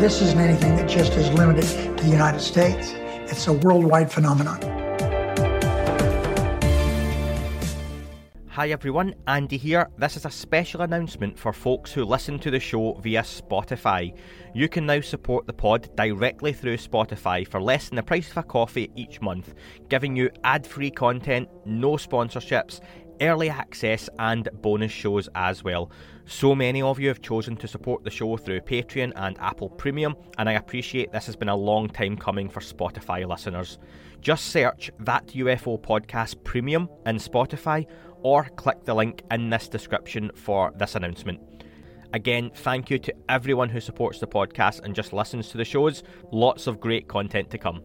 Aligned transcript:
This 0.00 0.22
isn't 0.22 0.40
anything 0.40 0.74
that 0.76 0.88
just 0.88 1.12
is 1.12 1.30
limited 1.34 1.62
to 1.98 2.04
the 2.04 2.10
United 2.10 2.40
States. 2.40 2.92
It's 3.30 3.46
a 3.48 3.52
worldwide 3.52 4.10
phenomenon. 4.10 4.58
Hi 8.48 8.70
everyone, 8.70 9.14
Andy 9.26 9.58
here. 9.58 9.88
This 9.98 10.16
is 10.16 10.24
a 10.24 10.30
special 10.30 10.80
announcement 10.80 11.38
for 11.38 11.52
folks 11.52 11.92
who 11.92 12.04
listen 12.04 12.38
to 12.40 12.50
the 12.50 12.58
show 12.58 12.94
via 12.94 13.22
Spotify. 13.22 14.14
You 14.54 14.68
can 14.68 14.86
now 14.86 15.00
support 15.02 15.46
the 15.46 15.52
pod 15.52 15.94
directly 15.96 16.52
through 16.52 16.78
Spotify 16.78 17.46
for 17.46 17.62
less 17.62 17.88
than 17.88 17.96
the 17.96 18.02
price 18.02 18.30
of 18.30 18.38
a 18.38 18.42
coffee 18.42 18.90
each 18.96 19.20
month, 19.20 19.54
giving 19.88 20.16
you 20.16 20.30
ad 20.44 20.66
free 20.66 20.90
content, 20.90 21.48
no 21.64 21.92
sponsorships, 21.92 22.80
early 23.20 23.50
access, 23.50 24.08
and 24.18 24.48
bonus 24.62 24.92
shows 24.92 25.28
as 25.34 25.62
well. 25.64 25.90
So 26.26 26.54
many 26.54 26.82
of 26.82 27.00
you 27.00 27.08
have 27.08 27.22
chosen 27.22 27.56
to 27.56 27.68
support 27.68 28.04
the 28.04 28.10
show 28.10 28.36
through 28.36 28.60
Patreon 28.60 29.12
and 29.16 29.38
Apple 29.40 29.68
Premium, 29.68 30.14
and 30.38 30.48
I 30.48 30.52
appreciate 30.52 31.12
this 31.12 31.26
has 31.26 31.36
been 31.36 31.48
a 31.48 31.56
long 31.56 31.88
time 31.88 32.16
coming 32.16 32.48
for 32.48 32.60
Spotify 32.60 33.26
listeners. 33.26 33.78
Just 34.20 34.46
search 34.46 34.90
that 35.00 35.26
UFO 35.28 35.80
podcast 35.80 36.44
premium 36.44 36.88
in 37.06 37.16
Spotify 37.16 37.86
or 38.22 38.44
click 38.56 38.84
the 38.84 38.94
link 38.94 39.22
in 39.30 39.50
this 39.50 39.68
description 39.68 40.30
for 40.34 40.72
this 40.76 40.94
announcement. 40.94 41.40
Again, 42.12 42.50
thank 42.54 42.90
you 42.90 42.98
to 42.98 43.14
everyone 43.28 43.68
who 43.68 43.80
supports 43.80 44.18
the 44.18 44.26
podcast 44.26 44.82
and 44.82 44.94
just 44.94 45.12
listens 45.12 45.48
to 45.50 45.56
the 45.56 45.64
shows. 45.64 46.02
Lots 46.32 46.66
of 46.66 46.80
great 46.80 47.08
content 47.08 47.50
to 47.50 47.58
come. 47.58 47.82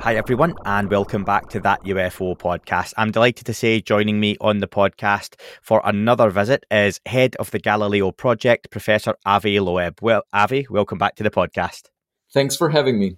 Hi, 0.00 0.14
everyone, 0.14 0.54
and 0.64 0.88
welcome 0.88 1.24
back 1.24 1.48
to 1.48 1.60
that 1.60 1.82
UFO 1.82 2.38
podcast. 2.38 2.94
I'm 2.96 3.10
delighted 3.10 3.46
to 3.46 3.52
say 3.52 3.80
joining 3.80 4.20
me 4.20 4.36
on 4.40 4.58
the 4.58 4.68
podcast 4.68 5.34
for 5.60 5.82
another 5.84 6.30
visit 6.30 6.64
is 6.70 7.00
head 7.04 7.34
of 7.36 7.50
the 7.50 7.58
Galileo 7.58 8.12
project, 8.12 8.70
Professor 8.70 9.16
Avi 9.26 9.58
Loeb. 9.58 9.98
Well, 10.00 10.22
Avi, 10.32 10.68
welcome 10.70 10.98
back 10.98 11.16
to 11.16 11.24
the 11.24 11.30
podcast. 11.30 11.88
Thanks 12.32 12.54
for 12.54 12.70
having 12.70 13.00
me. 13.00 13.16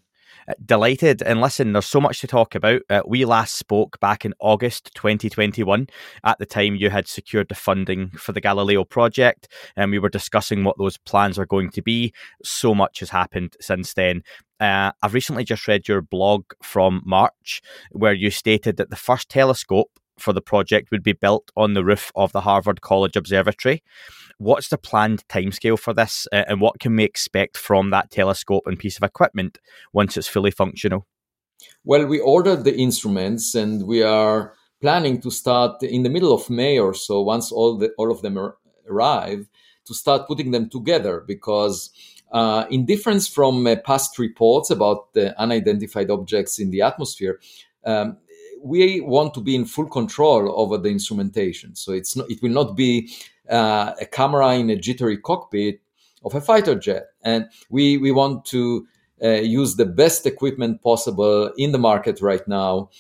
Uh, 0.49 0.55
delighted. 0.65 1.23
And 1.23 1.43
listen, 1.43 1.73
there's 1.73 1.87
so 1.87 2.01
much 2.01 2.21
to 2.21 2.27
talk 2.27 2.55
about. 2.55 2.81
Uh, 2.89 3.03
we 3.07 3.27
last 3.27 3.57
spoke 3.57 4.01
back 4.01 4.25
in 4.25 4.33
August 4.41 4.91
2021. 4.95 5.87
At 6.25 6.39
the 6.39 6.47
time, 6.47 6.77
you 6.77 6.89
had 6.89 7.07
secured 7.07 7.51
the 7.51 7.55
funding 7.55 8.11
for 8.13 8.33
the 8.33 8.41
Galileo 8.41 8.85
project, 8.85 9.49
and 9.77 9.91
we 9.91 9.99
were 9.99 10.09
discussing 10.09 10.65
what 10.65 10.79
those 10.79 10.97
plans 10.97 11.39
are 11.39 11.47
going 11.47 11.71
to 11.73 11.83
be. 11.83 12.15
So 12.43 12.75
much 12.75 13.01
has 13.01 13.11
happened 13.11 13.57
since 13.61 13.93
then. 13.93 14.23
Uh, 14.61 14.93
I've 15.03 15.15
recently 15.15 15.43
just 15.43 15.67
read 15.67 15.89
your 15.89 16.03
blog 16.03 16.45
from 16.63 17.03
March, 17.07 17.63
where 17.93 18.13
you 18.13 18.31
stated 18.31 18.77
that 18.77 18.91
the 18.91 18.97
first 18.97 19.31
telescope 19.31 19.91
for 20.19 20.35
the 20.35 20.43
project 20.43 20.91
would 20.91 21.03
be 21.03 21.15
built 21.15 21.51
on 21.57 21.73
the 21.73 21.85
roof 21.85 22.13
of 22.15 22.33
the 22.33 22.43
Harvard 22.43 22.83
College 22.83 23.17
Observatory. 23.17 23.83
What's 24.37 24.69
the 24.69 24.77
planned 24.77 25.27
timescale 25.29 25.79
for 25.79 25.95
this, 25.95 26.29
uh, 26.31 26.45
and 26.47 26.61
what 26.61 26.79
can 26.79 26.95
we 26.95 27.05
expect 27.05 27.57
from 27.57 27.89
that 27.91 28.11
telescope 28.11 28.65
and 28.67 28.79
piece 28.79 28.99
of 28.99 29.03
equipment 29.03 29.59
once 29.95 30.19
it's 30.19 30.29
fully 30.29 30.51
functional? 30.51 31.07
Well, 31.85 32.07
we 32.07 32.21
ordered 32.21 32.65
the 32.65 32.77
instruments, 32.77 33.55
and 33.55 33.87
we 33.87 34.03
are 34.03 34.55
planning 34.83 35.21
to 35.23 35.31
start 35.31 35.83
in 35.83 36.03
the 36.03 36.11
middle 36.11 36.35
of 36.35 36.51
May 36.51 36.79
or 36.79 36.93
so. 36.93 37.23
Once 37.23 37.51
all 37.51 37.79
the 37.79 37.93
all 37.97 38.11
of 38.11 38.21
them 38.21 38.37
ar- 38.37 38.57
arrive, 38.89 39.49
to 39.87 39.95
start 39.95 40.29
putting 40.29 40.51
them 40.51 40.69
together 40.69 41.25
because. 41.27 41.91
Uh, 42.31 42.65
in 42.71 42.87
difference 42.87 43.27
from 43.27 43.67
uh, 43.67 43.77
past 43.85 44.19
reports 44.19 44.71
about 44.71 45.13
the 45.15 45.39
unidentified 45.41 46.11
objects 46.11 46.59
in 46.59 46.71
the 46.71 46.81
atmosphere, 46.81 47.41
um, 47.85 48.17
we 48.63 49.01
want 49.01 49.35
to 49.35 49.41
be 49.41 49.55
in 49.55 49.65
full 49.65 49.89
control 49.89 50.53
over 50.61 50.79
the 50.79 50.91
instrumentation. 50.91 51.75
So 51.75 51.93
it's 51.93 52.15
not, 52.15 52.31
it 52.31 52.43
will 52.43 52.53
not 52.53 52.77
be 52.77 53.11
uh, 53.49 53.95
a 54.01 54.07
camera 54.07 54.55
in 54.55 54.71
a 54.71 54.77
jittery 54.77 55.19
cockpit 55.19 55.81
of 56.25 56.35
a 56.35 56.41
fighter 56.41 56.75
jet, 56.75 57.07
and 57.23 57.47
we 57.71 57.97
we 57.97 58.13
want 58.13 58.45
to 58.47 58.87
uh, 59.23 59.29
use 59.29 59.77
the 59.77 59.87
best 59.87 60.27
equipment 60.27 60.83
possible 60.83 61.51
in 61.57 61.73
the 61.73 61.79
market 61.79 62.21
right 62.21 62.47
now. 62.47 62.91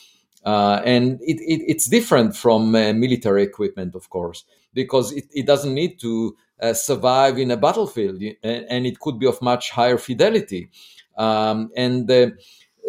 Uh, 0.45 0.81
and 0.87 1.21
it, 1.21 1.39
it, 1.41 1.63
it's 1.69 1.87
different 1.87 2.35
from 2.35 2.75
uh, 2.75 2.95
military 2.95 3.43
equipment, 3.43 3.95
of 3.95 4.09
course, 4.09 4.45
because 4.73 5.13
it, 5.13 5.25
it 5.35 5.47
doesn't 5.47 5.75
need 5.75 6.01
to 6.01 6.35
uh, 6.61 6.75
survive 6.75 7.39
in 7.39 7.51
a 7.51 7.57
battlefield, 7.57 8.23
and, 8.43 8.87
it 8.87 9.01
could 9.01 9.19
be 9.19 9.27
of 9.27 9.41
much 9.41 9.71
higher 9.71 9.99
fidelity. 9.99 10.71
Um, 11.17 11.71
and 11.77 12.11
uh, 12.11 12.31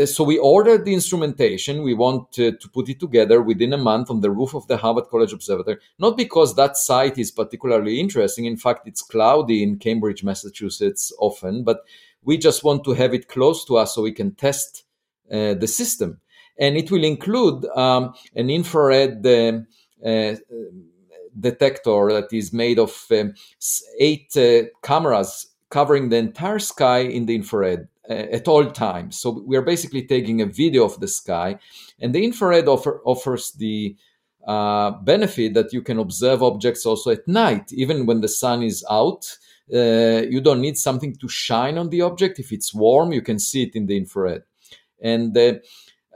so 0.06 0.24
we 0.24 0.38
ordered 0.38 0.86
the 0.86 0.94
instrumentation. 0.94 1.84
We 1.84 1.94
want 1.94 2.32
to, 2.34 2.54
to, 2.54 2.70
put 2.70 2.90
it 2.90 3.00
together 3.00 3.42
within 3.42 3.74
a 3.74 3.78
month 3.78 4.10
on 4.10 4.22
the 4.22 4.32
roof 4.32 4.54
of 4.54 4.68
the 4.68 4.78
Harvard 4.78 5.06
College 5.10 5.34
Observatory, 5.34 5.78
not 6.00 6.18
because 6.18 6.56
that 6.56 6.78
site 6.78 7.18
is 7.18 7.32
particularly 7.32 8.00
interesting. 8.00 8.46
In 8.46 8.58
fact, 8.58 8.88
it's 8.88 9.02
cloudy 9.02 9.64
in 9.64 9.78
Cambridge, 9.80 10.24
Massachusetts 10.24 11.14
often, 11.20 11.64
but 11.64 11.82
we 12.24 12.38
just 12.38 12.64
want 12.64 12.84
to 12.86 12.94
have 12.94 13.14
it 13.14 13.28
close 13.28 13.66
to 13.66 13.78
us 13.78 13.96
so 13.96 14.02
we 14.02 14.12
can 14.12 14.34
test 14.36 14.84
uh, 15.32 15.54
the 15.56 15.68
system. 15.68 16.20
And 16.58 16.78
it 16.78 16.92
will 16.92 17.04
include 17.04 17.66
um, 17.76 18.14
an 18.36 18.50
infrared 18.50 19.26
uh, 19.26 19.60
uh, 20.06 20.36
detector 21.40 22.12
that 22.14 22.32
is 22.32 22.54
made 22.54 22.80
of 22.80 23.06
um, 23.12 23.34
eight 24.00 24.36
uh, 24.38 24.64
cameras 24.82 25.48
covering 25.70 26.10
the 26.10 26.18
entire 26.18 26.60
sky 26.60 27.00
in 27.00 27.26
the 27.26 27.36
infrared 27.36 27.88
uh, 28.10 28.14
at 28.14 28.48
all 28.48 28.66
times. 28.66 29.18
So 29.18 29.44
we 29.46 29.56
are 29.56 29.62
basically 29.62 30.06
taking 30.06 30.42
a 30.42 30.46
video 30.46 30.84
of 30.84 31.00
the 31.00 31.08
sky, 31.08 31.58
and 32.00 32.14
the 32.14 32.24
infrared 32.24 32.68
offer, 32.68 33.02
offers 33.06 33.52
the 33.52 33.96
uh, 34.46 34.92
benefit 34.92 35.54
that 35.54 35.72
you 35.72 35.82
can 35.82 36.00
observe 36.00 36.44
objects 36.44 36.86
also 36.86 37.12
at 37.12 37.28
night, 37.28 37.72
even 37.72 38.06
when 38.06 38.22
the 38.22 38.28
sun 38.28 38.64
is 38.64 38.86
out. 38.90 39.38
Uh, 39.74 40.24
you 40.30 40.42
don't 40.42 40.60
need 40.60 40.78
something 40.78 41.16
to 41.16 41.30
shine 41.30 41.78
on 41.78 41.90
the 41.90 42.02
object. 42.02 42.40
If 42.40 42.52
it's 42.52 42.74
warm, 42.74 43.14
you 43.14 43.22
can 43.22 43.40
see 43.40 43.64
it 43.64 43.76
in 43.76 43.86
the 43.86 43.96
infrared. 43.96 44.44
And 45.00 45.38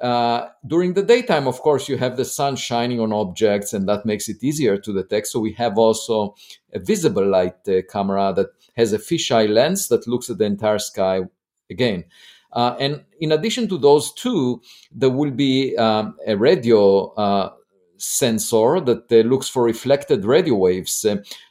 uh, 0.02 0.50
during 0.68 0.94
the 0.94 1.04
daytime, 1.04 1.48
of 1.48 1.62
course, 1.62 1.88
you 1.88 1.98
have 1.98 2.18
the 2.18 2.26
sun 2.26 2.56
shining 2.56 3.00
on 3.00 3.14
objects, 3.14 3.74
and 3.74 3.88
that 3.88 4.06
makes 4.06 4.28
it 4.28 4.44
easier 4.44 4.78
to 4.78 4.94
detect. 4.94 5.28
So 5.28 5.40
we 5.40 5.54
have 5.54 5.78
also 5.78 6.36
a 6.74 6.80
visible 6.80 7.26
light 7.26 7.68
uh, 7.68 7.82
camera 7.90 8.34
that 8.36 8.48
has 8.76 8.92
a 8.92 9.00
fisheye 9.00 9.50
lens 9.50 9.88
that 9.88 10.08
looks 10.08 10.30
at 10.30 10.38
the 10.38 10.46
entire 10.46 10.80
sky 10.80 11.22
again. 11.70 12.06
Uh, 12.52 12.76
and 12.80 13.04
in 13.20 13.32
addition 13.32 13.68
to 13.68 13.78
those 13.78 14.14
two, 14.14 14.62
there 14.92 15.10
will 15.10 15.32
be 15.32 15.76
um, 15.78 16.16
a 16.26 16.36
radio 16.36 17.14
uh, 17.14 17.52
sensor 17.98 18.80
that 18.82 19.12
uh, 19.12 19.28
looks 19.28 19.50
for 19.50 19.64
reflected 19.64 20.26
radio 20.26 20.56
waves. 20.56 21.06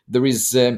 There 0.09 0.27
is 0.27 0.55
uh, 0.55 0.77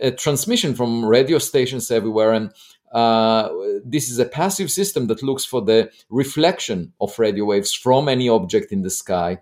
a 0.00 0.10
transmission 0.10 0.74
from 0.74 1.04
radio 1.04 1.38
stations 1.38 1.90
everywhere, 1.90 2.32
and 2.32 2.52
uh, 2.96 3.50
this 3.84 4.08
is 4.08 4.18
a 4.18 4.24
passive 4.24 4.70
system 4.70 5.06
that 5.08 5.22
looks 5.22 5.44
for 5.44 5.60
the 5.60 5.90
reflection 6.08 6.94
of 6.98 7.18
radio 7.18 7.44
waves 7.44 7.74
from 7.74 8.08
any 8.08 8.26
object 8.26 8.72
in 8.72 8.80
the 8.80 8.88
sky. 8.88 9.38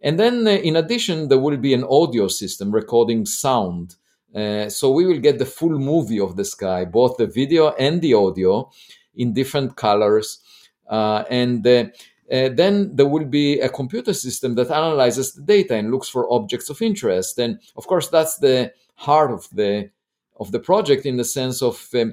And 0.00 0.16
then, 0.16 0.46
in 0.46 0.76
addition, 0.76 1.28
there 1.28 1.40
will 1.40 1.56
be 1.56 1.74
an 1.74 1.82
audio 1.82 2.28
system 2.28 2.70
recording 2.70 3.26
sound. 3.26 3.96
Uh, 4.32 4.68
so 4.68 4.92
we 4.92 5.06
will 5.06 5.18
get 5.18 5.40
the 5.40 5.46
full 5.46 5.76
movie 5.76 6.20
of 6.20 6.36
the 6.36 6.44
sky, 6.44 6.84
both 6.84 7.16
the 7.16 7.26
video 7.26 7.70
and 7.70 8.00
the 8.00 8.14
audio, 8.14 8.70
in 9.16 9.32
different 9.32 9.74
colors. 9.74 10.38
Uh, 10.88 11.24
and 11.28 11.66
uh, 11.66 11.86
uh, 12.30 12.48
then 12.50 12.94
there 12.94 13.08
will 13.08 13.24
be 13.24 13.58
a 13.58 13.68
computer 13.68 14.14
system 14.14 14.54
that 14.54 14.70
analyzes 14.70 15.32
the 15.32 15.42
data 15.42 15.74
and 15.74 15.90
looks 15.90 16.08
for 16.08 16.32
objects 16.32 16.70
of 16.70 16.80
interest. 16.80 17.40
And 17.40 17.58
of 17.76 17.88
course, 17.88 18.06
that's 18.06 18.38
the 18.38 18.72
heart 18.94 19.32
of 19.32 19.48
the 19.50 19.90
of 20.36 20.52
the 20.52 20.58
project 20.58 21.06
in 21.06 21.16
the 21.16 21.24
sense 21.24 21.62
of 21.62 21.88
um, 21.94 22.10
uh, 22.10 22.12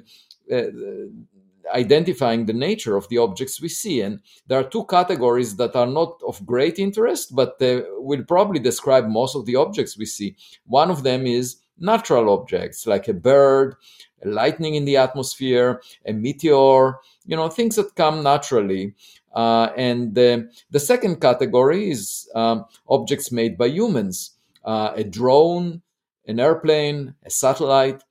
identifying 1.73 2.45
the 2.45 2.53
nature 2.53 2.97
of 2.97 3.07
the 3.09 3.17
objects 3.17 3.61
we 3.61 3.69
see. 3.69 4.01
And 4.01 4.19
there 4.47 4.59
are 4.59 4.69
two 4.69 4.85
categories 4.85 5.55
that 5.57 5.75
are 5.75 5.87
not 5.87 6.19
of 6.27 6.45
great 6.45 6.79
interest, 6.79 7.35
but 7.35 7.55
will 7.59 8.23
probably 8.23 8.59
describe 8.59 9.07
most 9.07 9.35
of 9.35 9.45
the 9.45 9.55
objects 9.55 9.97
we 9.97 10.05
see. 10.05 10.35
One 10.65 10.91
of 10.91 11.03
them 11.03 11.25
is 11.25 11.57
natural 11.77 12.29
objects 12.29 12.85
like 12.87 13.07
a 13.07 13.13
bird, 13.13 13.75
a 14.23 14.29
lightning 14.29 14.75
in 14.75 14.85
the 14.85 14.97
atmosphere, 14.97 15.81
a 16.05 16.13
meteor, 16.13 16.99
you 17.25 17.35
know, 17.35 17.49
things 17.49 17.75
that 17.75 17.95
come 17.95 18.23
naturally. 18.23 18.93
Uh, 19.33 19.69
and 19.77 20.17
uh, 20.17 20.39
the 20.69 20.79
second 20.79 21.19
category 21.21 21.89
is 21.89 22.29
um, 22.35 22.65
objects 22.89 23.31
made 23.31 23.57
by 23.57 23.65
humans, 23.65 24.31
uh, 24.65 24.91
a 24.95 25.03
drone, 25.03 25.81
an 26.27 26.39
airplane, 26.39 27.15
a 27.25 27.29
satellite. 27.29 28.03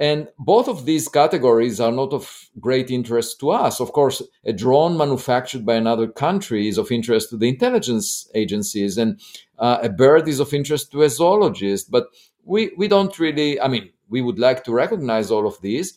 And 0.00 0.28
both 0.38 0.66
of 0.66 0.86
these 0.86 1.08
categories 1.08 1.78
are 1.78 1.92
not 1.92 2.14
of 2.14 2.48
great 2.58 2.90
interest 2.90 3.38
to 3.40 3.50
us. 3.50 3.80
Of 3.80 3.92
course, 3.92 4.22
a 4.46 4.52
drone 4.54 4.96
manufactured 4.96 5.66
by 5.66 5.74
another 5.74 6.08
country 6.08 6.68
is 6.68 6.78
of 6.78 6.90
interest 6.90 7.28
to 7.30 7.36
the 7.36 7.50
intelligence 7.50 8.26
agencies, 8.34 8.96
and 8.96 9.20
uh, 9.58 9.78
a 9.82 9.90
bird 9.90 10.26
is 10.26 10.40
of 10.40 10.54
interest 10.54 10.90
to 10.92 11.02
a 11.02 11.10
zoologist. 11.10 11.90
But 11.90 12.06
we, 12.44 12.72
we 12.78 12.88
don't 12.88 13.16
really, 13.18 13.60
I 13.60 13.68
mean, 13.68 13.90
we 14.08 14.22
would 14.22 14.38
like 14.38 14.64
to 14.64 14.72
recognize 14.72 15.30
all 15.30 15.46
of 15.46 15.60
these, 15.60 15.94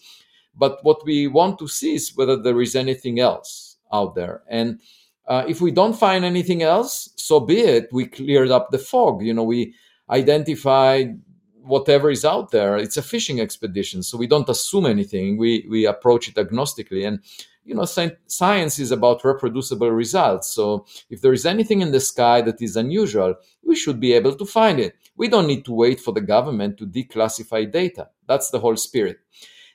but 0.53 0.79
what 0.83 1.05
we 1.05 1.27
want 1.27 1.57
to 1.59 1.69
see 1.69 1.95
is 1.95 2.11
whether 2.13 2.35
there 2.35 2.61
is 2.61 2.75
anything 2.75 3.21
else 3.21 3.77
out 3.93 4.15
there. 4.15 4.43
And 4.49 4.81
uh, 5.29 5.45
if 5.47 5.61
we 5.61 5.71
don't 5.71 5.97
find 5.97 6.25
anything 6.25 6.61
else, 6.61 7.07
so 7.15 7.39
be 7.39 7.59
it. 7.59 7.87
We 7.93 8.07
cleared 8.07 8.51
up 8.51 8.69
the 8.69 8.79
fog. 8.79 9.23
You 9.23 9.33
know, 9.33 9.43
we 9.43 9.75
identified 10.09 11.21
whatever 11.63 12.11
is 12.11 12.25
out 12.25 12.51
there. 12.51 12.77
It's 12.77 12.97
a 12.97 13.01
fishing 13.01 13.39
expedition, 13.39 14.03
so 14.03 14.17
we 14.17 14.27
don't 14.27 14.49
assume 14.49 14.85
anything. 14.85 15.37
We 15.37 15.65
we 15.69 15.85
approach 15.85 16.27
it 16.27 16.35
agnostically, 16.35 17.07
and 17.07 17.19
you 17.65 17.73
know, 17.73 17.85
science 17.85 18.77
is 18.77 18.91
about 18.91 19.23
reproducible 19.23 19.89
results. 19.91 20.49
So 20.53 20.85
if 21.09 21.21
there 21.21 21.31
is 21.31 21.45
anything 21.45 21.81
in 21.81 21.91
the 21.91 21.99
sky 22.01 22.41
that 22.41 22.61
is 22.61 22.75
unusual, 22.75 23.35
we 23.65 23.75
should 23.75 23.99
be 24.01 24.11
able 24.13 24.35
to 24.35 24.45
find 24.45 24.79
it. 24.79 24.95
We 25.15 25.29
don't 25.29 25.47
need 25.47 25.63
to 25.65 25.73
wait 25.73 26.01
for 26.01 26.11
the 26.11 26.21
government 26.21 26.77
to 26.79 26.85
declassify 26.85 27.71
data. 27.71 28.09
That's 28.27 28.49
the 28.49 28.59
whole 28.59 28.75
spirit. 28.75 29.19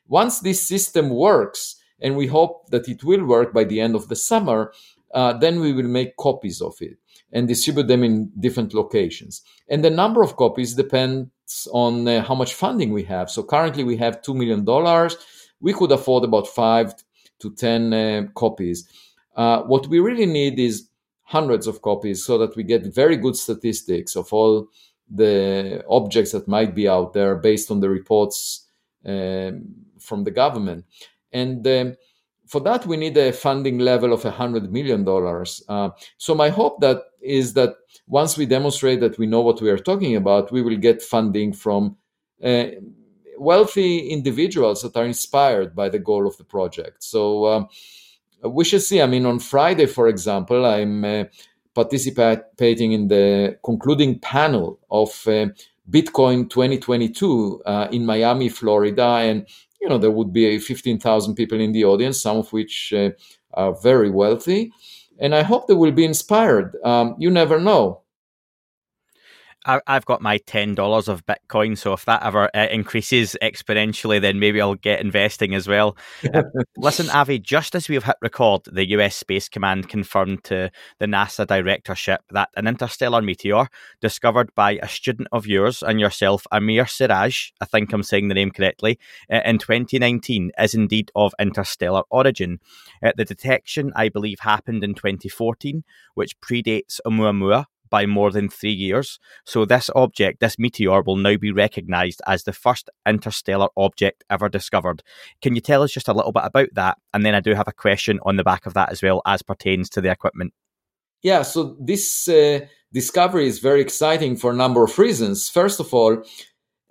Once 0.07 0.41
this 0.41 0.63
system 0.63 1.09
works, 1.09 1.77
and 2.01 2.17
we 2.17 2.27
hope 2.27 2.71
that 2.71 2.89
it 2.89 3.03
will 3.05 3.25
work 3.25 3.53
by 3.53 3.65
the 3.65 3.81
end 3.81 3.95
of 3.95 4.09
the 4.09 4.17
summer, 4.17 4.73
uh, 5.15 5.33
then 5.33 5.61
we 5.61 5.73
will 5.73 5.89
make 5.89 6.17
copies 6.17 6.61
of 6.61 6.75
it 6.81 6.99
and 7.33 7.49
distribute 7.49 7.89
them 7.89 8.05
in 8.05 8.31
different 8.39 8.75
locations. 8.75 9.43
And 9.69 9.85
the 9.85 9.91
number 9.91 10.23
of 10.23 10.37
copies 10.37 10.75
depends 10.75 11.31
on 11.73 12.07
uh, 12.07 12.23
how 12.23 12.35
much 12.35 12.55
funding 12.55 12.93
we 12.93 13.05
have. 13.05 13.31
So 13.31 13.43
currently 13.43 13.85
we 13.85 13.97
have 13.97 14.23
$2 14.23 14.35
million. 14.35 14.65
We 15.61 15.73
could 15.73 15.93
afford 15.93 16.25
about 16.25 16.49
five 16.49 16.95
to 17.41 17.55
10 17.55 17.93
uh, 17.93 18.27
copies. 18.35 18.89
Uh, 19.37 19.63
what 19.63 19.87
we 19.87 20.01
really 20.01 20.27
need 20.27 20.59
is 20.59 20.89
hundreds 21.23 21.67
of 21.67 21.83
copies 21.83 22.25
so 22.25 22.39
that 22.39 22.57
we 22.57 22.63
get 22.63 22.95
very 22.95 23.17
good 23.17 23.37
statistics 23.37 24.17
of 24.17 24.33
all 24.33 24.69
the 25.11 25.85
objects 25.89 26.33
that 26.33 26.49
might 26.49 26.75
be 26.75 26.89
out 26.89 27.13
there 27.13 27.37
based 27.37 27.71
on 27.71 27.81
the 27.81 27.89
reports 27.89 28.67
um, 29.07 29.65
from 29.99 30.25
the 30.25 30.31
government. 30.31 30.85
And 31.33 31.67
um, 31.67 31.97
for 32.49 32.61
that, 32.63 32.87
we 32.87 32.97
need 32.97 33.17
a 33.17 33.33
funding 33.33 33.79
level 33.79 34.13
of 34.13 34.23
$100 34.23 34.71
million. 34.71 35.07
Uh, 35.69 35.91
so, 36.17 36.35
my 36.35 36.49
hope 36.49 36.81
that 36.81 37.03
is 37.21 37.53
that 37.55 37.75
once 38.07 38.37
we 38.39 38.47
demonstrate 38.47 39.01
that 39.01 39.19
we 39.19 39.27
know 39.27 39.43
what 39.43 39.61
we 39.61 39.71
are 39.71 39.79
talking 39.79 40.17
about, 40.17 40.51
we 40.51 40.63
will 40.63 40.77
get 40.77 41.03
funding 41.03 41.53
from 41.53 41.97
uh, 42.43 42.67
wealthy 43.37 44.09
individuals 44.09 44.83
that 44.83 44.97
are 44.97 45.05
inspired 45.05 45.75
by 45.75 45.89
the 45.89 45.99
goal 45.99 46.27
of 46.27 46.37
the 46.39 46.45
project. 46.45 47.05
So, 47.05 47.47
um, 47.47 47.69
we 48.43 48.65
should 48.65 48.83
see. 48.83 49.03
I 49.03 49.07
mean, 49.07 49.27
on 49.27 49.39
Friday, 49.39 49.87
for 49.87 50.09
example, 50.09 50.65
I'm 50.65 51.05
uh, 51.05 51.25
participating 51.75 52.93
in 52.93 53.09
the 53.09 53.59
concluding 53.65 54.19
panel 54.21 54.81
of 54.91 55.11
uh, 55.27 55.49
Bitcoin 55.91 56.51
2022 56.51 57.63
uh, 57.65 57.89
in 57.91 58.05
Miami, 58.05 58.49
Florida, 58.49 59.07
and 59.23 59.47
you 59.81 59.89
know, 59.89 59.99
there 59.99 60.11
would 60.11 60.33
be 60.33 60.59
15,000 60.59 61.35
people 61.35 61.61
in 61.61 61.73
the 61.73 61.85
audience, 61.85 62.21
some 62.21 62.39
of 62.39 62.53
which 62.53 62.93
uh, 62.97 63.11
are 63.55 63.75
very 63.81 64.11
wealthy. 64.11 64.73
And 65.21 65.35
I 65.35 65.43
hope 65.43 65.67
they 65.67 65.75
will 65.75 65.93
be 65.93 66.05
inspired. 66.05 66.77
Um, 66.85 67.17
you 67.19 67.31
never 67.31 67.59
know. 67.59 68.03
I, 69.67 69.81
have 69.87 70.07
got 70.07 70.23
my 70.23 70.39
ten 70.39 70.75
dollars 70.75 71.09
of 71.09 71.25
Bitcoin, 71.27 71.77
so 71.77 71.93
if 71.93 72.05
that 72.05 72.23
ever 72.23 72.49
uh, 72.55 72.67
increases 72.71 73.37
exponentially, 73.43 74.21
then 74.21 74.39
maybe 74.39 74.61
I'll 74.61 74.75
get 74.75 75.01
investing 75.01 75.55
as 75.55 75.69
well. 75.69 75.97
Uh, 76.33 76.43
listen, 76.77 77.11
Avi, 77.11 77.39
just 77.39 77.75
as 77.75 77.89
we've 77.89 78.05
hit 78.05 78.17
record, 78.23 78.63
the 78.67 78.89
U.S. 78.91 79.17
Space 79.17 79.49
Command 79.49 79.89
confirmed 79.89 80.45
to 80.45 80.71
the 80.99 81.07
NASA 81.07 81.47
directorship 81.47 82.23
that 82.31 82.49
an 82.57 82.67
interstellar 82.67 83.21
meteor 83.21 83.69
discovered 84.01 84.55
by 84.55 84.79
a 84.83 84.89
student 84.89 85.29
of 85.33 85.47
yours 85.47 85.83
and 85.83 86.01
yourself, 86.01 86.47
Amir 86.53 86.87
Siraj, 86.87 87.51
I 87.61 87.65
think 87.65 87.93
I'm 87.93 88.03
saying 88.03 88.29
the 88.29 88.35
name 88.35 88.51
correctly, 88.51 88.99
uh, 89.33 89.41
in 89.45 89.59
2019 89.59 90.53
is 90.59 90.75
indeed 90.75 91.11
of 91.15 91.35
interstellar 91.41 92.03
origin. 92.11 92.61
Uh, 93.03 93.13
the 93.17 93.25
detection, 93.25 93.93
I 93.95 94.09
believe, 94.09 94.41
happened 94.41 94.85
in 94.85 94.95
2014, 94.95 95.85
which 96.15 96.41
predates 96.41 97.01
Oumuamua, 97.07 97.67
by 97.91 98.07
more 98.07 98.31
than 98.31 98.49
three 98.49 98.73
years. 98.73 99.19
So, 99.45 99.65
this 99.65 99.91
object, 99.95 100.41
this 100.41 100.59
meteor, 100.59 101.03
will 101.03 101.17
now 101.17 101.37
be 101.37 101.53
recognized 101.53 102.21
as 102.27 102.45
the 102.45 102.53
first 102.53 102.91
interstellar 103.07 103.69
object 103.77 104.25
ever 104.31 104.49
discovered. 104.49 105.03
Can 105.43 105.55
you 105.55 105.61
tell 105.61 105.83
us 105.83 105.93
just 105.93 106.09
a 106.09 106.15
little 106.15 106.33
bit 106.33 106.45
about 106.45 106.69
that? 106.75 106.99
And 107.13 107.25
then 107.25 107.35
I 107.35 107.41
do 107.41 107.55
have 107.55 107.69
a 107.69 107.73
question 107.73 108.21
on 108.25 108.37
the 108.37 108.45
back 108.45 108.67
of 108.67 108.75
that 108.75 108.91
as 108.91 109.03
well, 109.03 109.23
as 109.27 109.43
pertains 109.43 109.89
to 109.91 110.01
the 110.01 110.11
equipment. 110.11 110.53
Yeah, 111.23 111.43
so 111.43 111.77
this 111.81 112.29
uh, 112.29 112.67
discovery 112.93 113.49
is 113.49 113.59
very 113.59 113.81
exciting 113.81 114.37
for 114.37 114.51
a 114.51 114.57
number 114.57 114.85
of 114.85 114.99
reasons. 114.99 115.49
First 115.49 115.81
of 115.81 115.93
all, 115.93 116.23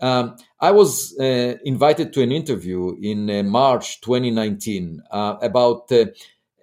um, 0.01 0.35
I 0.59 0.71
was 0.71 1.15
uh, 1.19 1.55
invited 1.63 2.13
to 2.13 2.21
an 2.21 2.31
interview 2.31 2.95
in 3.01 3.29
uh, 3.29 3.43
March 3.43 4.01
2019 4.01 5.01
uh, 5.09 5.35
about 5.41 5.91
uh, 5.91 6.05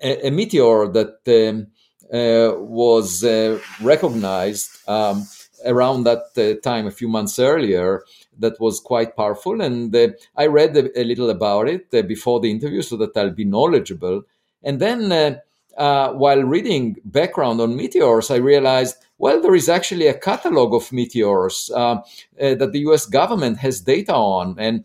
a, 0.02 0.28
a, 0.28 0.30
meteor 0.30 0.88
that 0.88 1.19
um, 1.26 1.69
was 2.10 3.24
uh, 3.24 3.58
recognized 3.80 4.70
um, 4.88 5.26
around 5.64 6.04
that 6.04 6.24
uh, 6.36 6.60
time, 6.62 6.86
a 6.86 6.90
few 6.90 7.08
months 7.08 7.38
earlier, 7.38 8.02
that 8.38 8.60
was 8.60 8.80
quite 8.80 9.16
powerful. 9.16 9.60
And 9.60 9.94
I 10.36 10.46
read 10.46 10.76
a, 10.76 11.00
a, 11.00 11.04
little 11.04 11.30
about 11.30 11.68
it 11.68 11.90
before 12.06 12.40
the 12.40 12.50
interview 12.50 12.82
so 12.82 12.96
that 12.98 13.16
I'll 13.16 13.30
be 13.30 13.44
knowledgeable. 13.44 14.22
And 14.62 14.80
then 14.80 15.40
uh, 15.76 16.12
while 16.12 16.42
reading 16.42 16.96
background 17.04 17.60
on 17.60 17.76
meteors, 17.76 18.30
I 18.30 18.36
realized, 18.36 18.96
well, 19.18 19.40
there 19.40 19.54
is 19.54 19.68
actually 19.68 20.06
a 20.06 20.18
catalog 20.18 20.74
of 20.74 20.92
meteors 20.92 21.70
uh, 21.74 21.78
uh, 21.78 22.00
that 22.38 22.72
the 22.72 22.80
US 22.80 23.06
government 23.06 23.58
has 23.58 23.80
data 23.80 24.14
on. 24.14 24.56
And 24.58 24.84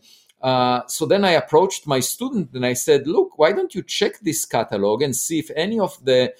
so 0.88 1.06
then 1.06 1.24
I 1.24 1.32
approached 1.32 1.86
my 1.86 2.00
student 2.00 2.50
and 2.54 2.64
I 2.64 2.72
said, 2.72 3.06
look, 3.06 3.38
why 3.38 3.52
don't 3.52 3.74
you 3.74 3.82
check 3.82 4.20
this 4.20 4.44
catalog 4.44 5.02
and 5.02 5.14
see 5.14 5.38
if 5.38 5.50
any 5.54 5.78
of 5.78 6.02
the 6.04 6.32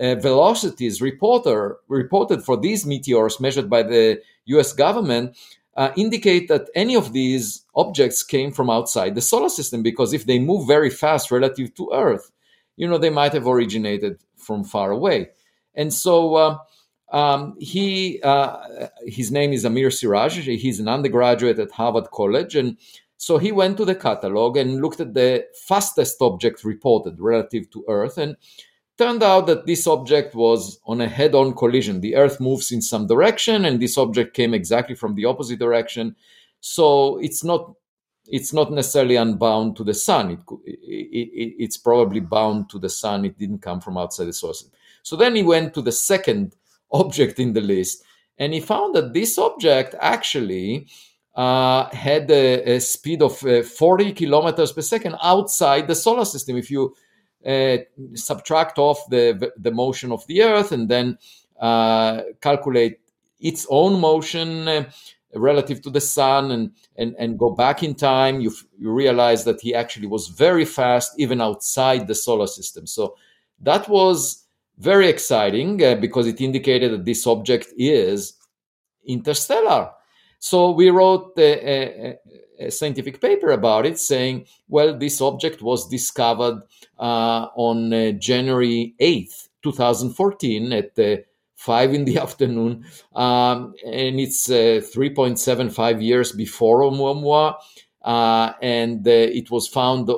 uh, 0.00 0.14
velocities 0.16 1.00
reporter, 1.02 1.78
reported 1.88 2.42
for 2.42 2.56
these 2.56 2.86
meteors 2.86 3.40
measured 3.40 3.68
by 3.68 3.82
the 3.82 4.20
US 4.46 4.72
government 4.72 5.36
uh, 5.78 5.92
indicate 5.96 6.48
that 6.48 6.68
any 6.74 6.96
of 6.96 7.12
these 7.12 7.64
objects 7.76 8.24
came 8.24 8.50
from 8.50 8.68
outside 8.68 9.14
the 9.14 9.20
solar 9.20 9.48
system 9.48 9.80
because 9.80 10.12
if 10.12 10.26
they 10.26 10.38
move 10.40 10.66
very 10.66 10.90
fast 10.90 11.30
relative 11.30 11.72
to 11.74 11.88
Earth, 11.94 12.32
you 12.76 12.88
know, 12.88 12.98
they 12.98 13.10
might 13.10 13.32
have 13.32 13.46
originated 13.46 14.18
from 14.36 14.64
far 14.64 14.90
away. 14.90 15.28
And 15.76 15.94
so 15.94 16.34
uh, 16.34 16.58
um, 17.12 17.54
he, 17.60 18.20
uh, 18.22 18.88
his 19.06 19.30
name 19.30 19.52
is 19.52 19.64
Amir 19.64 19.92
Siraj. 19.92 20.36
He's 20.38 20.80
an 20.80 20.88
undergraduate 20.88 21.60
at 21.60 21.70
Harvard 21.70 22.10
College. 22.10 22.56
And 22.56 22.76
so 23.16 23.38
he 23.38 23.52
went 23.52 23.76
to 23.76 23.84
the 23.84 23.94
catalog 23.94 24.56
and 24.56 24.82
looked 24.82 24.98
at 24.98 25.14
the 25.14 25.46
fastest 25.66 26.16
object 26.20 26.64
reported 26.64 27.20
relative 27.20 27.70
to 27.70 27.84
Earth. 27.88 28.18
And 28.18 28.36
Turned 28.98 29.22
out 29.22 29.46
that 29.46 29.64
this 29.64 29.86
object 29.86 30.34
was 30.34 30.80
on 30.84 31.00
a 31.00 31.08
head 31.08 31.32
on 31.36 31.54
collision. 31.54 32.00
The 32.00 32.16
Earth 32.16 32.40
moves 32.40 32.72
in 32.72 32.82
some 32.82 33.06
direction, 33.06 33.64
and 33.64 33.80
this 33.80 33.96
object 33.96 34.34
came 34.34 34.54
exactly 34.54 34.96
from 34.96 35.14
the 35.14 35.24
opposite 35.24 35.60
direction. 35.60 36.16
So 36.60 37.18
it's 37.18 37.44
not 37.44 37.74
it's 38.26 38.52
not 38.52 38.72
necessarily 38.72 39.14
unbound 39.14 39.76
to 39.76 39.84
the 39.84 39.94
sun. 39.94 40.32
It, 40.32 40.40
it, 40.66 41.28
it, 41.32 41.54
it's 41.58 41.76
probably 41.76 42.20
bound 42.20 42.68
to 42.70 42.78
the 42.78 42.90
sun. 42.90 43.24
It 43.24 43.38
didn't 43.38 43.62
come 43.62 43.80
from 43.80 43.96
outside 43.96 44.26
the 44.26 44.32
source. 44.32 44.68
So 45.02 45.16
then 45.16 45.36
he 45.36 45.42
went 45.42 45.72
to 45.74 45.82
the 45.82 45.92
second 45.92 46.56
object 46.90 47.38
in 47.38 47.52
the 47.52 47.60
list, 47.60 48.02
and 48.36 48.52
he 48.52 48.60
found 48.60 48.96
that 48.96 49.14
this 49.14 49.38
object 49.38 49.94
actually 50.00 50.88
uh, 51.36 51.88
had 51.90 52.28
a, 52.32 52.74
a, 52.74 52.80
speed 52.80 53.22
of 53.22 53.44
uh, 53.44 53.62
40 53.62 54.12
kilometers 54.12 54.72
per 54.72 54.82
second 54.82 55.14
outside 55.22 55.86
the 55.86 55.94
solar 55.94 56.24
system. 56.24 56.56
If 56.56 56.68
you 56.68 56.96
subtract 58.14 58.78
off 58.78 59.08
the, 59.10 59.52
the 59.56 59.70
motion 59.70 60.12
of 60.12 60.26
the 60.26 60.42
Earth 60.42 60.72
and 60.72 60.88
then 60.88 61.18
uh, 61.60 62.22
calculate 62.40 63.00
its 63.40 63.66
own 63.70 64.00
motion 64.00 64.66
uh, 64.66 64.84
relative 65.34 65.82
to 65.82 65.90
the 65.90 66.00
sun 66.00 66.50
and, 66.50 66.72
and, 66.96 67.14
and 67.18 67.38
go 67.38 67.50
back 67.50 67.82
in 67.82 67.94
time, 67.94 68.40
you, 68.40 68.52
you 68.78 68.90
realize 68.90 69.44
that 69.44 69.60
he 69.60 69.74
actually 69.74 70.06
was 70.06 70.28
very 70.28 70.64
fast 70.64 71.12
even 71.18 71.40
outside 71.40 72.06
the 72.06 72.14
solar 72.14 72.46
system. 72.46 72.86
So 72.86 73.16
that 73.60 73.88
was 73.88 74.44
very 74.78 75.08
exciting 75.08 75.82
uh, 75.82 75.96
because 75.96 76.26
it 76.26 76.40
indicated 76.40 76.92
that 76.92 77.04
this 77.04 77.26
object 77.26 77.68
is 77.76 78.34
interstellar. 79.06 79.90
So 80.38 80.70
we 80.70 80.90
wrote 80.90 81.32
a, 81.36 82.10
a, 82.10 82.18
a 82.58 82.70
scientific 82.70 83.20
paper 83.20 83.50
about 83.50 83.86
it 83.86 83.98
saying, 83.98 84.46
well, 84.68 84.96
this 84.96 85.20
object 85.20 85.62
was 85.62 85.88
discovered 85.88 86.62
uh, 86.98 87.46
on 87.54 87.92
uh, 87.92 88.12
January 88.12 88.94
8th, 89.00 89.48
2014, 89.62 90.72
at 90.72 90.98
uh, 90.98 91.16
five 91.56 91.94
in 91.94 92.04
the 92.04 92.18
afternoon, 92.22 92.84
um, 93.14 93.74
and 93.86 94.20
it's 94.20 94.50
uh, 94.50 94.80
3.75 94.94 96.02
years 96.02 96.32
before 96.32 96.82
Oumuamua, 96.82 97.56
uh, 98.02 98.52
and 98.62 99.06
uh, 99.06 99.10
it 99.10 99.50
was 99.50 99.68
found 99.68 100.08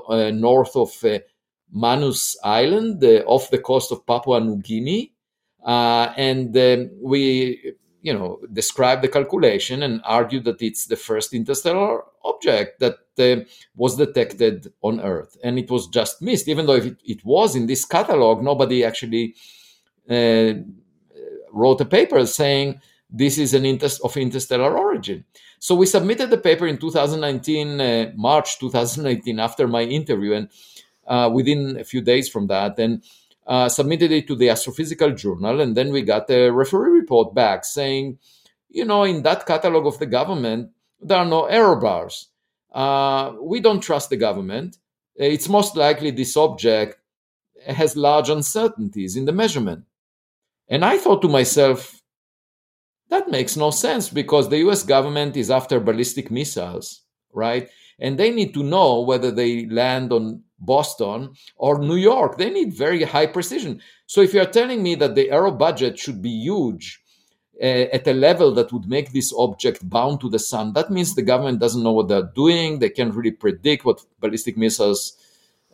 north 0.40 0.76
of 0.76 1.04
Manus 1.73 2.37
Island, 2.42 3.04
off 3.26 3.50
the 3.50 3.59
coast 3.59 3.92
of 3.92 4.06
Papua 4.06 4.40
New 4.40 4.56
Guinea, 4.56 5.12
and 5.64 6.56
um, 6.56 6.90
we 7.02 7.75
you 8.02 8.12
know, 8.12 8.40
described 8.52 9.02
the 9.02 9.09
calculation 9.09 9.83
and 9.83 10.00
argued 10.04 10.45
that 10.45 10.62
it's 10.62 10.87
the 10.87 10.97
first 10.97 11.35
interstellar 11.35 12.02
object 12.25 12.80
that 12.80 12.97
uh, 13.19 13.45
was 13.76 13.97
detected 13.97 14.73
on 14.83 15.00
Earth. 15.00 15.37
And 15.45 15.59
it 15.59 15.71
was 15.71 15.87
just 15.88 16.23
missed, 16.23 16.49
even 16.49 16.66
though 16.66 16.76
it, 16.76 16.97
it 17.04 17.25
was 17.25 17.57
in 17.57 17.66
this 17.66 17.85
catalog, 17.85 18.42
nobody 18.42 18.85
actually 18.85 19.35
uh, 20.09 20.54
wrote 21.52 21.80
a 21.80 21.85
paper 21.85 22.25
saying 22.26 22.80
this 23.11 23.38
is 23.38 23.54
an 23.54 23.66
inter- 23.66 23.88
of 24.04 24.16
interstellar 24.16 24.76
origin. 24.76 25.25
So 25.59 25.75
we 25.75 25.87
submitted 25.87 26.30
the 26.30 26.38
paper 26.38 26.66
in 26.66 26.78
2019, 26.78 27.80
uh, 27.80 28.12
March 28.16 28.59
2019, 28.59 29.38
after 29.38 29.69
my 29.69 29.83
interview, 29.83 30.33
and 30.33 30.49
uh, 31.07 31.28
within 31.33 31.78
a 31.78 31.85
few 31.85 32.00
days 32.00 32.28
from 32.28 32.47
that. 32.47 32.78
And 32.78 33.02
uh, 33.47 33.68
submitted 33.68 34.12
it 34.12 34.26
to 34.28 34.37
the 34.37 34.49
Astrophysical 34.49 35.16
Journal, 35.16 35.61
and 35.61 35.76
then 35.76 35.92
we 35.92 36.02
got 36.02 36.30
a 36.30 36.50
referee 36.50 36.90
report 36.90 37.35
back 37.35 37.64
saying, 37.64 38.18
you 38.68 38.85
know, 38.85 39.04
in 39.04 39.23
that 39.23 39.47
catalog 39.47 39.87
of 39.87 39.99
the 39.99 40.06
government, 40.06 40.70
there 41.00 41.18
are 41.18 41.26
no 41.26 41.47
error 41.47 41.76
bars. 41.76 42.28
Uh, 42.73 43.32
we 43.40 43.61
don't 43.61 43.80
trust 43.80 44.11
the 44.11 44.16
government. 44.16 44.78
It's 45.16 45.49
most 45.49 45.76
likely 45.76 46.11
this 46.11 46.37
object 46.37 46.99
has 47.66 47.97
large 47.97 48.30
uncertainties 48.30 49.16
in 49.16 49.25
the 49.25 49.32
measurement. 49.32 49.85
And 50.68 50.85
I 50.85 50.99
thought 50.99 51.20
to 51.23 51.28
myself, 51.28 52.00
that 53.09 53.28
makes 53.28 53.56
no 53.56 53.70
sense 53.70 54.09
because 54.09 54.49
the 54.49 54.59
US 54.68 54.85
government 54.85 55.37
is 55.37 55.50
after 55.50 55.80
ballistic 55.80 56.30
missiles, 56.30 57.02
right? 57.32 57.68
And 58.00 58.19
they 58.19 58.30
need 58.30 58.54
to 58.54 58.62
know 58.62 59.02
whether 59.02 59.30
they 59.30 59.66
land 59.66 60.12
on 60.12 60.42
Boston 60.59 61.35
or 61.57 61.78
New 61.78 61.97
York. 61.97 62.38
They 62.38 62.50
need 62.50 62.73
very 62.73 63.02
high 63.02 63.26
precision. 63.26 63.80
So 64.07 64.21
if 64.21 64.35
you 64.35 64.40
are 64.40 64.47
telling 64.47 64.83
me 64.83 64.95
that 64.97 65.14
the 65.14 65.30
error 65.30 65.50
budget 65.50 65.99
should 65.99 66.21
be 66.23 66.30
huge 66.30 67.00
uh, 67.62 67.87
at 67.92 68.07
a 68.07 68.12
level 68.12 68.52
that 68.54 68.73
would 68.73 68.87
make 68.87 69.12
this 69.12 69.33
object 69.37 69.88
bound 69.88 70.21
to 70.21 70.30
the 70.30 70.38
sun, 70.38 70.73
that 70.73 70.90
means 70.90 71.14
the 71.14 71.23
government 71.23 71.61
doesn't 71.61 71.83
know 71.83 71.92
what 71.92 72.09
they're 72.09 72.30
doing. 72.35 72.78
They 72.78 72.90
can't 72.90 73.14
really 73.14 73.33
predict 73.33 73.85
what 73.85 74.04
ballistic 74.19 74.57
missiles 74.57 75.16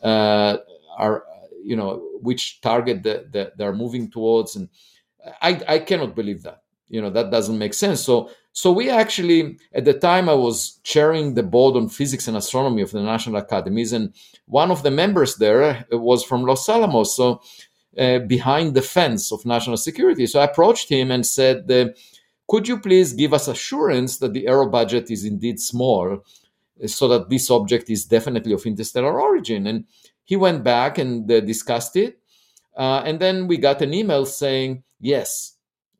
uh, 0.03 0.59
are, 0.97 1.25
you 1.65 1.77
know, 1.77 2.03
which 2.21 2.61
target 2.61 3.03
they're 3.33 3.73
moving 3.75 4.11
towards. 4.11 4.57
And 4.57 4.69
I, 5.43 5.61
I 5.69 5.79
cannot 5.81 6.15
believe 6.15 6.43
that. 6.43 6.63
You 6.89 7.03
know, 7.03 7.11
that 7.11 7.33
doesn't 7.33 7.59
make 7.59 7.75
sense. 7.75 8.01
So 8.01 8.31
so 8.57 8.73
we 8.73 8.89
actually, 8.89 9.59
at 9.75 9.85
the 9.85 9.93
time, 9.93 10.31
I 10.31 10.33
was 10.33 10.81
chairing 10.83 11.35
the 11.35 11.43
board 11.43 11.77
on 11.77 11.91
physics 11.91 12.27
and 12.27 12.39
astronomy 12.39 12.81
of 12.81 12.91
the 12.91 13.03
national 13.03 13.37
academies, 13.37 13.93
and 13.93 14.15
one 14.47 14.71
of 14.71 14.83
the 14.83 14.91
members 14.91 15.37
there 15.37 15.85
was 15.93 16.25
from 16.25 16.47
Los 16.47 16.67
Alamos, 16.67 17.15
so 17.15 17.43
uh, 17.99 18.21
behind 18.21 18.73
the 18.73 18.81
fence 18.81 19.31
of 19.31 19.45
national 19.45 19.77
security. 19.77 20.27
So 20.27 20.41
I 20.41 20.45
approached 20.45 20.89
him 20.89 21.11
and 21.11 21.27
said, 21.27 21.71
uh, 21.71 21.89
"Could 22.49 22.67
you 22.67 22.81
please 22.81 23.13
give 23.13 23.35
us 23.35 23.47
assurance 23.47 24.17
that 24.21 24.33
the 24.33 24.47
error 24.47 24.71
budget 24.71 25.11
is 25.11 25.27
indeed 25.27 25.61
small, 25.61 26.25
so 26.87 27.09
that 27.09 27.29
this 27.29 27.51
object 27.51 27.91
is 27.91 28.07
definitely 28.07 28.55
of 28.55 28.65
interstellar 28.65 29.21
origin?" 29.21 29.67
And 29.67 29.85
he 30.25 30.37
went 30.37 30.65
back 30.65 30.97
and 30.97 31.31
uh, 31.31 31.41
discussed 31.41 31.95
it, 31.97 32.19
uh, 32.75 33.03
and 33.05 33.21
then 33.21 33.49
we 33.49 33.59
got 33.59 33.83
an 33.83 33.93
email 33.93 34.25
saying, 34.25 34.83
"Yes." 34.99 35.56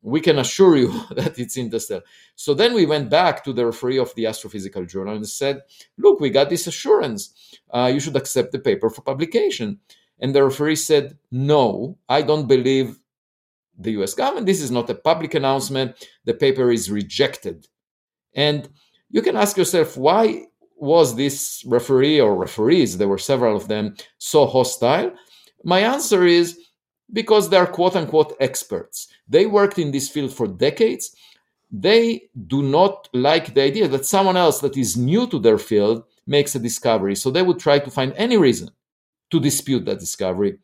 We 0.07 0.21
can 0.21 0.39
assure 0.39 0.77
you 0.77 0.93
that 1.17 1.37
it's 1.39 1.57
interstellar. 1.57 2.03
So 2.37 2.55
then 2.55 2.75
we 2.75 2.87
went 2.87 3.11
back 3.11 3.43
to 3.45 3.53
the 3.53 3.67
referee 3.67 3.99
of 3.99 4.15
the 4.15 4.25
Astrophysical 4.25 4.89
Journal 4.89 5.17
and 5.17 5.29
said, 5.29 5.63
look, 5.99 6.21
we 6.21 6.31
got 6.31 6.49
this 6.49 6.69
assurance. 6.69 7.59
Uh, 7.75 7.91
you 7.93 7.99
should 7.99 8.17
accept 8.17 8.53
the 8.53 8.61
paper 8.61 8.89
for 8.89 9.03
publication. 9.03 9.81
And 10.21 10.33
the 10.33 10.45
referee 10.45 10.77
said, 10.77 11.19
no, 11.33 11.99
I 12.09 12.23
don't 12.23 12.47
believe 12.47 13.01
the 13.77 13.91
US 14.01 14.15
government. 14.15 14.47
This 14.47 14.63
is 14.63 14.71
not 14.71 14.89
a 14.89 14.95
public 14.95 15.35
announcement. 15.35 16.09
The 16.25 16.35
paper 16.35 16.71
is 16.71 16.89
rejected. 16.89 17.67
And 18.33 18.69
you 19.11 19.23
can 19.23 19.37
ask 19.37 19.57
yourself, 19.57 19.97
why 19.97 20.45
was 20.77 21.17
this 21.17 21.65
referee 21.67 22.21
or 22.21 22.37
referees, 22.37 22.97
there 22.97 23.09
were 23.09 23.19
several 23.19 23.57
of 23.57 23.67
them, 23.67 23.97
so 24.19 24.47
hostile? 24.47 25.13
My 25.65 25.81
answer 25.81 26.25
is 26.25 26.61
because 27.13 27.49
they're 27.49 27.67
quote 27.67 27.97
unquote 27.97 28.37
experts. 28.41 29.09
They 29.29 29.47
worked 29.47 29.79
in 29.79 29.91
this 29.93 30.09
field 30.09 30.33
for 30.33 30.47
decades. 30.47 31.15
They 31.71 32.29
do 32.47 32.63
not 32.63 33.09
like 33.13 33.55
the 33.55 33.63
idea 33.63 33.89
that 33.89 34.07
someone 34.07 34.37
else 34.37 34.61
that 34.61 34.77
is 34.77 34.97
new 34.97 35.27
to 35.29 35.39
their 35.39 35.59
field 35.59 36.05
makes 36.27 36.55
a 36.55 36.59
discovery. 36.59 37.15
So 37.17 37.31
they 37.31 37.43
would 37.43 37.59
try 37.59 37.79
to 37.79 37.91
find 37.91 38.13
any 38.17 38.37
reason 38.37 38.71
to 39.31 39.41
dispute 39.41 39.85
that 39.87 39.99
discovery, 39.99 40.59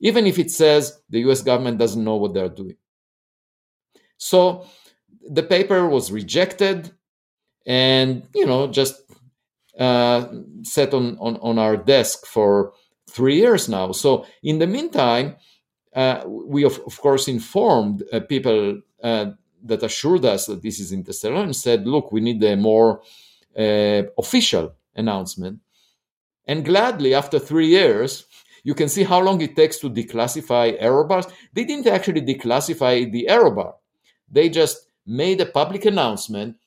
even 0.00 0.26
if 0.26 0.38
it 0.38 0.50
says 0.50 1.00
the 1.08 1.20
US 1.30 1.42
government 1.42 1.78
doesn't 1.78 2.02
know 2.02 2.16
what 2.16 2.34
they're 2.34 2.48
doing. 2.48 2.76
So 4.16 4.66
the 5.28 5.42
paper 5.42 5.88
was 5.88 6.10
rejected 6.10 6.90
and, 7.66 8.26
you 8.34 8.46
know, 8.46 8.66
just 8.66 9.00
uh, 9.78 10.26
set 10.62 10.92
on, 10.92 11.16
on, 11.20 11.36
on 11.36 11.58
our 11.58 11.76
desk 11.76 12.26
for 12.26 12.72
three 13.08 13.36
years 13.36 13.68
now. 13.68 13.92
So 13.92 14.26
in 14.42 14.58
the 14.58 14.66
meantime, 14.66 15.36
uh, 15.98 16.22
we 16.26 16.64
of, 16.64 16.78
of, 16.86 16.96
course 17.00 17.26
informed 17.26 18.04
uh, 18.12 18.20
people 18.20 18.80
uh, 19.02 19.26
that 19.64 19.82
assured 19.82 20.24
us 20.24 20.46
that 20.46 20.62
this 20.62 20.78
is 20.78 20.92
interstellar 20.92 21.42
and 21.42 21.56
said, 21.56 21.88
look, 21.88 22.12
we 22.12 22.20
need 22.20 22.42
a 22.44 22.56
more 22.56 23.00
uh, 23.58 24.02
official 24.16 24.72
announcement. 24.94 25.58
And 26.46 26.64
gladly, 26.64 27.14
after 27.14 27.40
three 27.40 27.66
years, 27.66 28.26
you 28.62 28.74
can 28.74 28.88
see 28.88 29.02
how 29.02 29.20
long 29.20 29.40
it 29.40 29.56
takes 29.56 29.78
to 29.78 29.90
declassify 29.90 30.76
error 30.78 31.02
bars. 31.02 31.26
They 31.52 31.64
didn't 31.64 31.88
actually 31.88 32.22
declassify 32.22 33.10
the 33.10 33.28
error 33.28 33.50
bar. 33.50 33.74
They 34.30 34.48
just 34.50 34.86
made 35.04 35.40
a 35.40 35.46
public 35.46 35.84
announcement 35.84 36.58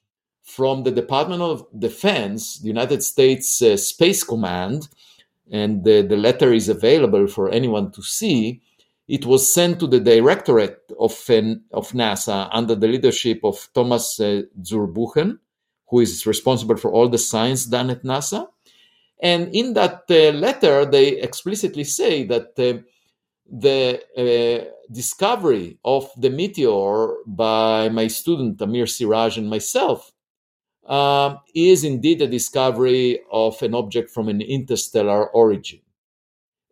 from 0.43 0.83
the 0.83 0.91
Department 0.91 1.41
of 1.41 1.65
Defense, 1.79 2.59
the 2.59 2.67
United 2.67 3.01
States 3.01 3.61
uh, 3.61 3.77
Space 3.77 4.25
Command, 4.25 4.89
and 5.49 5.85
the, 5.85 6.01
the 6.01 6.17
letter 6.17 6.51
is 6.51 6.67
available 6.67 7.27
for 7.27 7.49
anyone 7.49 7.91
to 7.91 8.01
see 8.01 8.61
it 9.11 9.25
was 9.25 9.53
sent 9.53 9.77
to 9.77 9.87
the 9.87 9.99
directorate 9.99 10.79
of, 10.97 11.11
of 11.73 11.91
NASA 11.91 12.47
under 12.53 12.75
the 12.75 12.87
leadership 12.87 13.41
of 13.43 13.67
Thomas 13.75 14.17
uh, 14.21 14.43
Zurbuchen, 14.61 15.37
who 15.89 15.99
is 15.99 16.25
responsible 16.25 16.77
for 16.77 16.93
all 16.93 17.09
the 17.09 17.17
science 17.17 17.65
done 17.65 17.89
at 17.89 18.03
NASA. 18.03 18.47
And 19.21 19.53
in 19.53 19.73
that 19.73 20.03
uh, 20.09 20.31
letter, 20.37 20.85
they 20.85 21.19
explicitly 21.19 21.83
say 21.83 22.23
that 22.23 22.57
uh, 22.57 22.79
the 23.51 24.01
uh, 24.17 24.71
discovery 24.89 25.77
of 25.83 26.09
the 26.15 26.29
meteor 26.29 27.15
by 27.27 27.89
my 27.89 28.07
student 28.07 28.61
Amir 28.61 28.87
Siraj 28.87 29.37
and 29.37 29.49
myself 29.49 30.13
uh, 30.87 31.35
is 31.53 31.83
indeed 31.83 32.21
a 32.21 32.27
discovery 32.27 33.19
of 33.29 33.61
an 33.61 33.75
object 33.75 34.09
from 34.09 34.29
an 34.29 34.39
interstellar 34.39 35.27
origin. 35.31 35.81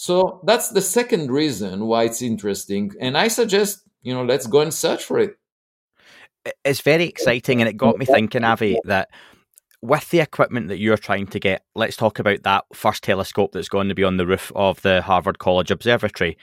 So 0.00 0.40
that's 0.44 0.70
the 0.70 0.80
second 0.80 1.30
reason 1.30 1.84
why 1.84 2.04
it's 2.04 2.22
interesting. 2.22 2.92
And 3.02 3.18
I 3.18 3.28
suggest, 3.28 3.82
you 4.00 4.14
know, 4.14 4.24
let's 4.24 4.46
go 4.46 4.62
and 4.62 4.72
search 4.72 5.04
for 5.04 5.18
it. 5.18 5.36
It's 6.64 6.80
very 6.80 7.04
exciting. 7.04 7.60
And 7.60 7.68
it 7.68 7.76
got 7.76 7.98
me 7.98 8.06
thinking, 8.06 8.42
Avi, 8.42 8.78
that 8.84 9.10
with 9.82 10.08
the 10.08 10.20
equipment 10.20 10.68
that 10.68 10.78
you're 10.78 10.96
trying 10.96 11.26
to 11.26 11.38
get, 11.38 11.66
let's 11.74 11.96
talk 11.96 12.18
about 12.18 12.44
that 12.44 12.64
first 12.72 13.04
telescope 13.04 13.52
that's 13.52 13.68
going 13.68 13.90
to 13.90 13.94
be 13.94 14.02
on 14.02 14.16
the 14.16 14.26
roof 14.26 14.50
of 14.56 14.80
the 14.80 15.02
Harvard 15.02 15.38
College 15.38 15.70
Observatory. 15.70 16.38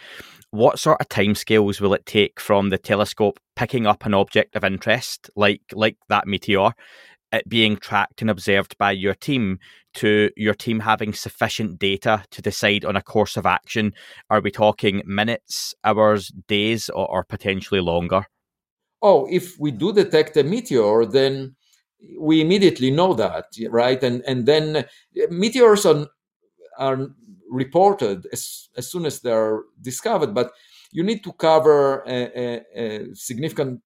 What 0.52 0.78
sort 0.78 1.02
of 1.02 1.10
timescales 1.10 1.82
will 1.82 1.96
it 1.96 2.06
take 2.06 2.40
from 2.40 2.70
the 2.70 2.78
telescope 2.78 3.40
picking 3.56 3.88
up 3.88 4.06
an 4.06 4.14
object 4.14 4.56
of 4.56 4.64
interest, 4.64 5.32
like 5.36 5.64
like 5.74 5.98
that 6.10 6.28
meteor, 6.28 6.74
it 7.32 7.48
being 7.50 7.78
tracked 7.78 8.22
and 8.22 8.30
observed 8.30 8.78
by 8.78 8.92
your 8.92 9.14
team 9.14 9.60
to 9.96 10.30
your 10.38 10.54
team 10.54 10.80
having 10.80 11.14
sufficient 11.14 11.80
data 11.80 12.24
to 12.32 12.42
decide 12.42 12.86
on 12.86 12.96
a 12.96 13.02
course 13.02 13.38
of 13.38 13.46
action? 13.46 13.94
Are 14.30 14.42
we 14.42 14.52
talking 14.52 15.02
minutes, 15.06 15.74
hours, 15.84 16.32
days, 16.48 16.90
or, 16.90 17.08
or 17.10 17.24
potentially 17.24 17.82
longer? 17.82 18.26
Oh, 19.02 19.28
if 19.30 19.60
we 19.60 19.72
do 19.72 19.94
detect 19.94 20.38
a 20.38 20.44
meteor, 20.44 21.06
then 21.06 21.56
we 22.20 22.42
immediately 22.42 22.92
know 22.92 23.14
that, 23.14 23.46
right? 23.70 24.02
And 24.04 24.24
and 24.28 24.46
then 24.46 24.78
eh, 24.78 25.28
meteors 25.30 25.86
are 25.86 26.08
are 26.78 27.10
reported 27.50 28.28
as, 28.32 28.70
as 28.78 28.92
soon 28.92 29.06
as 29.06 29.22
they're 29.22 29.64
discovered, 29.82 30.34
but 30.34 30.52
you 30.92 31.04
need 31.04 31.24
to 31.24 31.34
cover 31.34 32.04
a, 32.08 32.40
a, 32.40 32.64
a 32.76 33.16
significant 33.16 33.82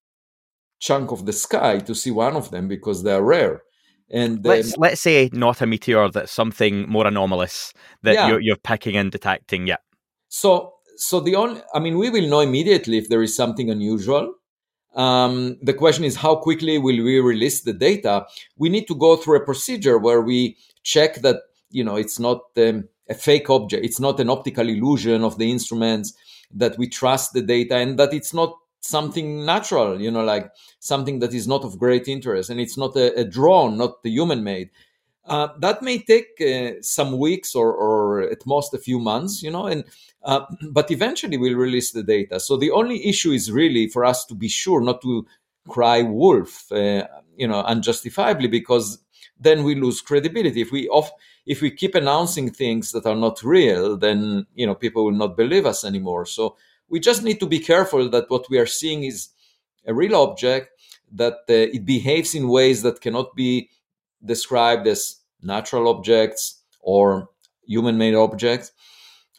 chunk 0.81 1.11
of 1.11 1.25
the 1.25 1.31
sky 1.31 1.79
to 1.79 1.95
see 1.95 2.11
one 2.11 2.35
of 2.35 2.51
them 2.51 2.67
because 2.67 3.03
they're 3.03 3.23
rare. 3.23 3.61
And 4.09 4.43
let's 4.43 4.75
let's 4.77 4.99
say 4.99 5.29
not 5.31 5.61
a 5.61 5.65
meteor, 5.65 6.09
that's 6.09 6.33
something 6.33 6.89
more 6.89 7.07
anomalous 7.07 7.71
that 8.03 8.15
yeah. 8.15 8.27
you're, 8.27 8.41
you're 8.41 8.57
picking 8.57 8.97
and 8.97 9.09
detecting. 9.09 9.67
Yeah. 9.67 9.77
So 10.27 10.73
so 10.97 11.21
the 11.21 11.35
only, 11.35 11.61
I 11.73 11.79
mean, 11.79 11.97
we 11.97 12.09
will 12.09 12.27
know 12.27 12.41
immediately 12.41 12.97
if 12.97 13.07
there 13.07 13.23
is 13.23 13.35
something 13.35 13.69
unusual. 13.69 14.33
Um, 14.93 15.57
the 15.61 15.73
question 15.73 16.03
is 16.03 16.17
how 16.17 16.35
quickly 16.35 16.77
will 16.77 17.01
we 17.01 17.19
release 17.21 17.61
the 17.61 17.71
data? 17.71 18.25
We 18.57 18.67
need 18.67 18.87
to 18.87 18.95
go 18.95 19.15
through 19.15 19.37
a 19.37 19.45
procedure 19.45 19.97
where 19.97 20.21
we 20.21 20.57
check 20.83 21.21
that 21.21 21.37
you 21.69 21.83
know 21.85 21.95
it's 21.95 22.19
not 22.19 22.41
um, 22.57 22.89
a 23.09 23.13
fake 23.13 23.49
object, 23.49 23.85
it's 23.85 24.01
not 24.01 24.19
an 24.19 24.29
optical 24.29 24.67
illusion 24.67 25.23
of 25.23 25.37
the 25.37 25.49
instruments, 25.49 26.13
that 26.53 26.77
we 26.77 26.89
trust 26.89 27.31
the 27.31 27.41
data, 27.41 27.75
and 27.77 27.97
that 27.97 28.13
it's 28.13 28.33
not 28.33 28.57
something 28.81 29.45
natural, 29.45 30.01
you 30.01 30.11
know, 30.11 30.23
like 30.23 30.51
something 30.79 31.19
that 31.19 31.33
is 31.33 31.47
not 31.47 31.63
of 31.63 31.79
great 31.79 32.07
interest, 32.07 32.49
and 32.49 32.59
it's 32.59 32.77
not 32.77 32.95
a, 32.95 33.17
a 33.19 33.23
drone, 33.23 33.77
not 33.77 34.03
the 34.03 34.09
human 34.09 34.43
made. 34.43 34.69
Uh, 35.25 35.49
that 35.59 35.83
may 35.83 35.99
take 35.99 36.41
uh, 36.41 36.81
some 36.81 37.17
weeks 37.17 37.53
or, 37.53 37.71
or, 37.71 38.23
at 38.23 38.43
most 38.47 38.73
a 38.73 38.79
few 38.79 38.99
months, 38.99 39.43
you 39.43 39.51
know, 39.51 39.67
and 39.67 39.85
uh, 40.23 40.41
but 40.71 40.89
eventually 40.91 41.37
we'll 41.37 41.55
release 41.57 41.91
the 41.91 42.03
data. 42.03 42.39
So 42.39 42.57
the 42.57 42.71
only 42.71 43.07
issue 43.07 43.31
is 43.31 43.51
really 43.51 43.87
for 43.87 44.03
us 44.03 44.25
to 44.25 44.35
be 44.35 44.47
sure 44.47 44.81
not 44.81 45.01
to 45.03 45.25
cry 45.69 46.01
wolf, 46.01 46.71
uh, 46.71 47.07
you 47.37 47.47
know, 47.47 47.61
unjustifiably, 47.63 48.47
because 48.47 48.97
then 49.39 49.63
we 49.63 49.75
lose 49.75 50.01
credibility. 50.01 50.61
If 50.61 50.71
we 50.71 50.87
off, 50.89 51.11
if 51.45 51.61
we 51.61 51.71
keep 51.71 51.95
announcing 51.95 52.49
things 52.49 52.91
that 52.91 53.05
are 53.05 53.15
not 53.15 53.43
real, 53.43 53.97
then 53.97 54.47
you 54.55 54.65
know 54.65 54.75
people 54.75 55.05
will 55.05 55.11
not 55.11 55.37
believe 55.37 55.65
us 55.65 55.83
anymore. 55.83 56.25
So 56.25 56.57
we 56.91 56.99
just 56.99 57.23
need 57.23 57.39
to 57.39 57.47
be 57.47 57.59
careful 57.59 58.09
that 58.09 58.29
what 58.29 58.49
we 58.49 58.59
are 58.59 58.67
seeing 58.67 59.03
is 59.03 59.29
a 59.87 59.93
real 59.93 60.15
object 60.15 60.69
that 61.13 61.39
uh, 61.49 61.75
it 61.77 61.85
behaves 61.85 62.35
in 62.35 62.47
ways 62.47 62.83
that 62.83 63.01
cannot 63.01 63.35
be 63.35 63.69
described 64.23 64.85
as 64.87 65.17
natural 65.41 65.87
objects 65.87 66.61
or 66.81 67.29
human 67.65 67.97
made 67.97 68.13
objects. 68.13 68.71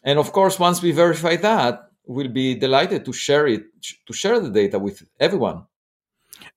And 0.03 0.19
of 0.19 0.31
course 0.33 0.59
once 0.59 0.81
we 0.81 0.91
verify 0.91 1.35
that 1.37 1.89
we'll 2.05 2.27
be 2.27 2.55
delighted 2.55 3.05
to 3.05 3.13
share 3.13 3.47
it 3.47 3.63
to 4.05 4.13
share 4.13 4.39
the 4.39 4.49
data 4.49 4.79
with 4.79 5.03
everyone. 5.19 5.65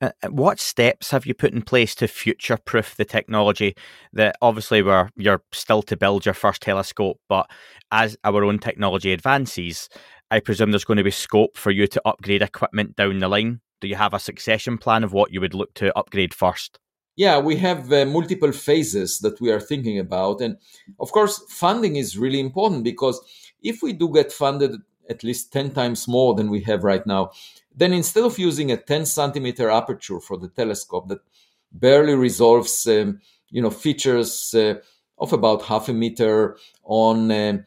Uh, 0.01 0.11
uh, 0.23 0.29
what 0.29 0.59
steps 0.59 1.11
have 1.11 1.27
you 1.27 1.35
put 1.35 1.53
in 1.53 1.63
place 1.63 1.95
to 1.95 2.09
future 2.09 2.57
proof 2.57 2.97
the 2.97 3.05
technology? 3.05 3.77
That 4.13 4.37
obviously 4.43 4.83
we're 4.83 5.11
you're 5.17 5.43
still 5.53 5.83
to 5.83 5.97
build 5.97 6.25
your 6.25 6.35
first 6.35 6.63
telescope 6.63 7.21
but 7.29 7.49
as 7.93 8.17
our 8.25 8.45
own 8.45 8.59
technology 8.59 9.13
advances 9.13 9.89
I 10.31 10.41
presume 10.41 10.71
there's 10.73 10.85
going 10.85 10.97
to 10.97 11.05
be 11.05 11.11
scope 11.11 11.57
for 11.57 11.71
you 11.71 11.87
to 11.87 12.03
upgrade 12.05 12.43
equipment 12.43 12.97
down 12.97 13.19
the 13.19 13.29
line. 13.29 13.61
Do 13.81 13.89
you 13.89 13.97
have 13.97 14.15
a 14.15 14.19
succession 14.19 14.79
plan 14.79 15.05
of 15.05 15.13
what 15.13 15.33
you 15.33 15.41
would 15.41 15.55
look 15.55 15.75
to 15.75 15.97
upgrade 15.97 16.35
first? 16.35 16.79
Yeah, 17.17 17.39
we 17.39 17.57
have 17.57 17.93
uh, 17.93 18.05
multiple 18.05 18.53
phases 18.53 19.21
that 19.21 19.41
we 19.41 19.51
are 19.51 19.61
thinking 19.61 19.99
about. 19.99 20.41
And 20.41 20.59
of 21.01 21.13
course, 21.13 21.43
funding 21.49 21.97
is 21.97 22.19
really 22.19 22.41
important 22.41 22.85
because 22.85 23.21
if 23.63 23.83
we 23.83 23.93
do 23.93 24.13
get 24.13 24.33
funded 24.33 24.73
at 25.09 25.23
least 25.23 25.53
10 25.53 25.71
times 25.71 26.09
more 26.09 26.35
than 26.35 26.51
we 26.51 26.61
have 26.63 26.85
right 26.85 27.07
now, 27.07 27.31
then 27.75 27.93
instead 27.93 28.25
of 28.25 28.39
using 28.39 28.73
a 28.73 28.77
10 28.77 29.07
centimeter 29.07 29.71
aperture 29.71 30.21
for 30.21 30.37
the 30.37 30.49
telescope 30.49 31.09
that 31.09 31.21
barely 31.73 32.15
resolves 32.15 32.87
um, 32.87 33.21
you 33.51 33.63
know 33.63 33.71
features 33.71 34.55
uh, 34.55 34.75
of 35.19 35.33
about 35.33 35.63
half 35.63 35.89
a 35.89 35.93
meter 35.93 36.57
on 36.85 37.31
um, 37.31 37.65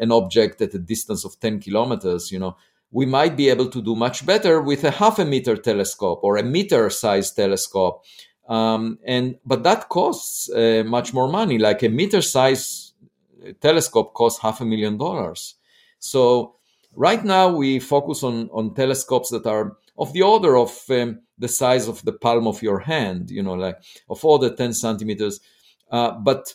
an 0.00 0.12
object 0.12 0.60
at 0.60 0.74
a 0.74 0.78
distance 0.78 1.24
of 1.24 1.38
10 1.40 1.60
kilometers, 1.60 2.30
you 2.30 2.38
know, 2.38 2.56
we 2.90 3.06
might 3.06 3.36
be 3.36 3.48
able 3.48 3.68
to 3.68 3.82
do 3.82 3.94
much 3.94 4.24
better 4.24 4.60
with 4.60 4.84
a 4.84 4.90
half 4.90 5.18
a 5.18 5.24
meter 5.24 5.56
telescope 5.56 6.20
or 6.22 6.36
a 6.36 6.42
meter 6.42 6.88
size 6.88 7.32
telescope. 7.32 8.04
Um, 8.48 8.98
and 9.04 9.36
but 9.44 9.64
that 9.64 9.88
costs 9.88 10.48
uh, 10.50 10.84
much 10.86 11.12
more 11.12 11.28
money. 11.28 11.58
Like 11.58 11.82
a 11.82 11.88
meter 11.88 12.22
size 12.22 12.94
telescope 13.60 14.14
costs 14.14 14.40
half 14.40 14.60
a 14.60 14.64
million 14.64 14.96
dollars. 14.98 15.56
So 15.98 16.56
right 16.94 17.24
now 17.24 17.54
we 17.54 17.80
focus 17.80 18.22
on 18.22 18.48
on 18.50 18.74
telescopes 18.74 19.30
that 19.30 19.46
are 19.46 19.76
of 19.98 20.12
the 20.12 20.22
order 20.22 20.56
of 20.56 20.70
um, 20.90 21.20
the 21.38 21.48
size 21.48 21.88
of 21.88 22.04
the 22.04 22.12
palm 22.12 22.46
of 22.46 22.62
your 22.62 22.78
hand. 22.78 23.30
You 23.30 23.42
know, 23.42 23.54
like 23.54 23.78
of 24.08 24.24
all 24.24 24.38
the 24.38 24.54
10 24.54 24.74
centimeters. 24.74 25.40
Uh, 25.90 26.12
but 26.12 26.54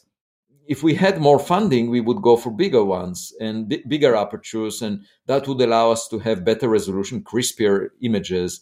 if 0.71 0.83
we 0.83 0.93
had 0.93 1.19
more 1.19 1.37
funding, 1.37 1.89
we 1.89 1.99
would 1.99 2.21
go 2.21 2.37
for 2.37 2.49
bigger 2.49 2.81
ones 2.85 3.33
and 3.41 3.67
b- 3.67 3.83
bigger 3.89 4.15
apertures, 4.15 4.81
and 4.81 5.03
that 5.25 5.45
would 5.45 5.59
allow 5.59 5.91
us 5.91 6.07
to 6.07 6.17
have 6.19 6.45
better 6.45 6.69
resolution, 6.69 7.21
crispier 7.21 7.89
images. 7.99 8.61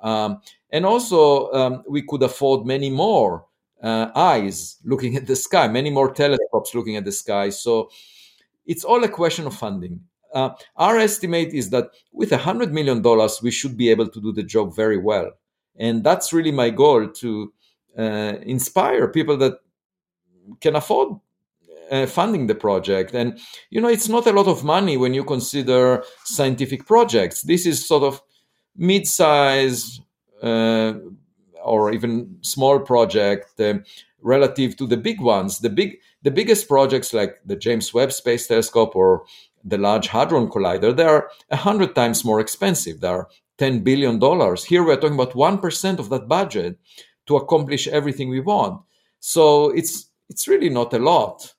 Um, 0.00 0.40
and 0.70 0.86
also, 0.86 1.50
um, 1.50 1.82
we 1.88 2.02
could 2.02 2.22
afford 2.22 2.64
many 2.64 2.90
more 2.90 3.44
uh, 3.82 4.06
eyes 4.14 4.76
looking 4.84 5.16
at 5.16 5.26
the 5.26 5.34
sky, 5.34 5.66
many 5.66 5.90
more 5.90 6.14
telescopes 6.14 6.76
looking 6.76 6.94
at 6.94 7.04
the 7.04 7.10
sky. 7.10 7.50
So 7.50 7.90
it's 8.64 8.84
all 8.84 9.02
a 9.02 9.08
question 9.08 9.44
of 9.44 9.56
funding. 9.56 9.98
Uh, 10.32 10.50
our 10.76 10.96
estimate 10.96 11.52
is 11.54 11.70
that 11.70 11.90
with 12.12 12.30
$100 12.30 12.70
million, 12.70 13.02
we 13.42 13.50
should 13.50 13.76
be 13.76 13.90
able 13.90 14.08
to 14.08 14.20
do 14.20 14.30
the 14.30 14.44
job 14.44 14.76
very 14.76 14.98
well. 14.98 15.32
And 15.74 16.04
that's 16.04 16.32
really 16.32 16.52
my 16.52 16.70
goal 16.70 17.08
to 17.08 17.52
uh, 17.98 18.34
inspire 18.42 19.08
people 19.08 19.36
that 19.38 19.54
can 20.60 20.76
afford 20.76 21.18
uh, 21.90 22.06
funding 22.06 22.46
the 22.46 22.54
project. 22.54 23.14
And, 23.14 23.38
you 23.70 23.80
know, 23.80 23.88
it's 23.88 24.08
not 24.08 24.26
a 24.26 24.32
lot 24.32 24.46
of 24.46 24.64
money 24.64 24.96
when 24.96 25.14
you 25.14 25.24
consider 25.24 26.04
scientific 26.24 26.86
projects. 26.86 27.42
This 27.42 27.66
is 27.66 27.86
sort 27.86 28.02
of 28.02 28.20
mid 28.76 29.06
size 29.06 30.00
uh, 30.42 30.94
or 31.62 31.92
even 31.92 32.36
small 32.42 32.78
project 32.78 33.60
uh, 33.60 33.74
relative 34.20 34.76
to 34.76 34.86
the 34.86 34.96
big 34.96 35.20
ones. 35.20 35.60
The 35.60 35.70
big, 35.70 35.98
the 36.22 36.30
biggest 36.30 36.68
projects 36.68 37.12
like 37.12 37.36
the 37.44 37.56
James 37.56 37.92
Webb 37.92 38.12
Space 38.12 38.46
Telescope 38.46 38.94
or 38.96 39.24
the 39.64 39.78
Large 39.78 40.08
Hadron 40.08 40.48
Collider, 40.48 40.96
they 40.96 41.04
are 41.04 41.30
a 41.50 41.56
hundred 41.56 41.94
times 41.94 42.24
more 42.24 42.40
expensive. 42.40 43.00
They 43.00 43.08
are 43.08 43.28
10 43.58 43.80
billion 43.80 44.18
dollars. 44.18 44.64
Here 44.64 44.84
we're 44.84 44.96
talking 44.96 45.14
about 45.14 45.32
1% 45.32 45.98
of 45.98 46.08
that 46.10 46.28
budget 46.28 46.78
to 47.26 47.36
accomplish 47.36 47.88
everything 47.88 48.28
we 48.28 48.40
want. 48.40 48.80
So 49.20 49.70
it's 49.70 50.08
it's 50.30 50.46
really 50.46 50.68
not 50.68 50.92
a 50.92 50.98
lot. 50.98 51.54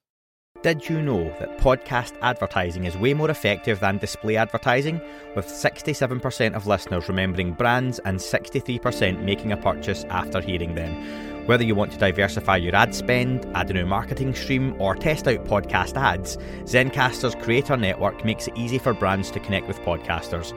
Did 0.61 0.89
you 0.89 1.01
know 1.01 1.23
that 1.39 1.57
podcast 1.57 2.15
advertising 2.21 2.83
is 2.83 2.97
way 2.97 3.13
more 3.13 3.31
effective 3.31 3.79
than 3.79 3.97
display 3.97 4.35
advertising, 4.35 4.99
with 5.33 5.45
67% 5.45 6.53
of 6.53 6.67
listeners 6.67 7.07
remembering 7.07 7.53
brands 7.53 7.99
and 7.99 8.19
63% 8.19 9.23
making 9.23 9.53
a 9.53 9.57
purchase 9.57 10.03
after 10.09 10.41
hearing 10.41 10.75
them? 10.75 11.47
Whether 11.47 11.63
you 11.63 11.75
want 11.75 11.93
to 11.93 11.97
diversify 11.97 12.57
your 12.57 12.75
ad 12.75 12.93
spend, 12.93 13.45
add 13.55 13.69
a 13.69 13.73
new 13.73 13.85
marketing 13.85 14.35
stream, 14.35 14.75
or 14.79 14.95
test 14.95 15.29
out 15.29 15.45
podcast 15.45 15.95
ads, 15.95 16.35
Zencastr's 16.63 17.35
Creator 17.35 17.77
Network 17.77 18.25
makes 18.25 18.47
it 18.47 18.57
easy 18.57 18.79
for 18.79 18.93
brands 18.93 19.31
to 19.31 19.39
connect 19.39 19.65
with 19.65 19.79
podcasters. 19.79 20.51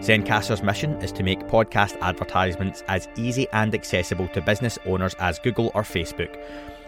Zencastr's 0.00 0.64
mission 0.64 1.00
is 1.00 1.12
to 1.12 1.22
make 1.22 1.38
podcast 1.46 1.96
advertisements 2.00 2.82
as 2.88 3.08
easy 3.16 3.46
and 3.52 3.72
accessible 3.72 4.26
to 4.28 4.42
business 4.42 4.80
owners 4.84 5.14
as 5.20 5.38
Google 5.38 5.70
or 5.74 5.82
Facebook. 5.82 6.36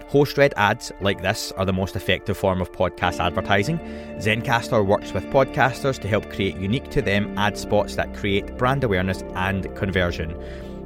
Host 0.09 0.38
read 0.38 0.55
ads 0.57 0.92
like 1.01 1.21
this 1.21 1.51
are 1.53 1.64
the 1.64 1.73
most 1.73 1.97
effective 1.97 2.37
form 2.37 2.62
of 2.62 2.71
podcast 2.71 3.19
advertising. 3.19 3.79
Zencastr 4.19 4.87
works 4.87 5.12
with 5.12 5.27
podcasters 5.27 5.99
to 5.99 6.07
help 6.07 6.31
create 6.31 6.57
unique 6.59 6.88
to 6.90 7.03
them 7.03 7.37
ad 7.37 7.59
spots 7.59 7.97
that 7.97 8.14
create 8.14 8.57
brand 8.57 8.85
awareness 8.85 9.23
and 9.35 9.75
conversion. 9.75 10.31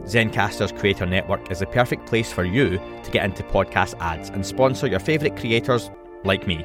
Zencastr's 0.04 0.72
Creator 0.72 1.04
Network 1.04 1.50
is 1.50 1.59
the 1.59 1.66
perfect 1.66 2.06
place 2.06 2.33
for 2.33 2.44
you 2.44 2.80
to 3.04 3.11
get 3.11 3.26
into 3.26 3.42
podcast 3.42 3.94
ads 4.00 4.30
and 4.30 4.46
sponsor 4.46 4.87
your 4.87 4.98
favourite 4.98 5.37
creators 5.37 5.90
like 6.24 6.46
me. 6.46 6.64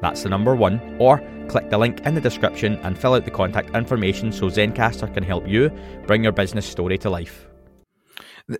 that's 0.00 0.22
the 0.22 0.28
number 0.28 0.54
one, 0.54 0.96
or 0.98 1.22
click 1.48 1.68
the 1.70 1.78
link 1.78 2.00
in 2.06 2.14
the 2.14 2.20
description 2.20 2.76
and 2.82 2.98
fill 2.98 3.14
out 3.14 3.24
the 3.24 3.30
contact 3.30 3.74
information 3.74 4.32
so 4.32 4.46
Zencastr 4.46 5.12
can 5.12 5.22
help 5.22 5.46
you 5.46 5.70
bring 6.06 6.22
your 6.22 6.32
business 6.32 6.66
story 6.66 6.96
to 6.98 7.10
life. 7.10 7.46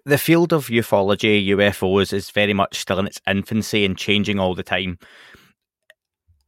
The 0.05 0.19
field 0.19 0.53
of 0.53 0.67
ufology, 0.67 1.47
UFOs, 1.49 2.13
is 2.13 2.31
very 2.31 2.53
much 2.53 2.79
still 2.79 2.99
in 2.99 3.07
its 3.07 3.21
infancy 3.27 3.85
and 3.85 3.97
changing 3.97 4.39
all 4.39 4.55
the 4.55 4.63
time. 4.63 4.99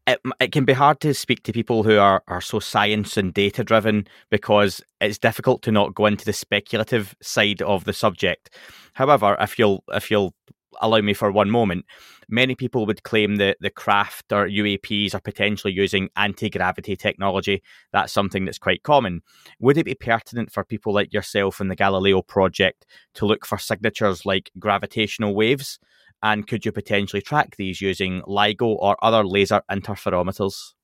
It, 0.06 0.20
it 0.40 0.52
can 0.52 0.64
be 0.64 0.72
hard 0.72 1.00
to 1.00 1.14
speak 1.14 1.42
to 1.44 1.52
people 1.52 1.82
who 1.82 1.98
are, 1.98 2.22
are 2.28 2.40
so 2.40 2.60
science 2.60 3.16
and 3.16 3.32
data 3.32 3.64
driven 3.64 4.06
because 4.30 4.80
it's 5.00 5.18
difficult 5.18 5.62
to 5.62 5.72
not 5.72 5.94
go 5.94 6.06
into 6.06 6.24
the 6.24 6.32
speculative 6.32 7.14
side 7.22 7.62
of 7.62 7.84
the 7.84 7.92
subject. 7.92 8.50
However, 8.94 9.36
if 9.40 9.58
you'll 9.58 9.84
if 9.88 10.10
you'll 10.10 10.34
allow 10.80 11.00
me 11.00 11.14
for 11.14 11.30
one 11.30 11.50
moment, 11.50 11.84
many 12.28 12.54
people 12.54 12.86
would 12.86 13.02
claim 13.02 13.36
that 13.36 13.56
the 13.60 13.70
craft 13.70 14.32
or 14.32 14.46
UAPs 14.46 15.14
are 15.14 15.20
potentially 15.20 15.72
using 15.72 16.08
anti 16.16 16.48
gravity 16.48 16.96
technology. 16.96 17.62
That's 17.92 18.12
something 18.12 18.44
that's 18.44 18.58
quite 18.58 18.82
common. 18.82 19.22
Would 19.60 19.78
it 19.78 19.84
be 19.84 19.94
pertinent 19.94 20.52
for 20.52 20.64
people 20.64 20.92
like 20.92 21.12
yourself 21.12 21.60
in 21.60 21.68
the 21.68 21.76
Galileo 21.76 22.22
project 22.22 22.86
to 23.14 23.26
look 23.26 23.46
for 23.46 23.58
signatures 23.58 24.24
like 24.26 24.50
gravitational 24.58 25.34
waves? 25.34 25.78
And 26.22 26.46
could 26.46 26.64
you 26.64 26.72
potentially 26.72 27.22
track 27.22 27.56
these 27.56 27.80
using 27.80 28.22
LIGO 28.22 28.76
or 28.78 28.96
other 29.02 29.24
laser 29.24 29.62
interferometers? 29.70 30.74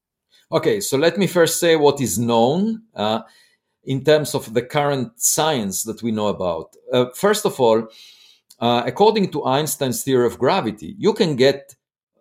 Okay, 0.51 0.81
so 0.81 0.97
let 0.97 1.19
me 1.19 1.27
first 1.27 1.61
say 1.61 1.77
what 1.77 2.01
is 2.01 2.19
known 2.19 2.83
uh, 2.95 3.21
in 3.85 4.03
terms 4.03 4.35
of 4.35 4.53
the 4.55 4.63
current 4.63 5.13
science 5.21 5.85
that 5.85 6.03
we 6.03 6.11
know 6.11 6.29
about. 6.29 6.75
Uh, 6.93 7.07
first 7.15 7.45
of 7.45 7.61
all, 7.61 7.87
uh, 8.59 8.83
according 8.87 9.31
to 9.31 9.45
Einstein's 9.45 10.03
theory 10.03 10.27
of 10.27 10.39
gravity, 10.39 10.95
you 10.99 11.13
can 11.13 11.37
get 11.37 11.75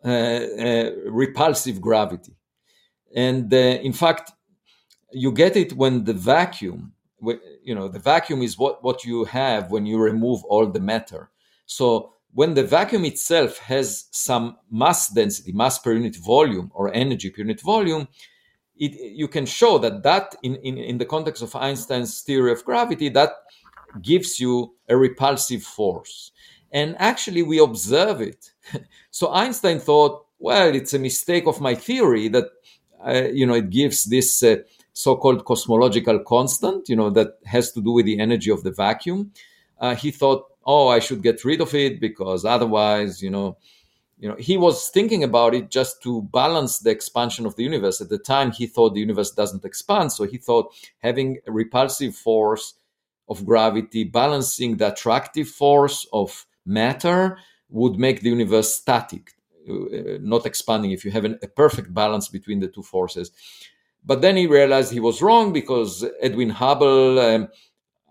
uh, 0.05 0.09
uh, 0.09 0.91
repulsive 1.07 1.81
gravity. 1.81 2.35
And 3.15 3.51
uh, 3.53 3.57
in 3.57 3.93
fact, 3.93 4.31
you 5.11 5.31
get 5.31 5.55
it 5.55 5.73
when 5.73 6.03
the 6.03 6.13
vacuum, 6.13 6.93
you 7.63 7.73
know, 7.73 7.87
the 7.87 7.99
vacuum 7.99 8.41
is 8.41 8.57
what, 8.57 8.83
what 8.83 9.03
you 9.03 9.25
have 9.25 9.71
when 9.71 9.85
you 9.85 9.97
remove 9.97 10.43
all 10.45 10.67
the 10.67 10.79
matter. 10.79 11.29
So 11.65 12.13
when 12.33 12.53
the 12.53 12.63
vacuum 12.63 13.05
itself 13.05 13.57
has 13.57 14.05
some 14.11 14.57
mass 14.69 15.09
density, 15.09 15.51
mass 15.51 15.79
per 15.79 15.93
unit 15.93 16.17
volume, 16.17 16.71
or 16.75 16.93
energy 16.93 17.31
per 17.31 17.41
unit 17.41 17.61
volume, 17.61 18.07
it, 18.75 18.93
you 18.93 19.27
can 19.27 19.47
show 19.47 19.79
that 19.79 20.03
that 20.03 20.35
in, 20.43 20.55
in, 20.57 20.77
in 20.77 20.97
the 20.99 21.05
context 21.05 21.41
of 21.41 21.55
Einstein's 21.55 22.21
theory 22.21 22.51
of 22.51 22.63
gravity, 22.63 23.09
that 23.09 23.31
gives 24.01 24.39
you 24.39 24.75
a 24.89 24.97
repulsive 24.97 25.63
force. 25.63 26.31
And 26.71 26.95
actually, 26.99 27.43
we 27.43 27.59
observe 27.59 28.21
it. 28.21 28.51
so 29.11 29.31
Einstein 29.31 29.79
thought, 29.79 30.25
well, 30.39 30.73
it's 30.73 30.93
a 30.93 30.99
mistake 30.99 31.47
of 31.47 31.61
my 31.61 31.75
theory 31.75 32.27
that, 32.29 32.45
uh, 33.05 33.29
you 33.31 33.45
know, 33.45 33.55
it 33.55 33.69
gives 33.69 34.05
this 34.05 34.43
uh, 34.43 34.57
so-called 34.93 35.45
cosmological 35.45 36.19
constant, 36.19 36.89
you 36.89 36.95
know, 36.95 37.09
that 37.09 37.37
has 37.45 37.71
to 37.71 37.81
do 37.81 37.91
with 37.91 38.05
the 38.05 38.19
energy 38.19 38.51
of 38.51 38.63
the 38.63 38.71
vacuum. 38.71 39.31
Uh, 39.79 39.95
he 39.95 40.11
thought, 40.11 40.45
oh, 40.65 40.89
I 40.89 40.99
should 40.99 41.23
get 41.23 41.45
rid 41.45 41.61
of 41.61 41.73
it 41.73 41.99
because 41.99 42.45
otherwise, 42.45 43.21
you 43.21 43.29
know, 43.29 43.57
you 44.19 44.27
know, 44.27 44.35
he 44.35 44.57
was 44.57 44.89
thinking 44.89 45.23
about 45.23 45.53
it 45.53 45.69
just 45.69 46.01
to 46.01 46.23
balance 46.33 46.79
the 46.79 46.89
expansion 46.89 47.45
of 47.45 47.55
the 47.55 47.63
universe. 47.63 48.01
At 48.01 48.09
the 48.09 48.17
time, 48.17 48.51
he 48.51 48.65
thought 48.65 48.95
the 48.95 48.99
universe 48.99 49.31
doesn't 49.31 49.63
expand, 49.63 50.11
so 50.11 50.23
he 50.23 50.37
thought 50.37 50.73
having 50.99 51.37
a 51.45 51.51
repulsive 51.51 52.15
force 52.15 52.73
of 53.29 53.45
gravity 53.45 54.03
balancing 54.03 54.77
the 54.77 54.91
attractive 54.91 55.47
force 55.47 56.07
of 56.13 56.45
matter 56.65 57.37
would 57.69 57.97
make 57.97 58.21
the 58.21 58.29
universe 58.29 58.73
static, 58.75 59.33
uh, 59.69 60.17
not 60.21 60.45
expanding 60.45 60.91
if 60.91 61.03
you 61.03 61.11
have 61.11 61.25
an, 61.25 61.37
a 61.43 61.47
perfect 61.47 61.93
balance 61.93 62.27
between 62.29 62.59
the 62.59 62.67
two 62.67 62.83
forces. 62.83 63.31
But 64.05 64.21
then 64.21 64.37
he 64.37 64.47
realized 64.47 64.91
he 64.91 65.01
was 65.01 65.21
wrong 65.21 65.51
because 65.51 66.05
Edwin 66.21 66.49
Hubble 66.49 67.19
um, 67.19 67.49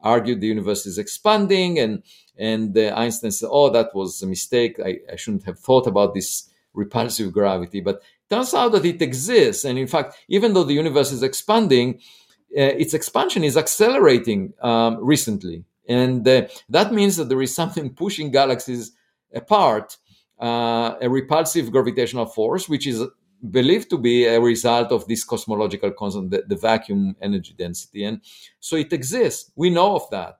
argued 0.02 0.40
the 0.40 0.46
universe 0.46 0.84
is 0.86 0.98
expanding, 0.98 1.78
and 1.78 2.02
and 2.36 2.76
uh, 2.76 2.92
Einstein 2.94 3.30
said, 3.30 3.48
"Oh, 3.50 3.70
that 3.70 3.94
was 3.94 4.22
a 4.22 4.26
mistake. 4.26 4.78
I, 4.84 4.98
I 5.10 5.16
shouldn't 5.16 5.44
have 5.44 5.58
thought 5.58 5.86
about 5.86 6.12
this 6.12 6.50
repulsive 6.74 7.32
gravity." 7.32 7.80
But 7.80 8.02
turns 8.28 8.52
out 8.52 8.72
that 8.72 8.84
it 8.84 9.00
exists, 9.00 9.64
and 9.64 9.78
in 9.78 9.86
fact, 9.86 10.16
even 10.28 10.52
though 10.52 10.64
the 10.64 10.74
universe 10.74 11.12
is 11.12 11.22
expanding, 11.22 11.94
uh, 11.94 12.25
its 12.50 12.94
expansion 12.94 13.44
is 13.44 13.56
accelerating 13.56 14.52
um, 14.62 14.98
recently, 15.04 15.64
and 15.88 16.26
uh, 16.26 16.46
that 16.68 16.92
means 16.92 17.16
that 17.16 17.28
there 17.28 17.42
is 17.42 17.54
something 17.54 17.90
pushing 17.90 18.30
galaxies 18.30 18.92
apart, 19.34 19.98
uh, 20.40 20.94
a 21.00 21.08
repulsive 21.08 21.70
gravitational 21.70 22.26
force, 22.26 22.68
which 22.68 22.86
is 22.86 23.02
believed 23.50 23.90
to 23.90 23.98
be 23.98 24.24
a 24.24 24.40
result 24.40 24.90
of 24.90 25.06
this 25.06 25.22
cosmological 25.22 25.90
constant, 25.92 26.30
the, 26.30 26.44
the 26.48 26.56
vacuum 26.56 27.14
energy 27.20 27.54
density, 27.56 28.04
and 28.04 28.20
so 28.60 28.76
it 28.76 28.92
exists. 28.92 29.50
We 29.56 29.70
know 29.70 29.96
of 29.96 30.08
that. 30.10 30.38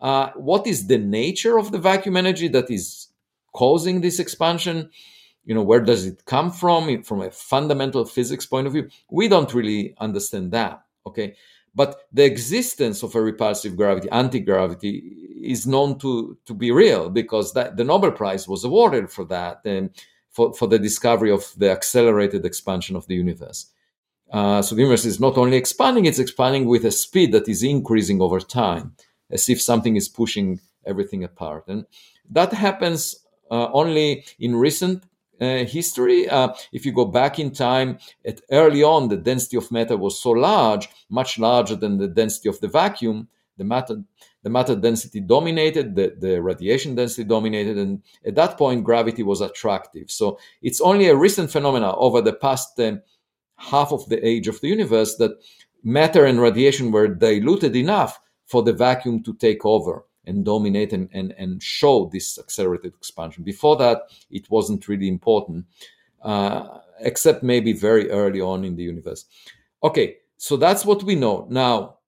Uh, 0.00 0.30
what 0.36 0.66
is 0.66 0.86
the 0.86 0.98
nature 0.98 1.58
of 1.58 1.72
the 1.72 1.78
vacuum 1.78 2.16
energy 2.16 2.48
that 2.48 2.70
is 2.70 3.08
causing 3.52 4.00
this 4.00 4.18
expansion? 4.18 4.90
You 5.44 5.54
know, 5.54 5.62
where 5.62 5.80
does 5.80 6.06
it 6.06 6.24
come 6.24 6.50
from? 6.50 7.02
From 7.02 7.22
a 7.22 7.30
fundamental 7.30 8.04
physics 8.04 8.46
point 8.46 8.66
of 8.66 8.72
view, 8.72 8.88
we 9.10 9.28
don't 9.28 9.52
really 9.52 9.94
understand 9.98 10.52
that. 10.52 10.82
Okay, 11.06 11.34
but 11.74 12.02
the 12.12 12.24
existence 12.24 13.02
of 13.02 13.14
a 13.14 13.20
repulsive 13.20 13.76
gravity, 13.76 14.08
anti 14.10 14.40
gravity, 14.40 15.38
is 15.42 15.66
known 15.66 15.98
to, 16.00 16.36
to 16.46 16.54
be 16.54 16.70
real 16.70 17.08
because 17.08 17.52
that, 17.54 17.76
the 17.76 17.84
Nobel 17.84 18.10
Prize 18.10 18.48
was 18.48 18.64
awarded 18.64 19.10
for 19.10 19.24
that 19.26 19.60
and 19.64 19.90
for, 20.30 20.52
for 20.54 20.66
the 20.66 20.78
discovery 20.78 21.30
of 21.30 21.52
the 21.56 21.70
accelerated 21.70 22.44
expansion 22.44 22.96
of 22.96 23.06
the 23.06 23.14
universe. 23.14 23.66
Uh, 24.32 24.60
so 24.60 24.74
the 24.74 24.82
universe 24.82 25.04
is 25.04 25.20
not 25.20 25.38
only 25.38 25.56
expanding, 25.56 26.04
it's 26.04 26.18
expanding 26.18 26.66
with 26.66 26.84
a 26.84 26.90
speed 26.90 27.32
that 27.32 27.48
is 27.48 27.62
increasing 27.62 28.20
over 28.20 28.40
time, 28.40 28.94
as 29.30 29.48
if 29.48 29.62
something 29.62 29.96
is 29.96 30.08
pushing 30.08 30.60
everything 30.84 31.24
apart. 31.24 31.64
And 31.68 31.86
that 32.30 32.52
happens 32.52 33.24
uh, 33.50 33.68
only 33.72 34.24
in 34.38 34.56
recent 34.56 35.04
uh, 35.40 35.64
history. 35.64 36.28
Uh, 36.28 36.52
if 36.72 36.84
you 36.84 36.92
go 36.92 37.04
back 37.04 37.38
in 37.38 37.50
time, 37.50 37.98
at 38.24 38.40
early 38.50 38.82
on, 38.82 39.08
the 39.08 39.16
density 39.16 39.56
of 39.56 39.70
matter 39.70 39.96
was 39.96 40.20
so 40.20 40.30
large, 40.30 40.88
much 41.08 41.38
larger 41.38 41.76
than 41.76 41.98
the 41.98 42.08
density 42.08 42.48
of 42.48 42.60
the 42.60 42.68
vacuum. 42.68 43.28
The 43.56 43.64
matter, 43.64 44.02
the 44.42 44.50
matter 44.50 44.76
density 44.76 45.20
dominated, 45.20 45.96
the, 45.96 46.14
the 46.18 46.40
radiation 46.40 46.94
density 46.94 47.24
dominated, 47.24 47.76
and 47.76 48.02
at 48.24 48.36
that 48.36 48.56
point, 48.56 48.84
gravity 48.84 49.24
was 49.24 49.40
attractive. 49.40 50.10
So 50.10 50.38
it's 50.62 50.80
only 50.80 51.08
a 51.08 51.16
recent 51.16 51.50
phenomenon 51.50 51.94
over 51.98 52.20
the 52.20 52.34
past 52.34 52.78
uh, 52.78 52.98
half 53.56 53.92
of 53.92 54.08
the 54.08 54.24
age 54.26 54.46
of 54.46 54.60
the 54.60 54.68
universe 54.68 55.16
that 55.16 55.32
matter 55.82 56.24
and 56.24 56.40
radiation 56.40 56.92
were 56.92 57.08
diluted 57.08 57.74
enough 57.74 58.20
for 58.46 58.62
the 58.62 58.72
vacuum 58.72 59.22
to 59.24 59.34
take 59.34 59.64
over 59.64 60.04
and 60.28 60.44
dominate 60.44 60.92
and, 60.92 61.08
and, 61.12 61.34
and 61.38 61.62
show 61.62 62.08
this 62.12 62.38
accelerated 62.38 62.94
expansion. 62.94 63.42
Before 63.42 63.76
that, 63.76 64.02
it 64.30 64.50
wasn't 64.50 64.86
really 64.88 65.08
important, 65.08 65.66
uh, 66.22 66.78
except 67.00 67.42
maybe 67.42 67.72
very 67.72 68.10
early 68.10 68.40
on 68.40 68.64
in 68.64 68.76
the 68.76 68.82
universe. 68.82 69.24
Okay, 69.82 70.16
so 70.36 70.56
that's 70.56 70.84
what 70.84 71.02
we 71.02 71.14
know. 71.14 71.46
Now, 71.50 71.98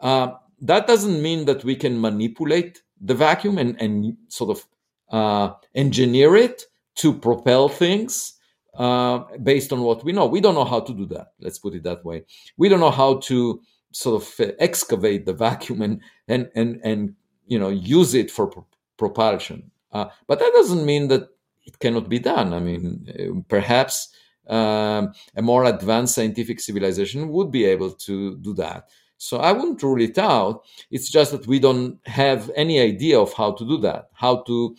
uh, 0.00 0.32
that 0.60 0.86
doesn't 0.86 1.22
mean 1.22 1.44
that 1.46 1.64
we 1.64 1.74
can 1.74 2.00
manipulate 2.00 2.82
the 3.00 3.14
vacuum 3.14 3.58
and, 3.58 3.80
and 3.80 4.16
sort 4.28 4.50
of 4.50 4.66
uh, 5.10 5.54
engineer 5.74 6.36
it 6.36 6.64
to 6.96 7.12
propel 7.12 7.68
things 7.68 8.34
uh, 8.74 9.20
based 9.42 9.72
on 9.72 9.80
what 9.82 10.04
we 10.04 10.12
know. 10.12 10.26
We 10.26 10.40
don't 10.40 10.54
know 10.54 10.64
how 10.64 10.80
to 10.80 10.92
do 10.92 11.06
that. 11.06 11.32
Let's 11.40 11.58
put 11.58 11.74
it 11.74 11.82
that 11.84 12.04
way. 12.04 12.24
We 12.56 12.68
don't 12.68 12.80
know 12.80 12.90
how 12.90 13.18
to 13.20 13.60
sort 13.92 14.22
of 14.22 14.40
uh, 14.40 14.52
excavate 14.58 15.26
the 15.26 15.32
vacuum 15.46 15.82
and 15.82 16.00
and 16.28 16.50
and 16.54 16.80
and 16.84 17.14
you 17.50 17.58
know 17.58 17.68
use 17.68 18.14
it 18.14 18.30
for 18.30 18.46
pro- 18.46 18.66
propulsion. 18.96 19.70
Uh, 19.92 20.06
but 20.26 20.38
that 20.38 20.52
doesn't 20.54 20.86
mean 20.86 21.08
that 21.08 21.28
it 21.66 21.78
cannot 21.80 22.08
be 22.08 22.18
done. 22.18 22.54
I 22.54 22.60
mean, 22.60 22.84
uh, 23.10 23.40
perhaps 23.48 24.14
um, 24.48 25.12
a 25.36 25.42
more 25.42 25.64
advanced 25.64 26.14
scientific 26.14 26.60
civilization 26.60 27.28
would 27.28 27.50
be 27.50 27.64
able 27.64 27.90
to 28.06 28.36
do 28.38 28.54
that. 28.54 28.88
So 29.18 29.38
I 29.38 29.52
wouldn't 29.52 29.82
rule 29.82 30.00
it 30.00 30.16
out. 30.16 30.62
It's 30.90 31.10
just 31.10 31.32
that 31.32 31.46
we 31.46 31.58
don't 31.58 31.98
have 32.06 32.50
any 32.56 32.80
idea 32.80 33.18
of 33.18 33.34
how 33.34 33.52
to 33.52 33.68
do 33.68 33.76
that, 33.78 34.08
how 34.14 34.42
to, 34.44 34.74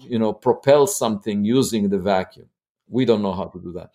you 0.00 0.18
know, 0.18 0.32
propel 0.32 0.86
something 0.86 1.44
using 1.44 1.88
the 1.88 1.98
vacuum. 1.98 2.48
We 2.88 3.04
don't 3.04 3.22
know 3.22 3.34
how 3.34 3.46
to 3.46 3.60
do 3.60 3.72
that. 3.72 3.90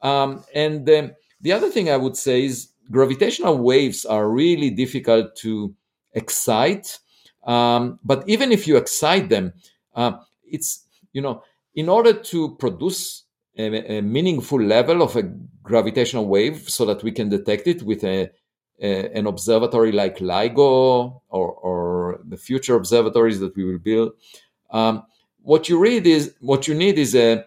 Um, 0.00 0.44
and 0.54 0.86
the 0.86 1.52
other 1.52 1.68
thing 1.68 1.90
I 1.90 1.96
would 1.98 2.16
say 2.16 2.44
is 2.44 2.68
gravitational 2.90 3.58
waves 3.58 4.06
are 4.06 4.30
really 4.30 4.70
difficult 4.70 5.36
to 5.36 5.74
excite. 6.14 6.98
Um, 7.44 7.98
but 8.04 8.24
even 8.28 8.52
if 8.52 8.66
you 8.66 8.76
excite 8.76 9.28
them, 9.28 9.52
uh, 9.94 10.12
it's 10.44 10.86
you 11.12 11.22
know 11.22 11.42
in 11.74 11.88
order 11.88 12.12
to 12.12 12.56
produce 12.56 13.24
a, 13.56 13.98
a, 13.98 14.02
meaningful 14.02 14.60
level 14.60 15.02
of 15.02 15.16
a 15.16 15.22
gravitational 15.62 16.26
wave 16.26 16.68
so 16.68 16.84
that 16.84 17.02
we 17.02 17.12
can 17.12 17.28
detect 17.28 17.66
it 17.66 17.82
with 17.82 18.04
a, 18.04 18.30
a 18.80 19.16
an 19.18 19.26
observatory 19.26 19.92
like 19.92 20.18
LIGO 20.18 21.20
or, 21.28 21.52
or, 21.52 22.20
the 22.24 22.36
future 22.36 22.76
observatories 22.76 23.40
that 23.40 23.56
we 23.56 23.64
will 23.64 23.78
build. 23.78 24.12
Um, 24.70 25.04
what 25.42 25.68
you 25.68 25.78
read 25.78 26.06
is 26.06 26.34
what 26.40 26.68
you 26.68 26.74
need 26.74 26.98
is 26.98 27.14
a, 27.14 27.44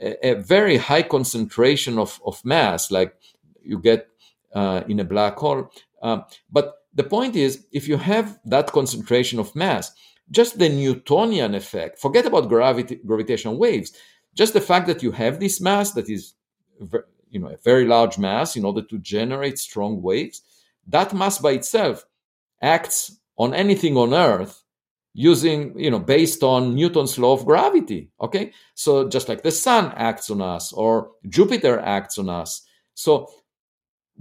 a, 0.00 0.34
very 0.34 0.76
high 0.76 1.02
concentration 1.02 1.98
of, 1.98 2.20
of 2.24 2.44
mass, 2.44 2.90
like 2.90 3.14
you 3.62 3.78
get 3.78 4.08
uh, 4.54 4.82
in 4.88 5.00
a 5.00 5.04
black 5.04 5.36
hole. 5.36 5.70
Um, 6.02 6.24
but 6.50 6.74
the 6.96 7.04
point 7.04 7.36
is, 7.36 7.66
if 7.72 7.86
you 7.86 7.98
have 7.98 8.38
that 8.46 8.72
concentration 8.72 9.38
of 9.38 9.54
mass, 9.54 9.92
just 10.30 10.58
the 10.58 10.68
Newtonian 10.68 11.54
effect, 11.54 12.00
forget 12.00 12.26
about 12.26 12.48
gravity, 12.48 12.98
gravitational 13.06 13.58
waves, 13.58 13.92
just 14.34 14.54
the 14.54 14.60
fact 14.60 14.86
that 14.88 15.02
you 15.02 15.12
have 15.12 15.38
this 15.38 15.60
mass 15.60 15.92
that 15.92 16.08
is 16.08 16.34
you 17.30 17.38
know 17.40 17.48
a 17.48 17.56
very 17.58 17.84
large 17.84 18.18
mass 18.18 18.56
in 18.56 18.64
order 18.64 18.82
to 18.82 18.98
generate 18.98 19.58
strong 19.58 20.00
waves, 20.02 20.42
that 20.86 21.14
mass 21.14 21.38
by 21.38 21.52
itself 21.52 22.06
acts 22.62 23.18
on 23.36 23.52
anything 23.52 23.96
on 23.96 24.14
Earth 24.14 24.62
using 25.12 25.78
you 25.78 25.90
know 25.90 25.98
based 25.98 26.42
on 26.42 26.74
newton's 26.74 27.18
law 27.18 27.32
of 27.32 27.46
gravity 27.46 28.10
okay? 28.20 28.52
So 28.74 29.08
just 29.08 29.28
like 29.28 29.42
the 29.42 29.50
sun 29.50 29.92
acts 29.96 30.30
on 30.30 30.42
us 30.42 30.72
or 30.72 31.12
jupiter 31.28 31.78
acts 31.78 32.18
on 32.18 32.28
us. 32.28 32.62
So 32.94 33.28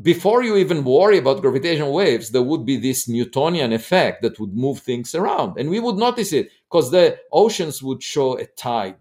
before 0.01 0.43
you 0.43 0.57
even 0.57 0.83
worry 0.83 1.17
about 1.17 1.41
gravitational 1.41 1.93
waves, 1.93 2.29
there 2.29 2.41
would 2.41 2.65
be 2.65 2.77
this 2.77 3.07
Newtonian 3.07 3.71
effect 3.71 4.21
that 4.21 4.39
would 4.39 4.53
move 4.53 4.79
things 4.79 5.15
around. 5.15 5.57
And 5.57 5.69
we 5.69 5.79
would 5.79 5.95
notice 5.95 6.33
it 6.33 6.49
because 6.69 6.91
the 6.91 7.17
oceans 7.31 7.81
would 7.81 8.03
show 8.03 8.37
a 8.37 8.45
tide. 8.45 8.99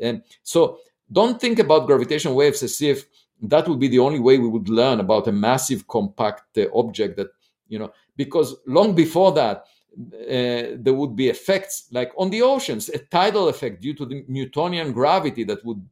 And 0.00 0.22
so 0.42 0.78
don't 1.12 1.40
think 1.40 1.58
about 1.58 1.86
gravitational 1.86 2.34
waves 2.34 2.62
as 2.62 2.80
if 2.80 3.04
that 3.42 3.68
would 3.68 3.80
be 3.80 3.88
the 3.88 3.98
only 3.98 4.18
way 4.18 4.38
we 4.38 4.48
would 4.48 4.68
learn 4.68 5.00
about 5.00 5.28
a 5.28 5.32
massive 5.32 5.86
compact 5.88 6.56
uh, 6.56 6.66
object 6.74 7.16
that, 7.16 7.28
you 7.68 7.78
know, 7.78 7.92
because 8.16 8.56
long 8.66 8.94
before 8.94 9.32
that, 9.32 9.64
uh, 9.98 10.76
there 10.78 10.94
would 10.94 11.16
be 11.16 11.28
effects 11.28 11.88
like 11.90 12.12
on 12.16 12.30
the 12.30 12.40
oceans, 12.40 12.88
a 12.90 12.98
tidal 12.98 13.48
effect 13.48 13.82
due 13.82 13.94
to 13.94 14.06
the 14.06 14.24
Newtonian 14.28 14.92
gravity 14.92 15.44
that 15.44 15.64
would 15.64 15.82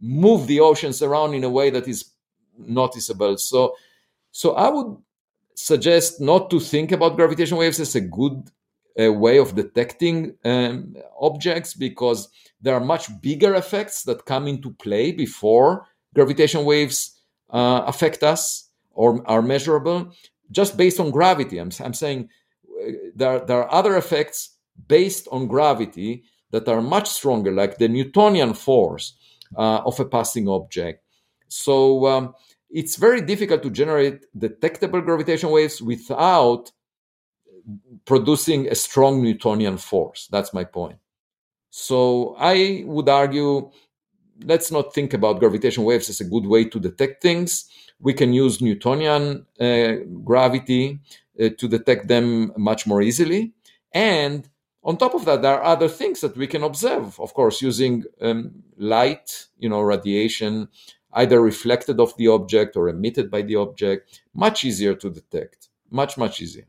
move 0.00 0.46
the 0.46 0.60
oceans 0.60 1.02
around 1.02 1.34
in 1.34 1.44
a 1.44 1.50
way 1.50 1.68
that 1.70 1.88
is 1.88 2.12
noticeable. 2.56 3.36
So 3.36 3.74
so 4.32 4.54
I 4.54 4.68
would 4.68 4.96
suggest 5.54 6.20
not 6.20 6.50
to 6.50 6.60
think 6.60 6.92
about 6.92 7.16
gravitational 7.16 7.60
waves 7.60 7.80
as 7.80 7.94
a 7.94 8.00
good 8.00 8.50
uh, 9.00 9.12
way 9.12 9.38
of 9.38 9.54
detecting 9.54 10.36
um, 10.44 10.94
objects 11.20 11.74
because 11.74 12.28
there 12.60 12.74
are 12.74 12.80
much 12.80 13.08
bigger 13.20 13.54
effects 13.54 14.02
that 14.04 14.24
come 14.24 14.46
into 14.46 14.70
play 14.72 15.12
before 15.12 15.86
gravitational 16.14 16.64
waves 16.64 17.20
uh, 17.50 17.82
affect 17.86 18.22
us 18.22 18.70
or 18.90 19.22
are 19.28 19.42
measurable 19.42 20.12
just 20.50 20.76
based 20.76 20.98
on 20.98 21.10
gravity. 21.10 21.58
I'm, 21.58 21.70
I'm 21.80 21.94
saying 21.94 22.28
uh, 22.66 22.92
there, 23.14 23.40
there 23.40 23.62
are 23.62 23.72
other 23.72 23.96
effects 23.96 24.56
based 24.86 25.28
on 25.30 25.46
gravity 25.46 26.24
that 26.50 26.68
are 26.68 26.80
much 26.80 27.08
stronger, 27.08 27.52
like 27.52 27.78
the 27.78 27.88
Newtonian 27.88 28.54
force 28.54 29.14
uh, 29.56 29.78
of 29.78 30.00
a 30.00 30.04
passing 30.04 30.48
object. 30.48 31.04
So 31.48 32.06
um, 32.06 32.34
it's 32.70 32.96
very 32.96 33.20
difficult 33.20 33.62
to 33.62 33.70
generate 33.70 34.26
detectable 34.36 35.00
gravitational 35.00 35.52
waves 35.52 35.80
without 35.80 36.70
producing 38.04 38.68
a 38.68 38.74
strong 38.74 39.22
Newtonian 39.22 39.76
force. 39.78 40.28
That's 40.30 40.54
my 40.54 40.64
point. 40.64 40.98
So 41.70 42.34
I 42.38 42.82
would 42.86 43.08
argue 43.08 43.70
let's 44.44 44.70
not 44.70 44.94
think 44.94 45.14
about 45.14 45.40
gravitational 45.40 45.86
waves 45.86 46.08
as 46.08 46.20
a 46.20 46.24
good 46.24 46.46
way 46.46 46.64
to 46.64 46.78
detect 46.78 47.22
things. 47.22 47.68
We 48.00 48.14
can 48.14 48.32
use 48.32 48.60
Newtonian 48.60 49.46
uh, 49.60 49.92
gravity 50.24 51.00
uh, 51.40 51.48
to 51.58 51.68
detect 51.68 52.08
them 52.08 52.52
much 52.56 52.86
more 52.86 53.02
easily. 53.02 53.52
And 53.92 54.48
on 54.84 54.96
top 54.96 55.14
of 55.14 55.24
that, 55.24 55.42
there 55.42 55.54
are 55.54 55.64
other 55.64 55.88
things 55.88 56.20
that 56.20 56.36
we 56.36 56.46
can 56.46 56.62
observe, 56.62 57.18
of 57.18 57.34
course, 57.34 57.60
using 57.60 58.04
um, 58.20 58.62
light, 58.76 59.46
you 59.58 59.68
know, 59.68 59.80
radiation, 59.80 60.68
either 61.12 61.40
reflected 61.40 62.00
off 62.00 62.16
the 62.16 62.28
object 62.28 62.76
or 62.76 62.88
emitted 62.88 63.30
by 63.30 63.42
the 63.42 63.56
object. 63.56 64.22
Much 64.34 64.64
easier 64.64 64.94
to 64.94 65.10
detect. 65.10 65.68
Much, 65.90 66.18
much 66.18 66.40
easier. 66.40 66.66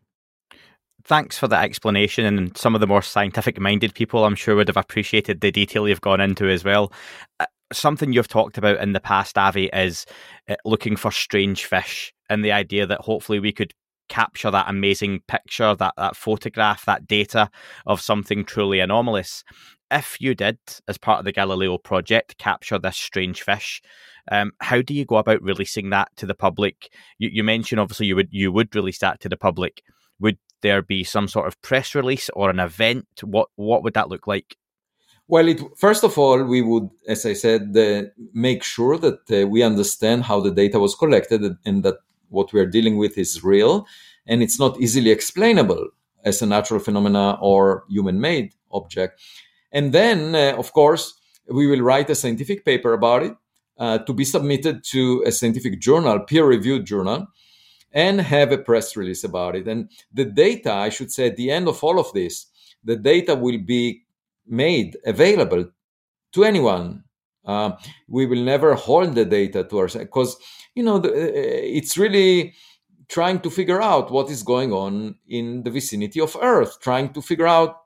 Thanks 1.03 1.37
for 1.37 1.47
that 1.47 1.63
explanation. 1.63 2.25
And 2.25 2.55
some 2.57 2.75
of 2.75 2.81
the 2.81 2.87
more 2.87 3.01
scientific 3.01 3.59
minded 3.59 3.93
people, 3.93 4.25
I'm 4.25 4.35
sure, 4.35 4.55
would 4.55 4.67
have 4.67 4.77
appreciated 4.77 5.41
the 5.41 5.51
detail 5.51 5.87
you've 5.87 6.01
gone 6.01 6.21
into 6.21 6.49
as 6.49 6.63
well. 6.63 6.91
Uh, 7.39 7.45
something 7.71 8.13
you've 8.13 8.27
talked 8.27 8.57
about 8.57 8.79
in 8.79 8.93
the 8.93 8.99
past, 8.99 9.37
Avi, 9.37 9.67
is 9.67 10.05
uh, 10.49 10.55
looking 10.65 10.95
for 10.95 11.11
strange 11.11 11.65
fish 11.65 12.13
and 12.29 12.43
the 12.43 12.51
idea 12.51 12.85
that 12.85 13.01
hopefully 13.01 13.39
we 13.39 13.51
could 13.51 13.73
capture 14.09 14.51
that 14.51 14.69
amazing 14.69 15.21
picture, 15.27 15.75
that, 15.75 15.93
that 15.97 16.15
photograph, 16.15 16.85
that 16.85 17.07
data 17.07 17.49
of 17.85 18.01
something 18.01 18.43
truly 18.43 18.79
anomalous. 18.79 19.43
If 19.91 20.17
you 20.19 20.35
did, 20.35 20.59
as 20.87 20.97
part 20.97 21.19
of 21.19 21.25
the 21.25 21.31
Galileo 21.31 21.77
project, 21.77 22.37
capture 22.37 22.77
this 22.77 22.97
strange 22.97 23.41
fish, 23.41 23.81
um, 24.31 24.51
how 24.59 24.81
do 24.81 24.93
you 24.93 25.05
go 25.05 25.17
about 25.17 25.41
releasing 25.41 25.89
that 25.89 26.09
to 26.17 26.25
the 26.25 26.35
public? 26.35 26.91
You, 27.17 27.29
you 27.31 27.43
mentioned 27.43 27.79
obviously 27.79 28.07
you 28.07 28.15
would 28.15 28.29
you 28.31 28.51
would 28.51 28.73
release 28.75 28.99
that 28.99 29.19
to 29.21 29.29
the 29.29 29.37
public. 29.37 29.83
Would 30.19 30.37
there 30.61 30.81
be 30.81 31.03
some 31.03 31.27
sort 31.27 31.47
of 31.47 31.61
press 31.61 31.95
release 31.95 32.29
or 32.33 32.49
an 32.49 32.59
event? 32.59 33.07
What 33.23 33.49
what 33.55 33.83
would 33.83 33.93
that 33.93 34.09
look 34.09 34.27
like? 34.27 34.55
Well, 35.27 35.47
it, 35.47 35.61
first 35.77 36.03
of 36.03 36.17
all, 36.17 36.43
we 36.43 36.63
would, 36.63 36.89
as 37.07 37.23
I 37.23 37.33
said, 37.33 37.77
uh, 37.77 38.09
make 38.33 38.63
sure 38.63 38.97
that 38.97 39.19
uh, 39.31 39.47
we 39.47 39.61
understand 39.61 40.23
how 40.23 40.39
the 40.39 40.49
data 40.49 40.79
was 40.79 40.95
collected 40.95 41.55
and 41.65 41.83
that 41.83 41.97
what 42.29 42.51
we 42.51 42.59
are 42.59 42.65
dealing 42.65 42.97
with 42.97 43.15
is 43.15 43.43
real 43.43 43.85
and 44.25 44.41
it's 44.41 44.59
not 44.59 44.79
easily 44.81 45.11
explainable 45.11 45.89
as 46.23 46.41
a 46.41 46.47
natural 46.47 46.79
phenomena 46.79 47.37
or 47.41 47.83
human-made 47.89 48.53
object. 48.71 49.21
And 49.71 49.93
then, 49.93 50.33
uh, 50.33 50.57
of 50.57 50.73
course, 50.73 51.13
we 51.47 51.67
will 51.67 51.81
write 51.81 52.09
a 52.09 52.15
scientific 52.15 52.65
paper 52.65 52.93
about 52.93 53.23
it 53.23 53.35
uh, 53.79 53.97
to 53.99 54.13
be 54.13 54.25
submitted 54.25 54.83
to 54.83 55.23
a 55.25 55.31
scientific 55.31 55.79
journal, 55.79 56.19
peer 56.19 56.45
reviewed 56.45 56.85
journal, 56.85 57.27
and 57.91 58.21
have 58.21 58.51
a 58.51 58.57
press 58.57 58.95
release 58.95 59.23
about 59.23 59.55
it. 59.55 59.67
And 59.67 59.89
the 60.13 60.25
data, 60.25 60.71
I 60.71 60.89
should 60.89 61.11
say, 61.11 61.27
at 61.27 61.37
the 61.37 61.49
end 61.49 61.67
of 61.67 61.83
all 61.83 61.99
of 61.99 62.11
this, 62.13 62.47
the 62.83 62.95
data 62.95 63.35
will 63.35 63.57
be 63.57 64.03
made 64.45 64.97
available 65.05 65.69
to 66.33 66.43
anyone. 66.43 67.03
Uh, 67.45 67.71
we 68.07 68.25
will 68.25 68.43
never 68.43 68.75
hold 68.75 69.15
the 69.15 69.25
data 69.25 69.63
to 69.63 69.79
ourselves 69.79 70.05
because, 70.05 70.37
you 70.75 70.83
know, 70.83 70.99
the, 70.99 71.09
uh, 71.09 71.31
it's 71.33 71.97
really 71.97 72.53
trying 73.07 73.39
to 73.39 73.49
figure 73.49 73.81
out 73.81 74.11
what 74.11 74.29
is 74.29 74.43
going 74.43 74.71
on 74.71 75.15
in 75.27 75.63
the 75.63 75.71
vicinity 75.71 76.19
of 76.19 76.37
Earth, 76.41 76.79
trying 76.79 77.11
to 77.13 77.21
figure 77.21 77.47
out 77.47 77.77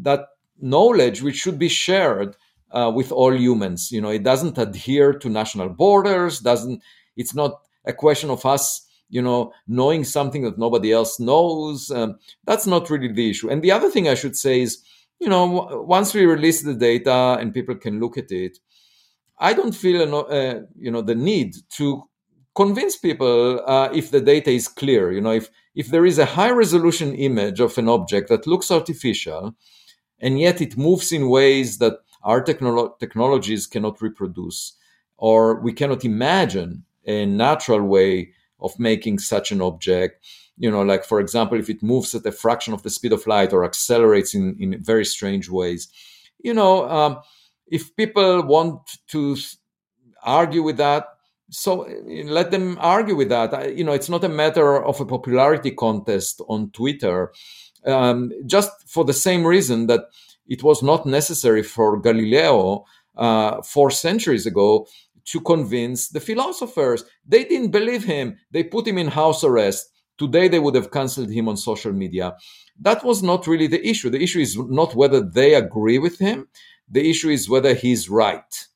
that 0.00 0.26
knowledge 0.60 1.22
which 1.22 1.36
should 1.36 1.58
be 1.58 1.68
shared 1.68 2.36
uh, 2.74 2.90
with 2.90 3.12
all 3.12 3.34
humans. 3.34 3.90
You 3.90 4.00
know, 4.00 4.10
it 4.10 4.22
doesn't 4.22 4.58
adhere 4.58 5.12
to 5.14 5.28
national 5.28 5.70
borders. 5.70 6.40
Doesn't. 6.40 6.82
It's 7.16 7.34
not 7.34 7.60
a 7.84 7.92
question 7.92 8.30
of 8.30 8.44
us 8.44 8.84
you 9.14 9.22
know, 9.22 9.52
knowing 9.68 10.02
something 10.02 10.42
that 10.42 10.58
nobody 10.58 10.90
else 10.90 11.20
knows. 11.20 11.90
Um, 11.90 12.18
that's 12.44 12.66
not 12.66 12.90
really 12.90 13.12
the 13.12 13.30
issue. 13.30 13.48
And 13.48 13.62
the 13.62 13.70
other 13.70 13.90
thing 13.90 14.08
I 14.08 14.14
should 14.14 14.36
say 14.36 14.62
is, 14.62 14.82
you 15.20 15.28
know, 15.28 15.84
once 15.86 16.12
we 16.12 16.26
release 16.26 16.62
the 16.62 16.74
data 16.74 17.36
and 17.38 17.54
people 17.54 17.76
can 17.76 18.00
look 18.00 18.18
at 18.18 18.30
it, 18.30 18.58
I 19.38 19.52
don't 19.52 19.74
feel, 19.74 20.26
uh, 20.28 20.54
you 20.76 20.90
know, 20.90 21.02
the 21.02 21.14
need 21.14 21.54
to 21.76 22.02
convince 22.54 22.96
people 22.96 23.62
uh, 23.66 23.88
if 23.92 24.10
the 24.10 24.20
data 24.20 24.50
is 24.50 24.68
clear. 24.68 25.12
You 25.12 25.20
know, 25.20 25.32
if 25.32 25.48
if 25.74 25.88
there 25.88 26.06
is 26.06 26.18
a 26.18 26.26
high 26.26 26.50
resolution 26.50 27.14
image 27.14 27.60
of 27.60 27.76
an 27.78 27.88
object 27.88 28.28
that 28.28 28.46
looks 28.46 28.70
artificial, 28.70 29.54
and 30.20 30.38
yet 30.38 30.60
it 30.60 30.76
moves 30.76 31.12
in 31.12 31.28
ways 31.28 31.78
that 31.78 31.98
our 32.24 32.42
technolo- 32.42 32.98
technologies 32.98 33.66
cannot 33.66 34.02
reproduce, 34.02 34.72
or 35.16 35.60
we 35.60 35.72
cannot 35.72 36.04
imagine 36.04 36.84
a 37.06 37.26
natural 37.26 37.82
way 37.82 38.32
of 38.60 38.78
making 38.78 39.18
such 39.18 39.52
an 39.52 39.60
object. 39.60 40.24
You 40.56 40.70
know, 40.70 40.82
like 40.82 41.04
for 41.04 41.20
example, 41.20 41.58
if 41.58 41.68
it 41.68 41.82
moves 41.82 42.14
at 42.14 42.26
a 42.26 42.32
fraction 42.32 42.74
of 42.74 42.82
the 42.82 42.90
speed 42.90 43.12
of 43.12 43.26
light 43.26 43.52
or 43.52 43.64
accelerates 43.64 44.34
in, 44.34 44.56
in 44.58 44.82
very 44.82 45.04
strange 45.04 45.48
ways. 45.50 45.88
You 46.42 46.54
know, 46.54 46.88
um, 46.88 47.20
if 47.66 47.94
people 47.96 48.42
want 48.42 48.80
to 49.08 49.36
argue 50.22 50.62
with 50.62 50.76
that, 50.78 51.08
so 51.50 51.86
let 52.24 52.50
them 52.50 52.78
argue 52.80 53.14
with 53.14 53.28
that. 53.28 53.76
You 53.76 53.84
know, 53.84 53.92
it's 53.92 54.08
not 54.08 54.24
a 54.24 54.28
matter 54.28 54.82
of 54.82 55.00
a 55.00 55.06
popularity 55.06 55.70
contest 55.70 56.40
on 56.48 56.70
Twitter. 56.70 57.32
Um, 57.86 58.32
just 58.46 58.70
for 58.88 59.04
the 59.04 59.12
same 59.12 59.44
reason 59.46 59.86
that 59.88 60.06
it 60.46 60.62
was 60.62 60.82
not 60.82 61.06
necessary 61.06 61.62
for 61.62 62.00
Galileo 62.00 62.84
uh, 63.16 63.62
four 63.62 63.90
centuries 63.90 64.46
ago 64.46 64.86
to 65.26 65.40
convince 65.40 66.08
the 66.08 66.20
philosophers. 66.20 67.04
They 67.26 67.44
didn't 67.44 67.70
believe 67.70 68.04
him. 68.04 68.36
They 68.50 68.64
put 68.64 68.86
him 68.86 68.98
in 68.98 69.08
house 69.08 69.42
arrest. 69.44 69.90
Today, 70.18 70.48
they 70.48 70.58
would 70.58 70.74
have 70.74 70.90
cancelled 70.90 71.30
him 71.30 71.48
on 71.48 71.56
social 71.56 71.92
media. 71.92 72.36
That 72.80 73.04
was 73.04 73.22
not 73.22 73.46
really 73.46 73.66
the 73.66 73.86
issue. 73.86 74.10
The 74.10 74.22
issue 74.22 74.40
is 74.40 74.56
not 74.56 74.94
whether 74.94 75.20
they 75.20 75.54
agree 75.54 75.98
with 75.98 76.18
him. 76.18 76.48
The 76.88 77.08
issue 77.08 77.30
is 77.30 77.48
whether 77.48 77.74
he's 77.74 78.08
right. 78.08 78.68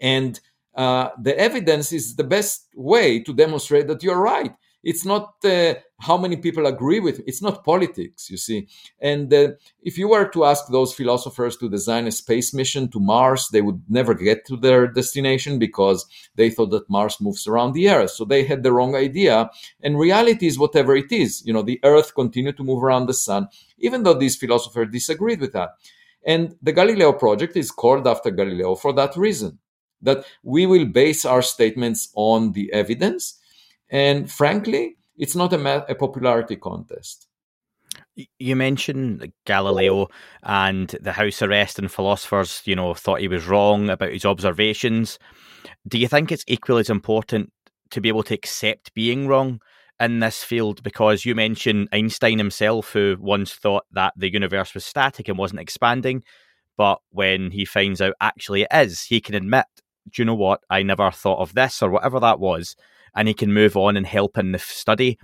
And 0.00 0.38
uh, 0.74 1.10
the 1.20 1.36
evidence 1.38 1.92
is 1.92 2.14
the 2.14 2.24
best 2.24 2.68
way 2.74 3.20
to 3.20 3.34
demonstrate 3.34 3.88
that 3.88 4.02
you're 4.02 4.20
right. 4.20 4.52
It's 4.82 5.04
not 5.04 5.34
uh, 5.44 5.74
how 6.00 6.16
many 6.16 6.36
people 6.36 6.66
agree 6.66 7.00
with. 7.00 7.20
It's 7.26 7.42
not 7.42 7.64
politics, 7.64 8.30
you 8.30 8.36
see. 8.36 8.68
And 9.00 9.32
uh, 9.34 9.48
if 9.82 9.98
you 9.98 10.08
were 10.08 10.28
to 10.28 10.44
ask 10.44 10.68
those 10.68 10.94
philosophers 10.94 11.56
to 11.56 11.68
design 11.68 12.06
a 12.06 12.12
space 12.12 12.54
mission 12.54 12.88
to 12.90 13.00
Mars, 13.00 13.48
they 13.50 13.60
would 13.60 13.82
never 13.88 14.14
get 14.14 14.46
to 14.46 14.56
their 14.56 14.86
destination 14.86 15.58
because 15.58 16.06
they 16.36 16.50
thought 16.50 16.70
that 16.70 16.88
Mars 16.88 17.20
moves 17.20 17.46
around 17.46 17.72
the 17.72 17.90
Earth. 17.90 18.12
So 18.12 18.24
they 18.24 18.44
had 18.44 18.62
the 18.62 18.72
wrong 18.72 18.94
idea. 18.94 19.50
And 19.82 19.98
reality 19.98 20.46
is 20.46 20.58
whatever 20.58 20.94
it 20.94 21.10
is. 21.10 21.42
You 21.44 21.52
know, 21.52 21.62
the 21.62 21.80
Earth 21.82 22.14
continued 22.14 22.56
to 22.58 22.64
move 22.64 22.84
around 22.84 23.06
the 23.06 23.14
sun, 23.14 23.48
even 23.78 24.04
though 24.04 24.14
these 24.14 24.36
philosophers 24.36 24.88
disagreed 24.92 25.40
with 25.40 25.52
that. 25.54 25.70
And 26.24 26.56
the 26.62 26.72
Galileo 26.72 27.12
project 27.12 27.56
is 27.56 27.70
called 27.70 28.06
after 28.06 28.30
Galileo 28.30 28.74
for 28.76 28.92
that 28.92 29.16
reason 29.16 29.58
that 30.02 30.24
we 30.42 30.66
will 30.66 30.84
base 30.84 31.24
our 31.24 31.42
statements 31.42 32.10
on 32.14 32.52
the 32.52 32.72
evidence. 32.72 33.37
And 33.90 34.30
frankly, 34.30 34.96
it's 35.16 35.34
not 35.34 35.52
a, 35.52 35.58
ma- 35.58 35.84
a 35.88 35.94
popularity 35.94 36.56
contest. 36.56 37.26
You 38.38 38.56
mentioned 38.56 39.32
Galileo 39.46 40.08
and 40.42 40.88
the 41.00 41.12
house 41.12 41.40
arrest, 41.42 41.78
and 41.78 41.90
philosophers, 41.90 42.62
you 42.64 42.76
know, 42.76 42.94
thought 42.94 43.20
he 43.20 43.28
was 43.28 43.46
wrong 43.46 43.90
about 43.90 44.12
his 44.12 44.24
observations. 44.24 45.18
Do 45.86 45.98
you 45.98 46.08
think 46.08 46.30
it's 46.30 46.44
equally 46.46 46.80
as 46.80 46.90
important 46.90 47.52
to 47.90 48.00
be 48.00 48.08
able 48.08 48.24
to 48.24 48.34
accept 48.34 48.94
being 48.94 49.26
wrong 49.26 49.60
in 50.00 50.20
this 50.20 50.44
field? 50.44 50.82
Because 50.82 51.24
you 51.24 51.34
mentioned 51.34 51.88
Einstein 51.92 52.38
himself, 52.38 52.92
who 52.92 53.16
once 53.18 53.54
thought 53.54 53.84
that 53.92 54.14
the 54.16 54.32
universe 54.32 54.74
was 54.74 54.84
static 54.84 55.28
and 55.28 55.38
wasn't 55.38 55.60
expanding. 55.60 56.22
But 56.76 57.00
when 57.10 57.50
he 57.50 57.64
finds 57.64 58.00
out 58.00 58.14
actually 58.20 58.62
it 58.62 58.68
is, 58.72 59.02
he 59.02 59.20
can 59.20 59.34
admit 59.34 59.66
do 60.10 60.22
you 60.22 60.26
know 60.26 60.34
what? 60.34 60.60
I 60.70 60.82
never 60.82 61.10
thought 61.10 61.40
of 61.40 61.54
this 61.54 61.82
or 61.82 61.90
whatever 61.90 62.20
that 62.20 62.40
was. 62.40 62.76
And 63.14 63.28
he 63.28 63.34
can 63.34 63.52
move 63.52 63.76
on 63.76 63.96
and 63.96 64.06
help 64.06 64.38
in 64.38 64.52
the 64.52 64.58
study. 64.58 65.18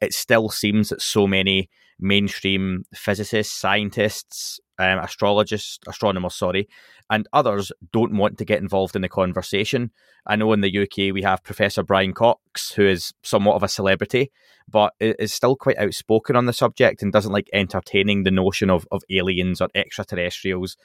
It 0.00 0.14
still 0.14 0.48
seems 0.48 0.90
that 0.90 1.02
so 1.02 1.26
many 1.26 1.68
mainstream 1.98 2.84
physicists, 2.94 3.54
scientists, 3.54 4.60
um, 4.78 4.98
astrologists, 4.98 5.80
astronomers, 5.88 6.34
sorry, 6.34 6.68
and 7.10 7.26
others 7.32 7.72
don't 7.92 8.16
want 8.16 8.38
to 8.38 8.44
get 8.44 8.60
involved 8.60 8.94
in 8.94 9.02
the 9.02 9.08
conversation. 9.08 9.90
I 10.26 10.36
know 10.36 10.52
in 10.52 10.60
the 10.60 10.78
UK 10.78 11.12
we 11.12 11.22
have 11.22 11.42
Professor 11.42 11.82
Brian 11.82 12.12
Cox, 12.12 12.72
who 12.72 12.86
is 12.86 13.12
somewhat 13.22 13.56
of 13.56 13.62
a 13.62 13.68
celebrity, 13.68 14.30
but 14.68 14.92
is 15.00 15.32
still 15.32 15.56
quite 15.56 15.78
outspoken 15.78 16.36
on 16.36 16.46
the 16.46 16.52
subject 16.52 17.02
and 17.02 17.12
doesn't 17.12 17.32
like 17.32 17.48
entertaining 17.52 18.22
the 18.22 18.30
notion 18.30 18.70
of, 18.70 18.86
of 18.92 19.02
aliens 19.10 19.60
or 19.60 19.68
extraterrestrials. 19.74 20.76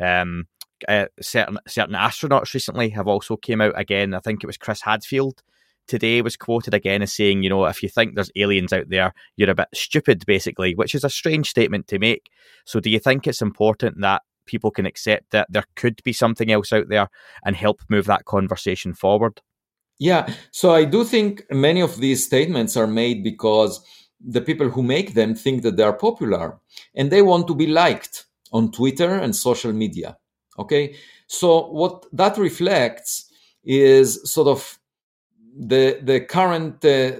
Um, 0.00 0.46
uh, 0.86 1.06
certain 1.20 1.58
certain 1.66 1.94
astronauts 1.94 2.54
recently 2.54 2.90
have 2.90 3.08
also 3.08 3.36
came 3.36 3.60
out 3.60 3.78
again. 3.78 4.14
I 4.14 4.20
think 4.20 4.42
it 4.42 4.46
was 4.46 4.56
Chris 4.56 4.82
Hadfield 4.82 5.42
today 5.88 6.22
was 6.22 6.36
quoted 6.36 6.74
again 6.74 7.02
as 7.02 7.12
saying, 7.12 7.42
you 7.42 7.50
know, 7.50 7.64
if 7.64 7.82
you 7.82 7.88
think 7.88 8.14
there's 8.14 8.30
aliens 8.36 8.72
out 8.72 8.88
there, 8.88 9.12
you're 9.36 9.50
a 9.50 9.54
bit 9.54 9.68
stupid, 9.74 10.24
basically, 10.26 10.74
which 10.74 10.94
is 10.94 11.02
a 11.02 11.10
strange 11.10 11.48
statement 11.48 11.88
to 11.88 11.98
make. 11.98 12.30
So, 12.64 12.78
do 12.78 12.90
you 12.90 13.00
think 13.00 13.26
it's 13.26 13.42
important 13.42 14.00
that 14.00 14.22
people 14.46 14.70
can 14.70 14.86
accept 14.86 15.30
that 15.30 15.46
there 15.50 15.64
could 15.76 16.00
be 16.04 16.12
something 16.12 16.50
else 16.50 16.72
out 16.72 16.88
there 16.88 17.08
and 17.44 17.56
help 17.56 17.82
move 17.88 18.06
that 18.06 18.24
conversation 18.24 18.94
forward? 18.94 19.40
Yeah, 19.98 20.32
so 20.52 20.70
I 20.70 20.84
do 20.84 21.04
think 21.04 21.42
many 21.50 21.80
of 21.80 21.98
these 21.98 22.24
statements 22.24 22.76
are 22.76 22.86
made 22.86 23.24
because 23.24 23.84
the 24.24 24.40
people 24.40 24.68
who 24.68 24.82
make 24.82 25.14
them 25.14 25.34
think 25.34 25.62
that 25.62 25.76
they 25.76 25.82
are 25.82 25.96
popular 25.96 26.58
and 26.94 27.10
they 27.10 27.22
want 27.22 27.46
to 27.48 27.54
be 27.54 27.66
liked 27.66 28.26
on 28.52 28.70
Twitter 28.70 29.14
and 29.14 29.34
social 29.34 29.72
media. 29.72 30.16
Okay, 30.58 30.94
so 31.26 31.68
what 31.68 32.06
that 32.12 32.38
reflects 32.38 33.30
is 33.64 34.20
sort 34.30 34.48
of 34.48 34.77
the 35.58 35.98
the 36.02 36.20
current 36.20 36.84
uh, 36.84 37.12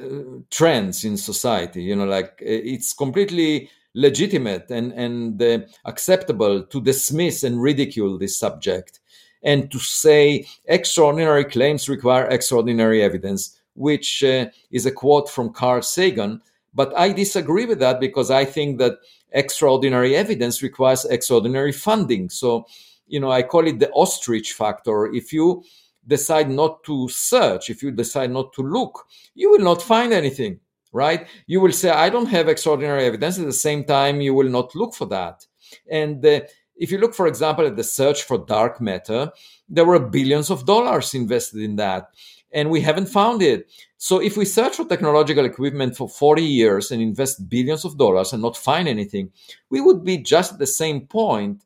trends 0.51 1.05
in 1.05 1.16
society. 1.16 1.83
You 1.83 1.96
know, 1.96 2.07
like 2.07 2.40
uh, 2.42 2.62
it's 2.74 2.92
completely 2.92 3.70
legitimate 3.94 4.70
and 4.70 4.92
and 4.92 5.42
uh, 5.42 5.59
acceptable 5.85 6.62
to 6.62 6.81
dismiss 6.81 7.42
and 7.42 7.61
ridicule 7.61 8.16
this 8.18 8.38
subject 8.38 9.01
and 9.42 9.70
to 9.70 9.79
say 9.79 10.46
extraordinary 10.66 11.44
claims 11.44 11.88
require 11.88 12.27
extraordinary 12.27 13.03
evidence, 13.03 13.61
which 13.74 14.22
uh, 14.24 14.46
is 14.70 14.87
a 14.87 14.90
quote 14.90 15.29
from 15.29 15.53
Carl 15.53 15.83
Sagan. 15.83 16.40
But 16.74 16.96
I 16.96 17.12
disagree 17.12 17.64
with 17.64 17.81
that 17.81 17.98
because 17.98 18.31
I 18.31 18.44
think 18.44 18.79
that 18.79 18.98
extraordinary 19.33 20.14
evidence 20.14 20.62
requires 20.62 21.05
extraordinary 21.05 21.72
funding. 21.72 22.31
So 22.31 22.66
you 23.09 23.18
know, 23.18 23.33
I 23.33 23.42
call 23.42 23.66
it 23.66 23.79
the 23.81 23.90
ostrich 23.92 24.53
factor. 24.53 25.07
If 25.07 25.33
you 25.33 25.64
decide 26.09 26.51
not 26.51 26.83
to 26.85 27.09
search, 27.09 27.71
if 27.71 27.83
you 27.83 27.90
decide 27.92 28.31
not 28.31 28.53
to 28.55 28.62
look, 28.62 29.07
you 29.35 29.51
will 29.51 29.61
not 29.61 29.83
find 29.83 30.12
anything, 30.12 30.59
right? 30.92 31.29
You 31.47 31.61
will 31.61 31.73
say, 31.73 31.90
I 31.90 32.09
don't 32.11 32.27
have 32.27 32.49
extraordinary 32.49 33.05
evidence. 33.05 33.38
At 33.38 33.44
the 33.44 33.53
same 33.53 33.85
time, 33.85 34.21
you 34.21 34.35
will 34.35 34.49
not 34.49 34.75
look 34.75 34.94
for 34.94 35.07
that. 35.07 35.47
And 35.90 36.25
uh, 36.25 36.40
if 36.77 36.90
you 36.90 36.99
look, 36.99 37.14
for 37.14 37.27
example, 37.27 37.66
at 37.66 37.77
the 37.77 37.85
search 37.85 38.23
for 38.23 38.38
dark 38.38 38.81
matter, 38.81 39.31
there 39.68 39.85
were 39.85 40.01
billions 40.01 40.51
of 40.51 40.64
dollars 40.64 41.14
invested 41.14 41.62
in 41.62 41.77
that. 41.77 42.09
And 42.51 42.71
we 42.71 42.81
haven't 42.81 43.07
found 43.07 43.42
it. 43.42 43.71
So 43.99 44.21
if 44.23 44.37
we 44.38 44.47
search 44.47 44.77
for 44.77 44.87
technological 44.87 45.44
equipment 45.44 45.97
for 45.97 46.09
40 46.09 46.42
years 46.42 46.90
and 46.90 47.03
invest 47.03 47.49
billions 47.51 47.85
of 47.85 47.99
dollars 47.99 48.33
and 48.33 48.40
not 48.40 48.57
find 48.57 48.88
anything, 48.88 49.31
we 49.68 49.83
would 49.83 50.03
be 50.03 50.18
just 50.18 50.55
at 50.55 50.59
the 50.59 50.66
same 50.66 51.03
point 51.03 51.62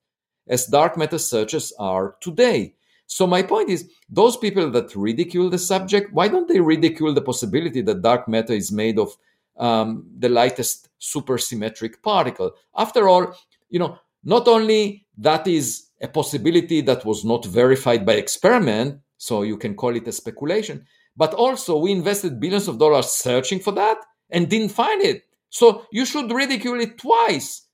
as 0.48 0.66
dark 0.66 0.96
matter 0.96 1.18
searches 1.18 1.72
are 1.78 2.16
today. 2.20 2.74
So 3.12 3.26
my 3.26 3.42
point 3.42 3.68
is, 3.68 3.90
those 4.08 4.38
people 4.38 4.70
that 4.70 4.96
ridicule 4.96 5.50
the 5.50 5.58
subject, 5.58 6.14
why 6.14 6.28
don't 6.28 6.48
they 6.48 6.60
ridicule 6.60 7.12
the 7.12 7.20
possibility 7.20 7.82
that 7.82 8.00
dark 8.00 8.26
matter 8.26 8.54
is 8.54 8.72
made 8.72 8.98
of 8.98 9.14
um, 9.58 10.06
the 10.18 10.30
lightest 10.30 10.88
supersymmetric 10.98 12.02
particle? 12.02 12.52
After 12.74 13.10
all, 13.10 13.34
you 13.68 13.78
know, 13.78 13.98
not 14.24 14.48
only 14.48 15.06
that 15.18 15.46
is 15.46 15.88
a 16.00 16.08
possibility 16.08 16.80
that 16.80 17.04
was 17.04 17.22
not 17.22 17.44
verified 17.44 18.06
by 18.06 18.14
experiment, 18.14 19.00
so 19.18 19.42
you 19.42 19.58
can 19.58 19.74
call 19.74 19.94
it 19.94 20.08
a 20.08 20.12
speculation, 20.12 20.86
but 21.14 21.34
also 21.34 21.76
we 21.76 21.92
invested 21.92 22.40
billions 22.40 22.66
of 22.66 22.78
dollars 22.78 23.08
searching 23.08 23.60
for 23.60 23.72
that 23.72 23.98
and 24.30 24.48
didn't 24.48 24.70
find 24.70 25.02
it. 25.02 25.24
So 25.50 25.84
you 25.92 26.06
should 26.06 26.32
ridicule 26.32 26.80
it 26.80 26.96
twice 26.96 27.66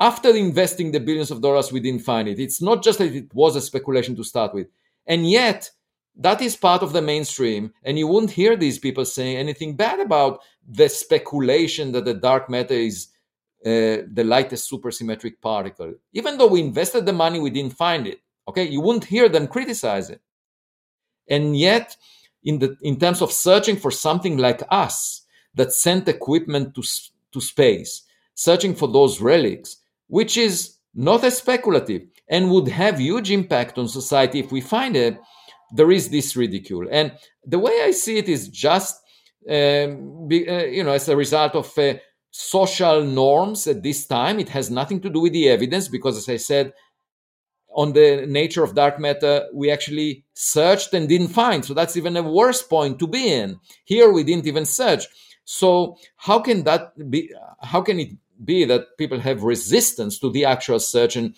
after 0.00 0.30
investing 0.34 0.90
the 0.90 0.98
billions 0.98 1.30
of 1.30 1.42
dollars, 1.42 1.70
we 1.70 1.80
didn't 1.80 2.00
find 2.00 2.26
it. 2.26 2.40
It's 2.40 2.62
not 2.62 2.82
just 2.82 2.98
that 2.98 3.14
it 3.14 3.34
was 3.34 3.54
a 3.54 3.60
speculation 3.60 4.16
to 4.16 4.24
start 4.24 4.54
with. 4.54 4.66
And 5.06 5.28
yet, 5.28 5.70
that 6.16 6.40
is 6.40 6.56
part 6.56 6.82
of 6.82 6.92
the 6.92 7.02
mainstream. 7.02 7.72
And 7.82 7.98
you 7.98 8.06
won't 8.06 8.30
hear 8.30 8.56
these 8.56 8.78
people 8.78 9.04
saying 9.04 9.36
anything 9.36 9.76
bad 9.76 10.00
about 10.00 10.40
the 10.68 10.88
speculation 10.88 11.92
that 11.92 12.04
the 12.04 12.14
dark 12.14 12.50
matter 12.50 12.74
is 12.74 13.08
uh, 13.64 14.04
the 14.12 14.24
lightest 14.24 14.70
supersymmetric 14.70 15.40
particle. 15.40 15.94
Even 16.12 16.38
though 16.38 16.48
we 16.48 16.60
invested 16.60 17.06
the 17.06 17.12
money, 17.12 17.40
we 17.40 17.50
didn't 17.50 17.76
find 17.76 18.06
it. 18.06 18.20
Okay, 18.48 18.66
you 18.68 18.80
won't 18.80 19.04
hear 19.04 19.28
them 19.28 19.46
criticize 19.46 20.10
it. 20.10 20.20
And 21.28 21.56
yet, 21.56 21.96
in 22.42 22.58
the 22.58 22.76
in 22.82 22.98
terms 22.98 23.22
of 23.22 23.30
searching 23.30 23.76
for 23.76 23.90
something 23.90 24.38
like 24.38 24.62
us, 24.70 25.20
that 25.54 25.72
sent 25.72 26.08
equipment 26.08 26.74
to, 26.74 26.82
to 27.32 27.40
space, 27.40 28.02
searching 28.34 28.74
for 28.74 28.88
those 28.88 29.20
relics, 29.20 29.76
which 30.08 30.36
is 30.36 30.76
not 30.94 31.24
as 31.24 31.38
speculative 31.38 32.02
and 32.30 32.50
would 32.50 32.68
have 32.68 32.98
huge 32.98 33.30
impact 33.30 33.76
on 33.76 33.88
society 33.88 34.38
if 34.38 34.50
we 34.50 34.62
find 34.62 34.96
it, 34.96 35.18
there 35.72 35.90
is 35.90 36.08
this 36.08 36.36
ridicule. 36.36 36.86
And 36.90 37.12
the 37.44 37.58
way 37.58 37.82
I 37.82 37.90
see 37.90 38.16
it 38.16 38.28
is 38.28 38.48
just, 38.48 38.96
um, 39.48 40.28
be, 40.28 40.48
uh, 40.48 40.64
you 40.64 40.84
know, 40.84 40.92
as 40.92 41.08
a 41.08 41.16
result 41.16 41.54
of 41.54 41.76
uh, 41.76 41.94
social 42.30 43.02
norms 43.04 43.66
at 43.66 43.82
this 43.82 44.06
time. 44.06 44.38
It 44.38 44.48
has 44.50 44.70
nothing 44.70 45.00
to 45.00 45.10
do 45.10 45.20
with 45.20 45.32
the 45.32 45.48
evidence 45.48 45.88
because, 45.88 46.16
as 46.16 46.28
I 46.28 46.36
said, 46.36 46.72
on 47.74 47.92
the 47.92 48.24
nature 48.26 48.64
of 48.64 48.74
dark 48.74 48.98
matter, 48.98 49.48
we 49.54 49.70
actually 49.70 50.24
searched 50.34 50.92
and 50.92 51.08
didn't 51.08 51.28
find. 51.28 51.64
So 51.64 51.74
that's 51.74 51.96
even 51.96 52.16
a 52.16 52.22
worse 52.22 52.62
point 52.62 52.98
to 52.98 53.06
be 53.06 53.32
in. 53.32 53.60
Here 53.84 54.10
we 54.10 54.24
didn't 54.24 54.46
even 54.46 54.66
search. 54.66 55.04
So 55.44 55.96
how 56.16 56.40
can 56.40 56.64
that 56.64 57.10
be? 57.10 57.32
How 57.62 57.80
can 57.80 58.00
it 58.00 58.10
be 58.44 58.64
that 58.64 58.96
people 58.98 59.20
have 59.20 59.42
resistance 59.42 60.18
to 60.20 60.30
the 60.30 60.44
actual 60.44 60.80
search? 60.80 61.16
And 61.16 61.34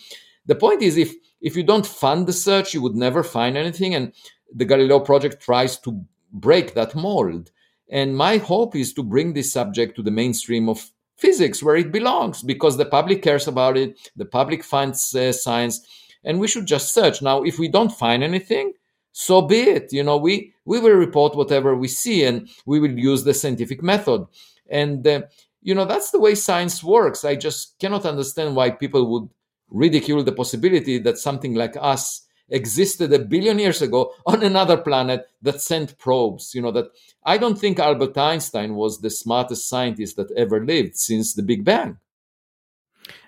the 0.47 0.55
point 0.55 0.83
is, 0.83 0.97
if 0.97 1.15
if 1.41 1.57
you 1.57 1.63
don't 1.65 1.87
fund 1.87 2.27
the 2.27 2.33
search, 2.33 2.73
you 2.73 2.83
would 2.83 2.95
never 2.95 3.23
find 3.23 3.57
anything. 3.57 3.95
And 3.95 4.13
the 4.55 4.65
Galileo 4.65 5.01
project 5.01 5.43
tries 5.43 5.79
to 5.81 6.05
break 6.33 6.75
that 6.75 6.95
mold. 6.95 7.51
And 7.91 8.17
my 8.17 8.39
hope 8.39 8.77
is 8.77 8.93
to 8.95 9.03
bring 9.03 9.33
this 9.33 9.53
subject 9.53 9.97
to 9.97 10.03
the 10.03 10.11
mainstream 10.11 10.69
of 10.69 10.91
physics 11.17 11.63
where 11.63 11.77
it 11.77 11.93
belongs 11.93 12.43
because 12.43 12.77
the 12.77 12.87
public 12.87 13.23
cares 13.23 13.47
about 13.47 13.77
it, 13.77 14.11
the 14.17 14.25
public 14.25 14.65
finds 14.65 15.15
uh, 15.15 15.33
science, 15.33 15.87
and 16.25 16.41
we 16.41 16.49
should 16.49 16.67
just 16.67 16.95
search. 16.95 17.21
Now, 17.23 17.43
if 17.43 17.59
we 17.59 17.69
don't 17.69 17.93
find 17.93 18.23
anything, 18.23 18.73
so 19.13 19.43
be 19.43 19.61
it. 19.61 19.93
You 19.93 20.03
know, 20.05 20.17
we, 20.17 20.55
we 20.65 20.81
will 20.81 20.97
report 20.97 21.37
whatever 21.37 21.77
we 21.77 21.89
see 21.89 22.25
and 22.25 22.49
we 22.67 22.81
will 22.81 22.99
use 22.99 23.25
the 23.25 23.35
scientific 23.35 23.83
method. 23.83 24.27
And, 24.71 25.07
uh, 25.07 25.23
you 25.61 25.75
know, 25.75 25.85
that's 25.85 26.11
the 26.13 26.21
way 26.21 26.35
science 26.35 26.83
works. 26.83 27.25
I 27.25 27.37
just 27.37 27.79
cannot 27.79 28.07
understand 28.07 28.57
why 28.57 28.71
people 28.71 29.11
would 29.13 29.29
ridicule 29.73 30.23
the 30.23 30.33
possibility 30.33 30.99
that 30.99 31.19
something 31.19 31.55
like 31.55 31.77
us 31.81 32.27
existed 32.49 33.13
a 33.13 33.19
billion 33.19 33.59
years 33.59 33.83
ago 33.83 34.13
on 34.27 34.43
another 34.43 34.77
planet 34.77 35.27
that 35.41 35.61
sent 35.61 35.99
probes. 35.99 36.55
You 36.55 36.63
know, 36.63 36.73
that 36.73 36.91
I 37.25 37.39
don't 37.39 37.59
think 37.59 37.79
Albert 37.79 38.17
Einstein 38.17 38.75
was 38.75 39.01
the 39.01 39.11
smartest 39.11 39.69
scientist 39.69 40.17
that 40.17 40.31
ever 40.37 40.65
lived 40.65 40.97
since 40.97 41.35
the 41.35 41.43
Big 41.43 41.65
Bang. 41.65 41.99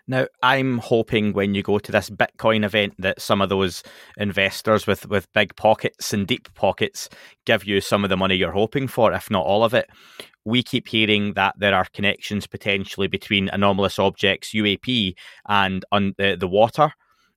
Now, 0.07 0.27
I'm 0.43 0.79
hoping 0.79 1.33
when 1.33 1.55
you 1.55 1.63
go 1.63 1.79
to 1.79 1.91
this 1.91 2.11
Bitcoin 2.11 2.63
event 2.63 2.95
that 2.99 3.23
some 3.23 3.41
of 3.41 3.49
those 3.49 3.83
investors 4.19 4.87
with, 4.87 5.09
with 5.09 5.33
big 5.33 5.57
pockets 5.57 6.13
and 6.13 6.27
deep 6.27 6.53
pockets 6.55 7.09
give 7.47 7.65
you 7.65 7.81
some 7.81 8.05
of 8.05 8.11
the 8.11 8.17
money 8.17 8.35
you're 8.35 8.53
hoping 8.53 8.87
for, 8.87 9.15
if 9.15 9.31
not 9.31 9.47
all 9.47 9.65
of 9.65 9.73
it. 9.73 9.89
We 10.45 10.63
keep 10.63 10.89
hearing 10.89 11.35
that 11.35 11.55
there 11.59 11.75
are 11.75 11.87
connections 11.93 12.47
potentially 12.47 13.09
between 13.09 13.49
anomalous 13.49 13.99
objects, 13.99 14.53
UAP, 14.53 15.15
and 15.49 15.85
on 15.91 16.15
the, 16.19 16.37
the 16.39 16.49
water. 16.49 16.93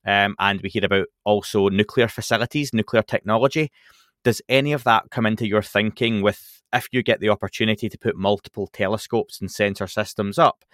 Um, 0.05 0.36
and 0.39 0.62
we 0.62 0.70
hear 0.70 0.86
about 0.86 1.08
also 1.26 1.70
nuclear 1.70 2.08
facilities, 2.08 2.74
nuclear 2.74 3.03
technology. 3.03 3.72
Does 4.24 4.41
any 4.49 4.74
of 4.74 4.84
that 4.86 5.05
come 5.12 5.26
into 5.26 5.47
your 5.47 5.62
thinking 5.62 6.22
with 6.22 6.62
if 6.74 6.88
you 6.91 7.01
get 7.01 7.20
the 7.20 7.30
opportunity 7.30 7.89
to 7.89 7.97
put 7.97 8.18
multiple 8.18 8.68
telescopes 8.68 9.39
and 9.39 9.49
sensor 9.49 9.88
systems 9.88 10.38
up, 10.38 10.66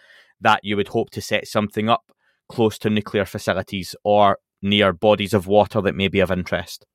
that 0.41 0.59
you 0.63 0.75
would 0.75 0.89
hope 0.89 1.09
to 1.11 1.21
set 1.21 1.47
something 1.47 1.89
up 1.89 2.11
close 2.49 2.77
to 2.79 2.89
nuclear 2.89 3.25
facilities 3.25 3.95
or 4.03 4.39
near 4.61 4.91
bodies 4.91 5.33
of 5.33 5.47
water 5.47 5.81
that 5.81 5.95
may 5.95 6.07
be 6.07 6.19
of 6.19 6.31
interest? 6.31 6.85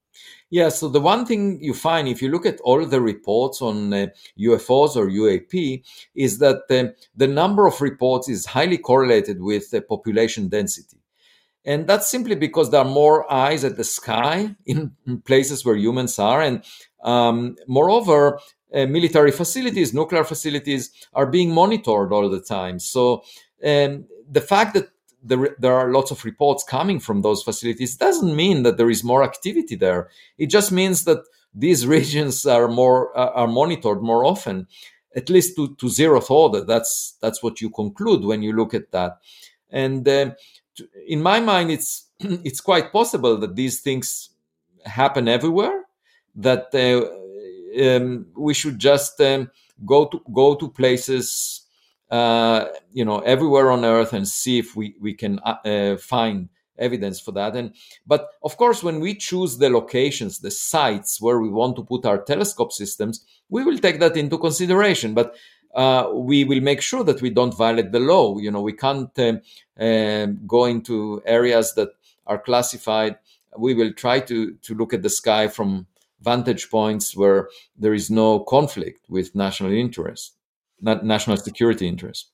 Yeah, 0.50 0.70
so 0.70 0.88
the 0.88 1.00
one 1.00 1.26
thing 1.26 1.62
you 1.62 1.74
find 1.74 2.08
if 2.08 2.22
you 2.22 2.30
look 2.30 2.46
at 2.46 2.60
all 2.60 2.84
the 2.84 3.00
reports 3.00 3.60
on 3.60 3.92
uh, 3.92 4.06
UFOs 4.38 4.96
or 4.96 5.08
UAP 5.08 5.82
is 6.14 6.38
that 6.38 6.62
uh, 6.70 6.92
the 7.14 7.28
number 7.28 7.66
of 7.66 7.80
reports 7.82 8.28
is 8.28 8.46
highly 8.46 8.78
correlated 8.78 9.42
with 9.42 9.70
the 9.70 9.82
population 9.82 10.48
density. 10.48 10.98
And 11.64 11.86
that's 11.86 12.10
simply 12.10 12.34
because 12.34 12.70
there 12.70 12.80
are 12.80 12.90
more 12.90 13.30
eyes 13.30 13.62
at 13.62 13.76
the 13.76 13.84
sky 13.84 14.54
in, 14.66 14.92
in 15.06 15.20
places 15.20 15.64
where 15.64 15.76
humans 15.76 16.18
are. 16.18 16.40
And 16.40 16.64
um, 17.04 17.56
moreover, 17.66 18.40
uh, 18.72 18.86
military 18.86 19.32
facilities, 19.32 19.92
nuclear 19.92 20.24
facilities 20.24 20.90
are 21.12 21.26
being 21.26 21.52
monitored 21.52 22.12
all 22.12 22.28
the 22.30 22.40
time. 22.40 22.78
So 22.78 23.22
um, 23.64 24.06
the 24.30 24.40
fact 24.40 24.74
that 24.74 24.88
there, 25.22 25.56
there 25.58 25.74
are 25.74 25.92
lots 25.92 26.10
of 26.10 26.24
reports 26.24 26.64
coming 26.64 27.00
from 27.00 27.22
those 27.22 27.42
facilities 27.42 27.96
doesn't 27.96 28.34
mean 28.34 28.62
that 28.62 28.76
there 28.76 28.90
is 28.90 29.02
more 29.02 29.22
activity 29.24 29.74
there. 29.74 30.08
It 30.38 30.46
just 30.46 30.72
means 30.72 31.04
that 31.04 31.24
these 31.54 31.86
regions 31.96 32.46
are 32.46 32.68
more 32.68 33.16
uh, 33.18 33.30
are 33.32 33.48
monitored 33.48 34.02
more 34.02 34.24
often, 34.24 34.66
at 35.16 35.28
least 35.30 35.56
to, 35.56 35.74
to 35.76 35.86
zeroth 35.86 36.30
order. 36.30 36.62
That's 36.62 37.16
that's 37.20 37.42
what 37.42 37.60
you 37.60 37.70
conclude 37.70 38.24
when 38.24 38.42
you 38.42 38.52
look 38.52 38.74
at 38.74 38.92
that. 38.92 39.18
And 39.70 40.08
uh, 40.08 40.32
in 41.06 41.22
my 41.22 41.40
mind, 41.40 41.70
it's 41.70 42.06
it's 42.20 42.60
quite 42.60 42.92
possible 42.92 43.36
that 43.38 43.56
these 43.56 43.80
things 43.80 44.30
happen 44.84 45.28
everywhere. 45.28 45.84
That 46.36 46.68
uh, 46.74 47.96
um, 47.96 48.26
we 48.36 48.54
should 48.54 48.78
just 48.78 49.20
um, 49.20 49.50
go 49.84 50.06
to 50.06 50.20
go 50.32 50.54
to 50.54 50.68
places, 50.68 51.62
uh, 52.10 52.66
you 52.92 53.04
know, 53.04 53.18
everywhere 53.20 53.70
on 53.70 53.84
Earth 53.84 54.12
and 54.12 54.26
see 54.26 54.58
if 54.58 54.76
we 54.76 54.94
we 55.00 55.14
can 55.14 55.38
uh, 55.40 55.56
uh, 55.64 55.96
find 55.96 56.48
evidence 56.78 57.20
for 57.20 57.32
that. 57.32 57.56
And 57.56 57.74
but 58.06 58.28
of 58.42 58.56
course, 58.56 58.82
when 58.82 59.00
we 59.00 59.14
choose 59.14 59.58
the 59.58 59.70
locations, 59.70 60.38
the 60.38 60.50
sites 60.50 61.20
where 61.20 61.38
we 61.38 61.48
want 61.48 61.76
to 61.76 61.84
put 61.84 62.06
our 62.06 62.22
telescope 62.22 62.72
systems, 62.72 63.24
we 63.48 63.64
will 63.64 63.78
take 63.78 64.00
that 64.00 64.16
into 64.16 64.38
consideration. 64.38 65.14
But 65.14 65.34
uh, 65.74 66.10
we 66.12 66.44
will 66.44 66.60
make 66.60 66.80
sure 66.80 67.04
that 67.04 67.20
we 67.20 67.30
don't 67.30 67.56
violate 67.56 67.92
the 67.92 68.00
law. 68.00 68.38
You 68.38 68.50
know, 68.50 68.62
we 68.62 68.72
can't 68.72 69.16
um, 69.18 69.40
um, 69.78 70.40
go 70.46 70.64
into 70.64 71.22
areas 71.26 71.74
that 71.74 71.90
are 72.26 72.38
classified. 72.38 73.16
We 73.56 73.74
will 73.74 73.92
try 73.92 74.20
to 74.20 74.54
to 74.54 74.74
look 74.74 74.94
at 74.94 75.02
the 75.02 75.10
sky 75.10 75.48
from 75.48 75.86
vantage 76.20 76.70
points 76.70 77.16
where 77.16 77.48
there 77.76 77.94
is 77.94 78.10
no 78.10 78.40
conflict 78.40 79.08
with 79.08 79.34
national 79.34 79.72
interest, 79.72 80.36
national 80.80 81.36
security 81.36 81.86
interest. 81.86 82.30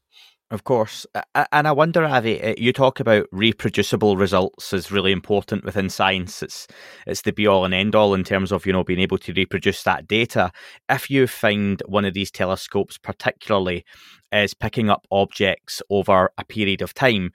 Of 0.50 0.64
course. 0.64 1.06
And 1.52 1.66
I 1.66 1.72
wonder, 1.72 2.04
Avi, 2.04 2.40
uh, 2.40 2.54
you 2.58 2.72
talk 2.72 3.00
about 3.00 3.26
reproducible 3.32 4.16
results 4.16 4.72
as 4.72 4.92
really 4.92 5.10
important 5.10 5.64
within 5.64 5.88
science. 5.88 6.42
It's 6.42 6.68
it's 7.06 7.22
the 7.22 7.32
be 7.32 7.46
all 7.46 7.64
and 7.64 7.72
end 7.72 7.94
all 7.94 8.14
in 8.14 8.24
terms 8.24 8.52
of, 8.52 8.66
you 8.66 8.72
know, 8.72 8.84
being 8.84 9.00
able 9.00 9.18
to 9.18 9.32
reproduce 9.32 9.82
that 9.82 10.06
data. 10.06 10.52
If 10.88 11.10
you 11.10 11.26
find 11.26 11.82
one 11.86 12.04
of 12.04 12.12
these 12.12 12.30
telescopes 12.30 12.98
particularly 12.98 13.84
is 14.32 14.52
picking 14.54 14.90
up 14.90 15.06
objects 15.10 15.82
over 15.90 16.30
a 16.36 16.44
period 16.44 16.82
of 16.82 16.92
time, 16.92 17.32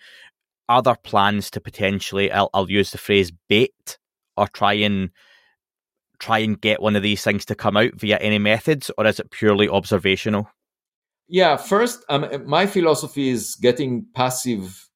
are 0.70 0.84
there 0.84 0.96
plans 0.96 1.50
to 1.52 1.60
potentially 1.60 2.32
I'll, 2.32 2.52
I'll 2.54 2.70
use 2.70 2.92
the 2.92 3.00
phrase 3.00 3.32
bait 3.50 3.98
or 4.38 4.48
try 4.48 4.74
and 4.74 5.10
try 6.20 6.38
and 6.40 6.62
get 6.62 6.82
one 6.82 6.96
of 6.96 7.02
these 7.02 7.24
things 7.24 7.44
to 7.46 7.56
come 7.56 7.76
out 7.76 7.96
via 7.96 8.18
any 8.18 8.40
methods, 8.40 8.92
or 8.98 9.08
is 9.08 9.20
it 9.20 9.32
purely 9.32 9.68
observational? 9.68 10.48
Yeah 11.30 11.56
first 11.56 12.04
um, 12.10 12.28
my 12.46 12.66
philosophy 12.66 13.30
is 13.30 13.56
getting 13.56 14.06
passive 14.14 14.90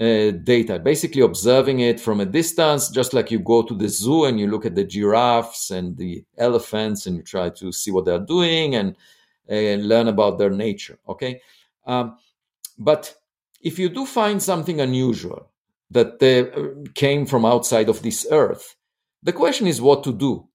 uh, 0.00 0.30
data 0.42 0.78
basically 0.78 1.20
observing 1.20 1.80
it 1.80 2.00
from 2.00 2.20
a 2.20 2.26
distance 2.26 2.88
just 2.88 3.12
like 3.12 3.30
you 3.30 3.38
go 3.38 3.62
to 3.62 3.74
the 3.74 3.88
zoo 3.88 4.24
and 4.24 4.40
you 4.40 4.48
look 4.48 4.64
at 4.64 4.74
the 4.74 4.82
giraffes 4.82 5.70
and 5.70 5.96
the 5.98 6.24
elephants 6.38 7.06
and 7.06 7.16
you 7.16 7.22
try 7.22 7.50
to 7.50 7.70
see 7.70 7.90
what 7.90 8.04
they're 8.04 8.18
doing 8.18 8.74
and, 8.74 8.96
learn 9.48 10.08
about 10.08 10.38
their 10.38 10.48
nature 10.48 10.98
okay? 11.06 11.38
Um, 11.86 12.16
but 12.78 13.14
if 13.60 13.78
you 13.78 13.90
do 13.90 14.06
find 14.06 14.42
something 14.42 14.80
unusual 14.80 15.50
that 15.90 16.22
uh, 16.22 16.88
came 16.94 17.26
from 17.26 17.44
outside 17.44 17.90
of 17.90 18.00
this 18.02 18.26
earth 18.30 18.76
the 19.22 19.32
question 19.32 19.66
is 19.66 19.80
what 19.80 20.02
to 20.04 20.12
do. 20.12 20.48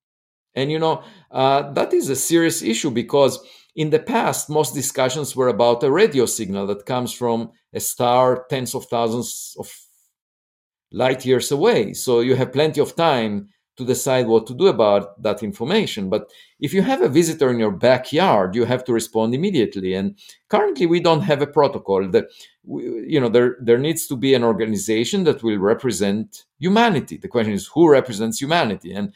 And 0.56 0.72
you 0.72 0.80
know 0.80 1.04
uh, 1.30 1.72
that 1.74 1.94
is 1.94 2.10
a 2.10 2.16
serious 2.16 2.64
issue 2.64 2.90
because 2.90 3.40
in 3.78 3.92
the 3.92 4.00
past, 4.00 4.50
most 4.50 4.74
discussions 4.74 5.36
were 5.36 5.50
about 5.50 5.84
a 5.84 5.92
radio 5.92 6.26
signal 6.26 6.66
that 6.66 6.88
comes 6.88 7.14
from 7.14 7.52
a 7.72 7.80
star 7.80 8.46
tens 8.50 8.74
of 8.74 8.86
thousands 8.86 9.56
of 9.60 9.72
light 10.92 11.24
years 11.26 11.52
away. 11.52 11.94
So 11.94 12.22
you 12.22 12.36
have 12.36 12.52
plenty 12.52 12.82
of 12.82 12.96
time 12.96 13.50
to 13.78 13.86
decide 13.86 14.26
what 14.26 14.48
to 14.48 14.56
do 14.56 14.66
about 14.66 15.22
that 15.22 15.44
information. 15.44 16.10
But 16.10 16.32
if 16.60 16.74
you 16.74 16.82
have 16.82 17.04
a 17.04 17.08
visitor 17.10 17.52
in 17.52 17.60
your 17.60 17.72
backyard, 17.72 18.56
you 18.56 18.66
have 18.66 18.84
to 18.86 18.94
respond 18.94 19.36
immediately. 19.36 19.94
And 19.94 20.18
currently, 20.50 20.88
we 20.88 21.00
don't 21.00 21.22
have 21.22 21.44
a 21.44 21.48
protocol 21.48 22.08
that, 22.10 22.26
you 22.66 23.20
know, 23.20 23.30
there, 23.30 23.58
there 23.62 23.78
needs 23.78 24.08
to 24.08 24.16
be 24.16 24.34
an 24.34 24.44
organization 24.44 25.24
that 25.26 25.44
will 25.44 25.60
represent 25.60 26.46
humanity. 26.58 27.18
The 27.18 27.28
question 27.28 27.54
is 27.54 27.68
who 27.68 27.92
represents 27.92 28.42
humanity? 28.42 28.94
And 28.94 29.14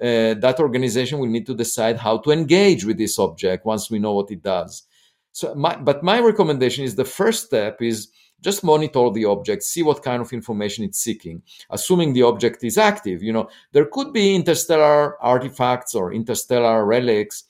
uh, 0.00 0.34
that 0.34 0.56
organization 0.58 1.18
will 1.18 1.28
need 1.28 1.46
to 1.46 1.54
decide 1.54 1.98
how 1.98 2.18
to 2.18 2.30
engage 2.30 2.84
with 2.84 2.98
this 2.98 3.18
object 3.18 3.66
once 3.66 3.90
we 3.90 3.98
know 3.98 4.14
what 4.14 4.30
it 4.30 4.42
does. 4.42 4.84
So, 5.32 5.54
my, 5.54 5.76
but 5.76 6.02
my 6.02 6.20
recommendation 6.20 6.84
is 6.84 6.94
the 6.94 7.04
first 7.04 7.46
step 7.46 7.80
is 7.82 8.08
just 8.40 8.64
monitor 8.64 9.10
the 9.10 9.26
object, 9.26 9.62
see 9.62 9.82
what 9.82 10.02
kind 10.02 10.22
of 10.22 10.32
information 10.32 10.84
it's 10.84 11.00
seeking, 11.00 11.42
assuming 11.68 12.12
the 12.12 12.22
object 12.22 12.64
is 12.64 12.78
active. 12.78 13.22
You 13.22 13.32
know, 13.32 13.48
there 13.72 13.84
could 13.84 14.12
be 14.12 14.34
interstellar 14.34 15.22
artifacts 15.22 15.94
or 15.94 16.12
interstellar 16.12 16.84
relics 16.86 17.44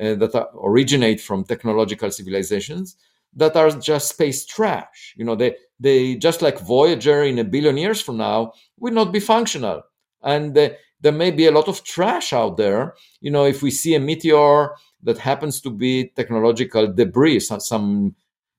uh, 0.00 0.14
that 0.14 0.34
are, 0.34 0.48
originate 0.64 1.20
from 1.20 1.44
technological 1.44 2.10
civilizations 2.10 2.96
that 3.36 3.56
are 3.56 3.70
just 3.70 4.08
space 4.08 4.44
trash. 4.44 5.14
You 5.16 5.24
know, 5.24 5.36
they 5.36 5.56
they 5.78 6.16
just 6.16 6.42
like 6.42 6.58
Voyager 6.58 7.22
in 7.22 7.38
a 7.38 7.44
billion 7.44 7.76
years 7.76 8.00
from 8.00 8.16
now 8.16 8.52
will 8.78 8.94
not 8.94 9.12
be 9.12 9.20
functional, 9.20 9.82
and 10.22 10.56
uh, 10.56 10.70
there 11.00 11.12
may 11.12 11.30
be 11.30 11.46
a 11.46 11.50
lot 11.50 11.68
of 11.68 11.82
trash 11.84 12.32
out 12.32 12.56
there. 12.56 12.94
You 13.20 13.30
know, 13.30 13.44
if 13.44 13.62
we 13.62 13.70
see 13.70 13.94
a 13.94 14.00
meteor 14.00 14.70
that 15.02 15.18
happens 15.18 15.60
to 15.62 15.70
be 15.70 16.12
technological 16.14 16.92
debris, 16.92 17.40
some, 17.40 17.60
some 17.60 18.14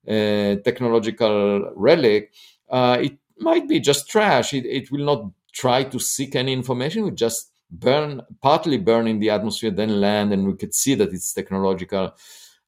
uh, 0.07 0.55
technological 0.63 1.71
relic, 1.75 2.31
uh, 2.69 2.97
it 3.01 3.17
might 3.37 3.67
be 3.67 3.79
just 3.79 4.09
trash. 4.09 4.53
It, 4.53 4.65
it 4.65 4.91
will 4.91 5.05
not 5.05 5.31
try 5.51 5.83
to 5.83 5.99
seek 5.99 6.35
any 6.35 6.53
information. 6.53 7.01
It 7.01 7.05
will 7.05 7.11
just 7.11 7.51
burn, 7.69 8.21
partly 8.41 8.77
burn 8.77 9.07
in 9.07 9.19
the 9.19 9.29
atmosphere, 9.29 9.71
then 9.71 10.01
land, 10.01 10.33
and 10.33 10.45
we 10.45 10.55
could 10.55 10.73
see 10.73 10.95
that 10.95 11.13
it's 11.13 11.33
technological. 11.33 12.13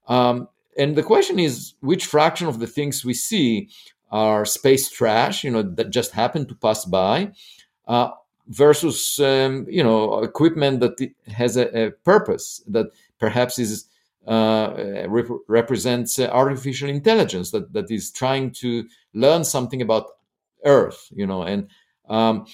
Um, 0.07 0.49
and 0.77 0.95
the 0.95 1.03
question 1.03 1.39
is, 1.39 1.73
which 1.81 2.05
fraction 2.05 2.47
of 2.47 2.59
the 2.59 2.67
things 2.67 3.05
we 3.05 3.13
see 3.13 3.69
are 4.11 4.45
space 4.45 4.89
trash, 4.89 5.43
you 5.43 5.51
know, 5.51 5.61
that 5.61 5.89
just 5.89 6.11
happen 6.11 6.45
to 6.47 6.55
pass 6.55 6.85
by, 6.85 7.31
uh, 7.87 8.11
versus, 8.47 9.19
um, 9.19 9.65
you 9.69 9.83
know, 9.83 10.23
equipment 10.23 10.79
that 10.81 11.11
has 11.27 11.57
a, 11.57 11.85
a 11.87 11.91
purpose 11.91 12.61
that 12.67 12.87
perhaps 13.19 13.57
is 13.59 13.85
uh, 14.27 15.05
rep- 15.07 15.27
represents 15.47 16.19
uh, 16.19 16.27
artificial 16.27 16.89
intelligence 16.89 17.51
that, 17.51 17.71
that 17.73 17.89
is 17.91 18.11
trying 18.11 18.51
to 18.51 18.85
learn 19.13 19.43
something 19.43 19.81
about 19.81 20.07
Earth, 20.65 21.09
you 21.11 21.27
know, 21.27 21.43
and 21.43 21.67
um, 22.09 22.45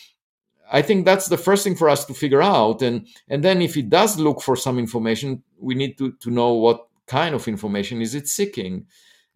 I 0.71 0.81
think 0.81 1.05
that's 1.05 1.27
the 1.27 1.37
first 1.37 1.63
thing 1.63 1.75
for 1.75 1.89
us 1.89 2.05
to 2.05 2.13
figure 2.13 2.41
out. 2.41 2.81
And 2.81 3.07
and 3.27 3.43
then 3.43 3.61
if 3.61 3.75
it 3.75 3.89
does 3.89 4.19
look 4.19 4.41
for 4.41 4.55
some 4.55 4.77
information, 4.79 5.43
we 5.59 5.75
need 5.75 5.97
to, 5.97 6.11
to 6.13 6.29
know 6.29 6.53
what 6.53 6.87
kind 7.07 7.33
of 7.33 7.47
information 7.47 8.01
is 8.01 8.13
it 8.15 8.27
seeking. 8.27 8.85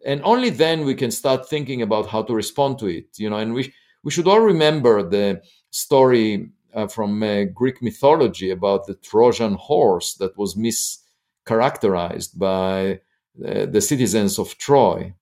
And 0.06 0.22
only 0.24 0.50
then 0.50 0.86
we 0.86 0.96
can 0.96 1.12
start 1.12 1.50
thinking 1.50 1.82
about 1.82 2.08
how 2.08 2.24
to 2.24 2.34
respond 2.34 2.78
to 2.80 2.88
it. 2.88 3.08
You 3.18 3.30
know, 3.30 3.38
and 3.38 3.54
we 3.54 3.74
we 4.04 4.12
should 4.12 4.28
all 4.28 4.42
remember 4.42 5.02
the 5.02 5.42
story 5.72 6.50
uh, 6.74 6.88
from 6.88 7.22
uh, 7.24 7.44
Greek 7.46 7.82
mythology 7.82 8.52
about 8.52 8.86
the 8.86 8.96
Trojan 8.96 9.54
horse 9.54 10.16
that 10.16 10.38
was 10.38 10.56
mischaracterized 10.56 12.38
by 12.38 13.00
uh, 13.46 13.66
the 13.66 13.82
citizens 13.82 14.38
of 14.38 14.58
Troy. 14.58 15.14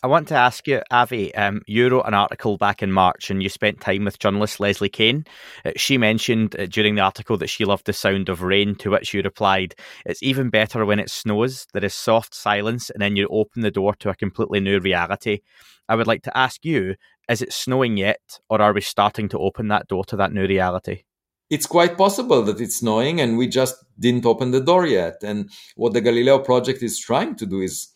I 0.00 0.06
want 0.06 0.28
to 0.28 0.36
ask 0.36 0.68
you, 0.68 0.80
Avi. 0.92 1.34
Um, 1.34 1.62
you 1.66 1.88
wrote 1.88 2.06
an 2.06 2.14
article 2.14 2.56
back 2.56 2.84
in 2.84 2.92
March, 2.92 3.30
and 3.30 3.42
you 3.42 3.48
spent 3.48 3.80
time 3.80 4.04
with 4.04 4.20
journalist 4.20 4.60
Leslie 4.60 4.88
Kean. 4.88 5.24
Uh, 5.64 5.72
she 5.74 5.98
mentioned 5.98 6.54
uh, 6.56 6.66
during 6.66 6.94
the 6.94 7.02
article 7.02 7.36
that 7.38 7.48
she 7.48 7.64
loved 7.64 7.84
the 7.84 7.92
sound 7.92 8.28
of 8.28 8.42
rain. 8.42 8.76
To 8.76 8.90
which 8.90 9.12
you 9.12 9.22
replied, 9.22 9.74
"It's 10.06 10.22
even 10.22 10.50
better 10.50 10.86
when 10.86 11.00
it 11.00 11.10
snows. 11.10 11.66
There 11.72 11.84
is 11.84 11.94
soft 11.94 12.32
silence, 12.32 12.90
and 12.90 13.02
then 13.02 13.16
you 13.16 13.26
open 13.28 13.62
the 13.62 13.72
door 13.72 13.92
to 13.96 14.10
a 14.10 14.14
completely 14.14 14.60
new 14.60 14.78
reality." 14.78 15.40
I 15.88 15.96
would 15.96 16.06
like 16.06 16.22
to 16.22 16.36
ask 16.36 16.64
you: 16.64 16.94
Is 17.28 17.42
it 17.42 17.52
snowing 17.52 17.96
yet, 17.96 18.38
or 18.48 18.62
are 18.62 18.72
we 18.72 18.82
starting 18.82 19.28
to 19.30 19.38
open 19.40 19.66
that 19.68 19.88
door 19.88 20.04
to 20.04 20.16
that 20.16 20.32
new 20.32 20.46
reality? 20.46 21.02
it's 21.50 21.64
quite 21.64 21.96
possible 21.96 22.42
that 22.42 22.60
it's 22.60 22.76
snowing 22.76 23.22
and 23.22 23.38
we 23.38 23.48
just 23.48 23.74
didn't 23.98 24.26
open 24.26 24.50
the 24.50 24.60
door 24.60 24.86
yet. 24.86 25.16
And 25.22 25.50
what 25.76 25.94
the 25.94 26.02
Galileo 26.02 26.40
project 26.40 26.82
is 26.82 26.98
trying 26.98 27.36
to 27.36 27.46
do 27.46 27.62
is 27.62 27.88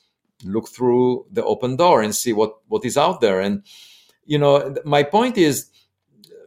look 0.44 0.68
through 0.68 1.26
the 1.32 1.44
open 1.44 1.76
door 1.76 2.02
and 2.02 2.14
see 2.14 2.32
what 2.32 2.54
what 2.68 2.84
is 2.84 2.96
out 2.96 3.20
there. 3.20 3.40
And 3.40 3.62
you 4.24 4.38
know 4.38 4.74
my 4.84 5.02
point 5.02 5.38
is 5.38 5.70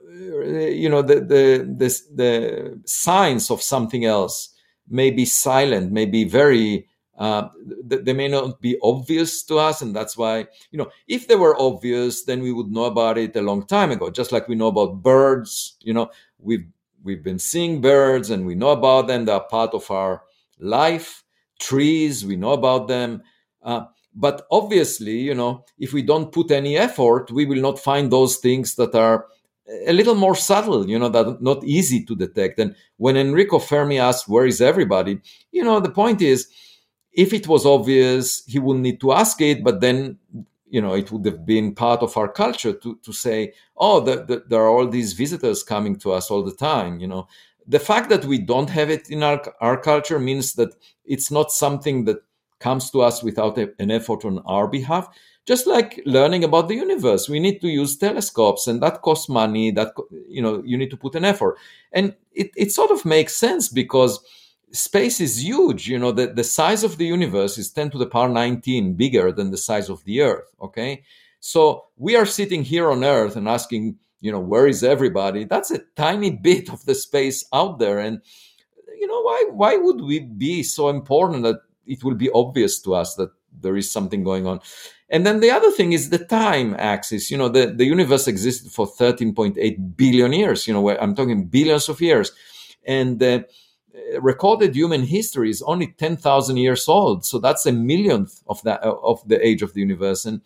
you 0.09 0.89
know 0.89 1.01
the 1.01 1.15
the 1.15 1.75
the, 1.77 2.01
the 2.15 2.81
signs 2.85 3.51
of 3.51 3.61
something 3.61 4.05
else 4.05 4.49
may 4.87 5.11
be 5.11 5.25
silent 5.25 5.91
may 5.91 6.05
be 6.05 6.23
very 6.23 6.87
uh, 7.17 7.47
they 7.85 8.11
may 8.11 8.27
not 8.27 8.59
be 8.59 8.77
obvious 8.83 9.41
to 9.43 9.57
us 9.57 9.81
and 9.81 9.95
that's 9.95 10.17
why 10.17 10.45
you 10.71 10.77
know 10.77 10.89
if 11.07 11.27
they 11.27 11.35
were 11.35 11.59
obvious 11.59 12.23
then 12.23 12.41
we 12.41 12.51
would 12.51 12.67
know 12.67 12.85
about 12.85 13.17
it 13.17 13.35
a 13.35 13.41
long 13.41 13.65
time 13.65 13.91
ago 13.91 14.09
just 14.09 14.31
like 14.31 14.47
we 14.47 14.55
know 14.55 14.67
about 14.67 15.01
birds 15.01 15.77
you 15.81 15.93
know. 15.93 16.09
We've 16.39 16.67
we've 17.03 17.23
been 17.23 17.39
seeing 17.39 17.81
birds 17.81 18.29
and 18.29 18.45
we 18.45 18.53
know 18.53 18.69
about 18.69 19.07
them. 19.07 19.25
They're 19.25 19.39
part 19.39 19.73
of 19.73 19.89
our 19.89 20.23
life. 20.59 21.23
Trees 21.59 22.25
we 22.25 22.35
know 22.35 22.51
about 22.51 22.87
them 22.87 23.23
uh, 23.65 23.85
but 24.15 24.47
obviously, 24.49 25.17
you 25.19 25.35
know, 25.35 25.65
if 25.77 25.91
we 25.91 26.01
don't 26.01 26.31
put 26.31 26.51
any 26.51 26.77
effort, 26.77 27.31
we 27.31 27.45
will 27.45 27.61
not 27.61 27.79
find 27.79 28.09
those 28.09 28.37
things 28.37 28.75
that 28.75 28.95
are 28.95 29.25
a 29.87 29.93
little 29.93 30.15
more 30.15 30.35
subtle, 30.35 30.87
you 30.87 30.97
know, 30.97 31.09
that 31.09 31.41
not 31.41 31.63
easy 31.63 32.05
to 32.05 32.15
detect. 32.15 32.59
And 32.59 32.75
when 32.97 33.17
Enrico 33.17 33.59
Fermi 33.59 33.99
asked, 33.99 34.29
Where 34.29 34.45
is 34.45 34.61
everybody? 34.61 35.19
You 35.51 35.63
know, 35.63 35.79
the 35.79 35.89
point 35.89 36.21
is, 36.21 36.47
if 37.11 37.33
it 37.33 37.47
was 37.47 37.65
obvious, 37.65 38.43
he 38.45 38.59
wouldn't 38.59 38.83
need 38.83 39.01
to 39.01 39.11
ask 39.11 39.41
it, 39.41 39.63
but 39.63 39.81
then, 39.81 40.17
you 40.69 40.81
know, 40.81 40.93
it 40.93 41.11
would 41.11 41.25
have 41.25 41.45
been 41.45 41.73
part 41.73 42.01
of 42.01 42.15
our 42.15 42.27
culture 42.27 42.73
to, 42.73 42.99
to 43.03 43.11
say, 43.11 43.53
Oh, 43.75 43.99
the, 43.99 44.23
the, 44.23 44.43
there 44.47 44.61
are 44.61 44.69
all 44.69 44.87
these 44.87 45.13
visitors 45.13 45.63
coming 45.63 45.97
to 45.97 46.11
us 46.11 46.29
all 46.29 46.43
the 46.43 46.55
time, 46.55 46.99
you 46.99 47.07
know. 47.07 47.27
The 47.67 47.79
fact 47.79 48.09
that 48.09 48.25
we 48.25 48.37
don't 48.37 48.69
have 48.69 48.91
it 48.91 49.09
in 49.09 49.23
our, 49.23 49.41
our 49.59 49.81
culture 49.81 50.19
means 50.19 50.53
that 50.53 50.75
it's 51.03 51.31
not 51.31 51.51
something 51.51 52.05
that 52.05 52.19
comes 52.59 52.89
to 52.91 53.01
us 53.01 53.23
without 53.23 53.57
a, 53.57 53.71
an 53.79 53.91
effort 53.91 54.25
on 54.25 54.39
our 54.45 54.67
behalf 54.67 55.09
just 55.45 55.67
like 55.67 56.01
learning 56.05 56.43
about 56.43 56.67
the 56.67 56.75
universe. 56.75 57.29
We 57.29 57.39
need 57.39 57.61
to 57.61 57.67
use 57.67 57.97
telescopes 57.97 58.67
and 58.67 58.81
that 58.81 59.01
costs 59.01 59.29
money 59.29 59.71
that 59.71 59.93
you 60.27 60.41
know 60.41 60.61
you 60.65 60.77
need 60.77 60.89
to 60.89 60.97
put 60.97 61.15
an 61.15 61.25
effort. 61.25 61.57
And 61.91 62.15
it, 62.33 62.51
it 62.55 62.71
sort 62.71 62.91
of 62.91 63.05
makes 63.05 63.35
sense 63.35 63.69
because 63.69 64.19
space 64.71 65.21
is 65.21 65.41
huge 65.41 65.87
you 65.87 65.97
know 65.97 66.11
the, 66.11 66.27
the 66.27 66.43
size 66.43 66.83
of 66.83 66.97
the 66.97 67.05
universe 67.05 67.57
is 67.57 67.71
10 67.71 67.91
to 67.91 67.97
the 67.97 68.05
power 68.05 68.27
19 68.27 68.95
bigger 68.95 69.31
than 69.31 69.49
the 69.51 69.57
size 69.57 69.89
of 69.89 70.03
the 70.03 70.21
earth 70.21 70.53
okay? 70.61 71.03
So 71.39 71.85
we 71.97 72.15
are 72.15 72.25
sitting 72.25 72.63
here 72.63 72.91
on 72.91 73.03
earth 73.03 73.35
and 73.35 73.47
asking 73.47 73.97
you 74.19 74.31
know 74.31 74.39
where 74.39 74.67
is 74.67 74.83
everybody? 74.83 75.43
That's 75.43 75.71
a 75.71 75.83
tiny 75.95 76.31
bit 76.31 76.69
of 76.71 76.83
the 76.85 76.95
space 76.95 77.45
out 77.53 77.79
there 77.79 77.99
and 77.99 78.21
you 78.99 79.07
know 79.07 79.21
why 79.21 79.45
why 79.51 79.77
would 79.77 80.01
we 80.01 80.19
be 80.21 80.63
so 80.63 80.89
important 80.89 81.43
that 81.43 81.59
it 81.85 82.03
will 82.03 82.15
be 82.15 82.29
obvious 82.31 82.79
to 82.81 82.95
us 82.95 83.15
that 83.15 83.29
there 83.61 83.75
is 83.77 83.91
something 83.91 84.23
going 84.23 84.47
on. 84.47 84.59
And 85.09 85.25
then 85.25 85.39
the 85.39 85.51
other 85.51 85.71
thing 85.71 85.93
is 85.93 86.09
the 86.09 86.17
time 86.17 86.75
axis. 86.77 87.29
You 87.29 87.37
know, 87.37 87.49
the, 87.49 87.67
the 87.67 87.85
universe 87.85 88.27
existed 88.27 88.71
for 88.71 88.87
13.8 88.87 89.97
billion 89.97 90.33
years. 90.33 90.67
You 90.67 90.73
know, 90.73 90.89
I'm 90.89 91.15
talking 91.15 91.45
billions 91.45 91.89
of 91.89 92.01
years. 92.01 92.31
And 92.85 93.21
uh, 93.21 93.41
recorded 94.19 94.75
human 94.75 95.03
history 95.03 95.49
is 95.49 95.61
only 95.61 95.87
10,000 95.87 96.57
years 96.57 96.87
old. 96.87 97.25
So 97.25 97.39
that's 97.39 97.65
a 97.65 97.71
millionth 97.71 98.41
of 98.47 98.61
that 98.63 98.81
of 98.81 99.27
the 99.27 99.45
age 99.45 99.61
of 99.61 99.73
the 99.73 99.81
universe. 99.81 100.25
And 100.25 100.41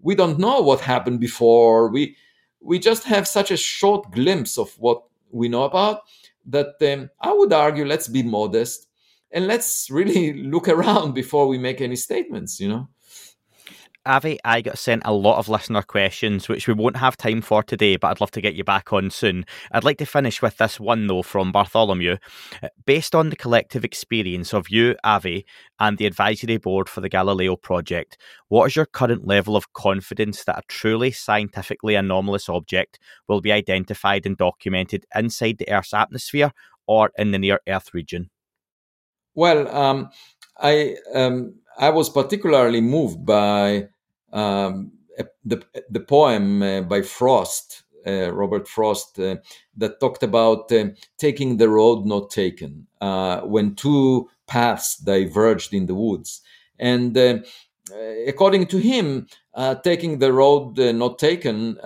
we 0.00 0.14
don't 0.14 0.38
know 0.38 0.60
what 0.60 0.80
happened 0.80 1.20
before. 1.20 1.90
We 1.90 2.16
we 2.60 2.78
just 2.78 3.04
have 3.04 3.26
such 3.26 3.50
a 3.50 3.56
short 3.56 4.10
glimpse 4.10 4.58
of 4.58 4.72
what 4.78 5.02
we 5.30 5.48
know 5.48 5.64
about 5.64 6.02
that 6.46 6.74
um, 6.82 7.10
I 7.20 7.32
would 7.32 7.52
argue, 7.52 7.84
let's 7.84 8.08
be 8.08 8.22
modest 8.22 8.87
and 9.32 9.46
let's 9.46 9.88
really 9.90 10.32
look 10.42 10.68
around 10.68 11.14
before 11.14 11.46
we 11.46 11.58
make 11.58 11.80
any 11.80 11.96
statements 11.96 12.60
you 12.60 12.68
know 12.68 12.88
Avi, 14.08 14.38
I 14.42 14.62
got 14.62 14.78
sent 14.78 15.02
a 15.04 15.12
lot 15.12 15.36
of 15.36 15.50
listener 15.50 15.82
questions, 15.82 16.48
which 16.48 16.66
we 16.66 16.72
won't 16.72 16.96
have 16.96 17.18
time 17.18 17.42
for 17.42 17.62
today, 17.62 17.96
but 17.96 18.08
I'd 18.08 18.22
love 18.22 18.30
to 18.30 18.40
get 18.40 18.54
you 18.54 18.64
back 18.64 18.90
on 18.90 19.10
soon. 19.10 19.44
I'd 19.70 19.84
like 19.84 19.98
to 19.98 20.06
finish 20.06 20.40
with 20.40 20.56
this 20.56 20.80
one, 20.80 21.08
though, 21.08 21.20
from 21.20 21.52
Bartholomew. 21.52 22.16
Uh, 22.62 22.68
based 22.86 23.14
on 23.14 23.28
the 23.28 23.36
collective 23.36 23.84
experience 23.84 24.54
of 24.54 24.70
you, 24.70 24.96
Avi, 25.04 25.44
and 25.78 25.98
the 25.98 26.06
advisory 26.06 26.56
board 26.56 26.88
for 26.88 27.02
the 27.02 27.10
Galileo 27.10 27.56
project, 27.56 28.16
what 28.48 28.64
is 28.68 28.76
your 28.76 28.86
current 28.86 29.26
level 29.26 29.56
of 29.56 29.74
confidence 29.74 30.42
that 30.44 30.58
a 30.58 30.62
truly 30.68 31.10
scientifically 31.10 31.94
anomalous 31.94 32.48
object 32.48 32.98
will 33.28 33.42
be 33.42 33.52
identified 33.52 34.24
and 34.24 34.38
documented 34.38 35.04
inside 35.14 35.58
the 35.58 35.70
Earth's 35.70 35.92
atmosphere 35.92 36.52
or 36.86 37.10
in 37.18 37.32
the 37.32 37.38
near 37.38 37.60
Earth 37.68 37.92
region? 37.92 38.30
Well, 39.38 39.68
um, 39.68 40.10
I 40.58 40.96
um, 41.14 41.54
I 41.78 41.90
was 41.90 42.10
particularly 42.10 42.80
moved 42.80 43.24
by 43.24 43.86
um, 44.32 44.90
the 45.44 45.62
the 45.88 46.00
poem 46.00 46.60
uh, 46.60 46.80
by 46.80 47.02
Frost, 47.02 47.84
uh, 48.04 48.32
Robert 48.32 48.66
Frost, 48.66 49.20
uh, 49.20 49.36
that 49.76 50.00
talked 50.00 50.24
about 50.24 50.72
uh, 50.72 50.86
taking 51.18 51.56
the 51.56 51.68
road 51.68 52.04
not 52.04 52.30
taken 52.30 52.88
uh, 53.00 53.42
when 53.42 53.76
two 53.76 54.28
paths 54.48 54.96
diverged 54.96 55.72
in 55.72 55.86
the 55.86 55.94
woods, 55.94 56.40
and 56.80 57.16
uh, 57.16 57.38
according 58.26 58.66
to 58.66 58.78
him, 58.78 59.28
taking 59.84 60.18
the 60.18 60.32
road 60.32 60.78
not 60.78 61.16
taken 61.20 61.78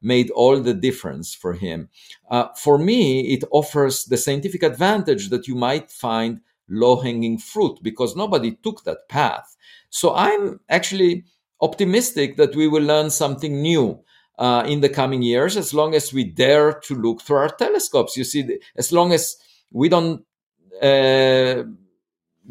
made 0.00 0.30
all 0.30 0.60
the 0.60 0.74
difference 0.74 1.34
for 1.34 1.54
him. 1.54 1.88
for 2.56 2.78
me, 2.78 3.32
it 3.34 3.42
offers 3.50 4.04
the 4.04 4.16
scientific 4.16 4.62
advantage 4.62 5.28
that 5.30 5.48
you 5.48 5.56
might 5.56 5.90
find 5.90 6.40
low 6.70 6.96
hanging 7.00 7.38
fruit 7.38 7.78
because 7.82 8.16
nobody 8.16 8.52
took 8.62 8.84
that 8.84 9.08
path. 9.08 9.56
So 9.90 10.14
I'm 10.14 10.60
actually 10.68 11.24
optimistic 11.60 12.36
that 12.36 12.54
we 12.54 12.68
will 12.68 12.82
learn 12.82 13.10
something 13.10 13.60
new 13.60 14.00
uh, 14.38 14.64
in 14.66 14.80
the 14.80 14.88
coming 14.88 15.22
years 15.22 15.56
as 15.56 15.74
long 15.74 15.94
as 15.94 16.12
we 16.12 16.24
dare 16.24 16.72
to 16.84 16.94
look 16.94 17.20
through 17.20 17.36
our 17.36 17.48
telescopes. 17.50 18.16
You 18.16 18.24
see, 18.24 18.58
as 18.76 18.92
long 18.92 19.12
as 19.12 19.36
we 19.70 19.88
don't 19.88 20.24
uh, 20.80 21.64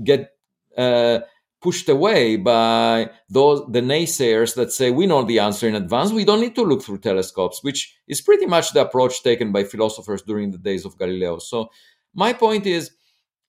get 0.03 0.32
uh, 0.78 1.20
pushed 1.61 1.89
away 1.89 2.38
by 2.38 3.09
those 3.30 3.61
the 3.70 3.82
naysayers 3.82 4.55
that 4.55 4.72
say 4.72 4.91
we 4.91 5.05
know 5.05 5.24
the 5.24 5.39
answer 5.39 5.67
in 5.67 5.76
advance 5.76 6.11
we 6.11 6.24
don't 6.24 6.39
need 6.39 6.55
to 6.55 6.63
look 6.63 6.82
through 6.82 6.97
telescopes 6.97 7.61
which 7.63 7.97
is 8.07 8.22
pretty 8.22 8.45
much 8.45 8.72
the 8.72 8.82
approach 8.82 9.22
taken 9.24 9.51
by 9.51 9.63
philosophers 9.63 10.22
during 10.22 10.51
the 10.51 10.57
days 10.57 10.86
of 10.86 10.97
galileo 10.97 11.38
so 11.38 11.70
my 12.13 12.32
point 12.32 12.65
is 12.65 12.91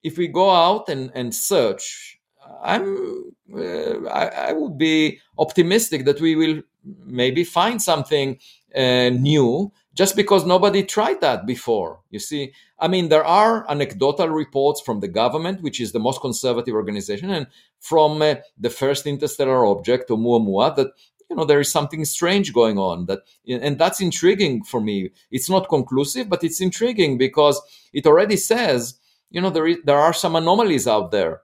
if 0.03 0.18
we 0.18 0.28
go 0.28 0.51
out 0.51 0.88
and, 0.88 1.11
and 1.14 1.34
search 1.34 2.18
i'm 2.62 3.24
uh, 3.55 4.09
I, 4.09 4.26
I, 4.48 4.53
would 4.53 4.78
be 4.78 5.18
optimistic 5.38 6.05
that 6.05 6.20
we 6.20 6.36
will 6.36 6.62
maybe 7.05 7.44
find 7.44 7.82
something 7.82 8.38
uh, 8.74 9.11
new 9.11 9.72
just 9.94 10.16
because 10.16 10.46
nobody 10.46 10.82
tried 10.84 11.20
that 11.20 11.46
before. 11.46 12.01
You 12.11 12.20
see, 12.20 12.53
I 12.78 12.88
mean, 12.88 13.09
there 13.09 13.24
are 13.24 13.68
anecdotal 13.68 14.28
reports 14.28 14.80
from 14.80 15.01
the 15.01 15.09
government, 15.09 15.62
which 15.62 15.80
is 15.80 15.92
the 15.92 15.98
most 15.98 16.20
conservative 16.20 16.74
organization, 16.74 17.30
and 17.30 17.46
from 17.80 18.22
uh, 18.22 18.36
the 18.59 18.70
first 18.70 19.07
interstellar 19.07 19.66
object, 19.66 20.11
Oumuamua, 20.11 20.76
that 20.76 20.88
you 21.28 21.36
know 21.36 21.44
there 21.44 21.61
is 21.61 21.70
something 21.70 22.05
strange 22.05 22.53
going 22.53 22.78
on. 22.78 23.07
That 23.07 23.20
and 23.48 23.78
that's 23.78 24.01
intriguing 24.01 24.64
for 24.64 24.80
me. 24.80 25.11
It's 25.30 25.51
not 25.51 25.68
conclusive, 25.68 26.28
but 26.28 26.44
it's 26.44 26.61
intriguing 26.61 27.18
because 27.18 27.61
it 27.92 28.07
already 28.07 28.36
says, 28.36 28.98
you 29.31 29.41
know, 29.41 29.51
there 29.51 29.66
is, 29.66 29.78
there 29.85 29.99
are 29.99 30.12
some 30.12 30.37
anomalies 30.37 30.87
out 30.87 31.11
there. 31.11 31.41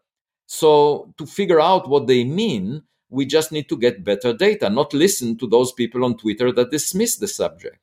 So 0.46 1.12
to 1.18 1.26
figure 1.26 1.60
out 1.60 1.88
what 1.88 2.06
they 2.06 2.24
mean, 2.24 2.82
we 3.08 3.26
just 3.26 3.52
need 3.52 3.68
to 3.68 3.76
get 3.76 4.04
better 4.04 4.32
data, 4.32 4.68
not 4.68 4.92
listen 4.92 5.38
to 5.38 5.46
those 5.46 5.72
people 5.72 6.04
on 6.04 6.16
Twitter 6.16 6.52
that 6.52 6.70
dismiss 6.70 7.16
the 7.16 7.28
subject. 7.28 7.78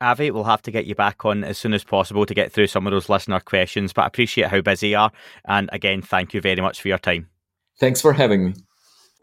Avi, 0.00 0.30
we'll 0.30 0.44
have 0.44 0.62
to 0.62 0.70
get 0.70 0.86
you 0.86 0.94
back 0.94 1.24
on 1.24 1.44
as 1.44 1.56
soon 1.56 1.72
as 1.72 1.84
possible 1.84 2.26
to 2.26 2.34
get 2.34 2.52
through 2.52 2.66
some 2.66 2.86
of 2.86 2.92
those 2.92 3.08
listener 3.08 3.40
questions, 3.40 3.92
but 3.92 4.02
I 4.02 4.06
appreciate 4.06 4.48
how 4.48 4.60
busy 4.60 4.88
you 4.88 4.98
are. 4.98 5.12
And 5.46 5.70
again, 5.72 6.02
thank 6.02 6.34
you 6.34 6.40
very 6.40 6.60
much 6.60 6.80
for 6.80 6.88
your 6.88 6.98
time. 6.98 7.28
Thanks 7.78 8.00
for 8.00 8.12
having 8.12 8.46
me. 8.46 8.54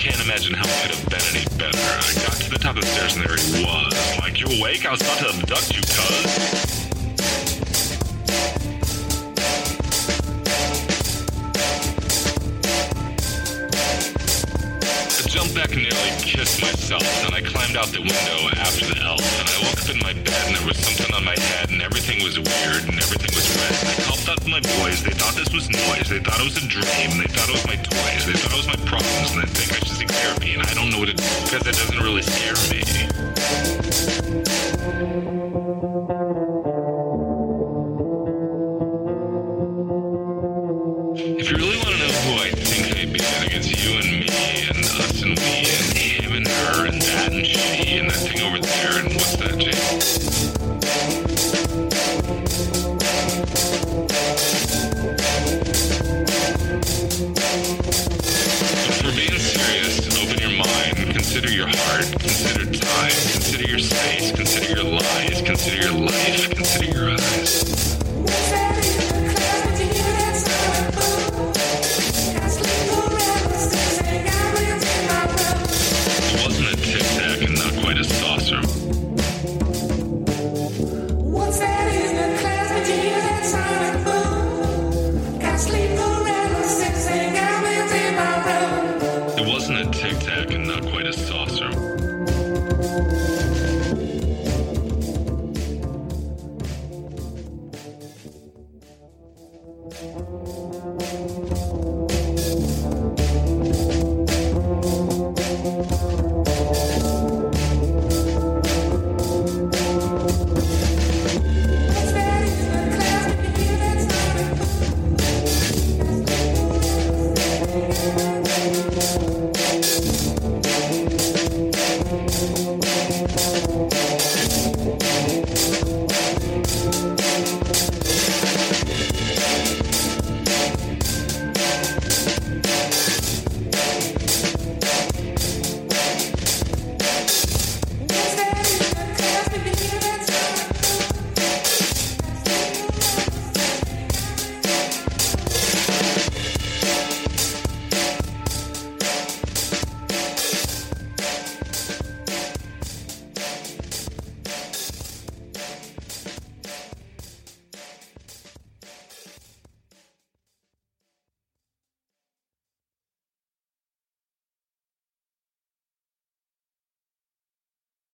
Can't 0.00 0.18
imagine 0.22 0.54
how 0.54 0.64
it 0.64 0.80
could 0.80 0.94
have 0.96 1.10
been 1.10 1.20
any 1.36 1.44
better. 1.58 1.76
I 1.76 2.14
got 2.24 2.32
to 2.40 2.48
the 2.48 2.58
top 2.58 2.76
of 2.76 2.80
the 2.80 2.86
stairs 2.86 3.16
and 3.16 3.22
there 3.22 3.36
he 3.36 3.62
was. 3.62 4.18
Like, 4.18 4.40
you 4.40 4.46
awake? 4.58 4.86
I 4.86 4.92
was 4.92 5.02
about 5.02 5.18
to 5.18 5.28
abduct 5.28 5.76
you, 5.76 5.82
cuz. 5.82 6.89
And 15.68 15.82
nearly 15.84 16.10
kissed 16.24 16.62
myself, 16.62 17.04
and 17.26 17.34
I 17.34 17.42
climbed 17.42 17.76
out 17.76 17.92
the 17.92 18.00
window 18.00 18.38
after 18.56 18.86
the 18.88 18.96
elf, 19.04 19.20
and 19.20 19.44
I 19.44 19.56
woke 19.60 19.76
up 19.76 19.90
in 19.92 20.00
my 20.00 20.14
bed, 20.16 20.40
and 20.48 20.56
there 20.56 20.66
was 20.66 20.78
something 20.80 21.12
on 21.14 21.22
my 21.22 21.36
head, 21.36 21.68
and 21.68 21.82
everything 21.82 22.24
was 22.24 22.40
weird, 22.40 22.88
and 22.88 22.96
everything 22.96 23.28
was 23.36 23.44
red. 23.60 23.76
I 23.84 23.94
called 24.08 24.24
out 24.32 24.40
my 24.48 24.60
boys, 24.80 25.04
they 25.04 25.12
thought 25.12 25.36
this 25.36 25.52
was 25.52 25.68
noise, 25.68 26.08
they 26.08 26.18
thought 26.18 26.40
it 26.40 26.48
was 26.48 26.56
a 26.56 26.64
dream, 26.66 27.20
they 27.20 27.28
thought 27.28 27.52
it 27.52 27.60
was 27.60 27.66
my 27.68 27.76
toys, 27.76 28.24
they 28.24 28.32
thought 28.40 28.56
it 28.56 28.60
was 28.64 28.72
my 28.72 28.80
problems, 28.88 29.36
and 29.36 29.44
they 29.44 29.50
think 29.52 29.76
I 29.76 29.84
should 29.84 30.00
seek 30.00 30.08
therapy, 30.08 30.56
and 30.56 30.62
I 30.64 30.72
don't 30.72 30.88
know 30.88 30.98
what 30.98 31.12
it 31.12 31.20
is, 31.20 31.28
because 31.44 31.66
it 31.68 31.76
doesn't 31.76 32.00
really 32.00 32.24
scare 32.24 32.56
me. 32.72 34.49
Consider 60.20 60.48
your 60.48 60.56
mind, 60.56 61.12
consider 61.12 61.50
your 61.50 61.68
heart, 61.68 62.04
consider 62.18 62.64
time, 62.64 63.10
consider 63.10 63.68
your 63.68 63.78
space, 63.78 64.32
consider 64.32 64.74
your 64.74 64.84
lies, 64.84 65.42
consider 65.42 65.76
your 65.76 66.06
life, 66.06 66.59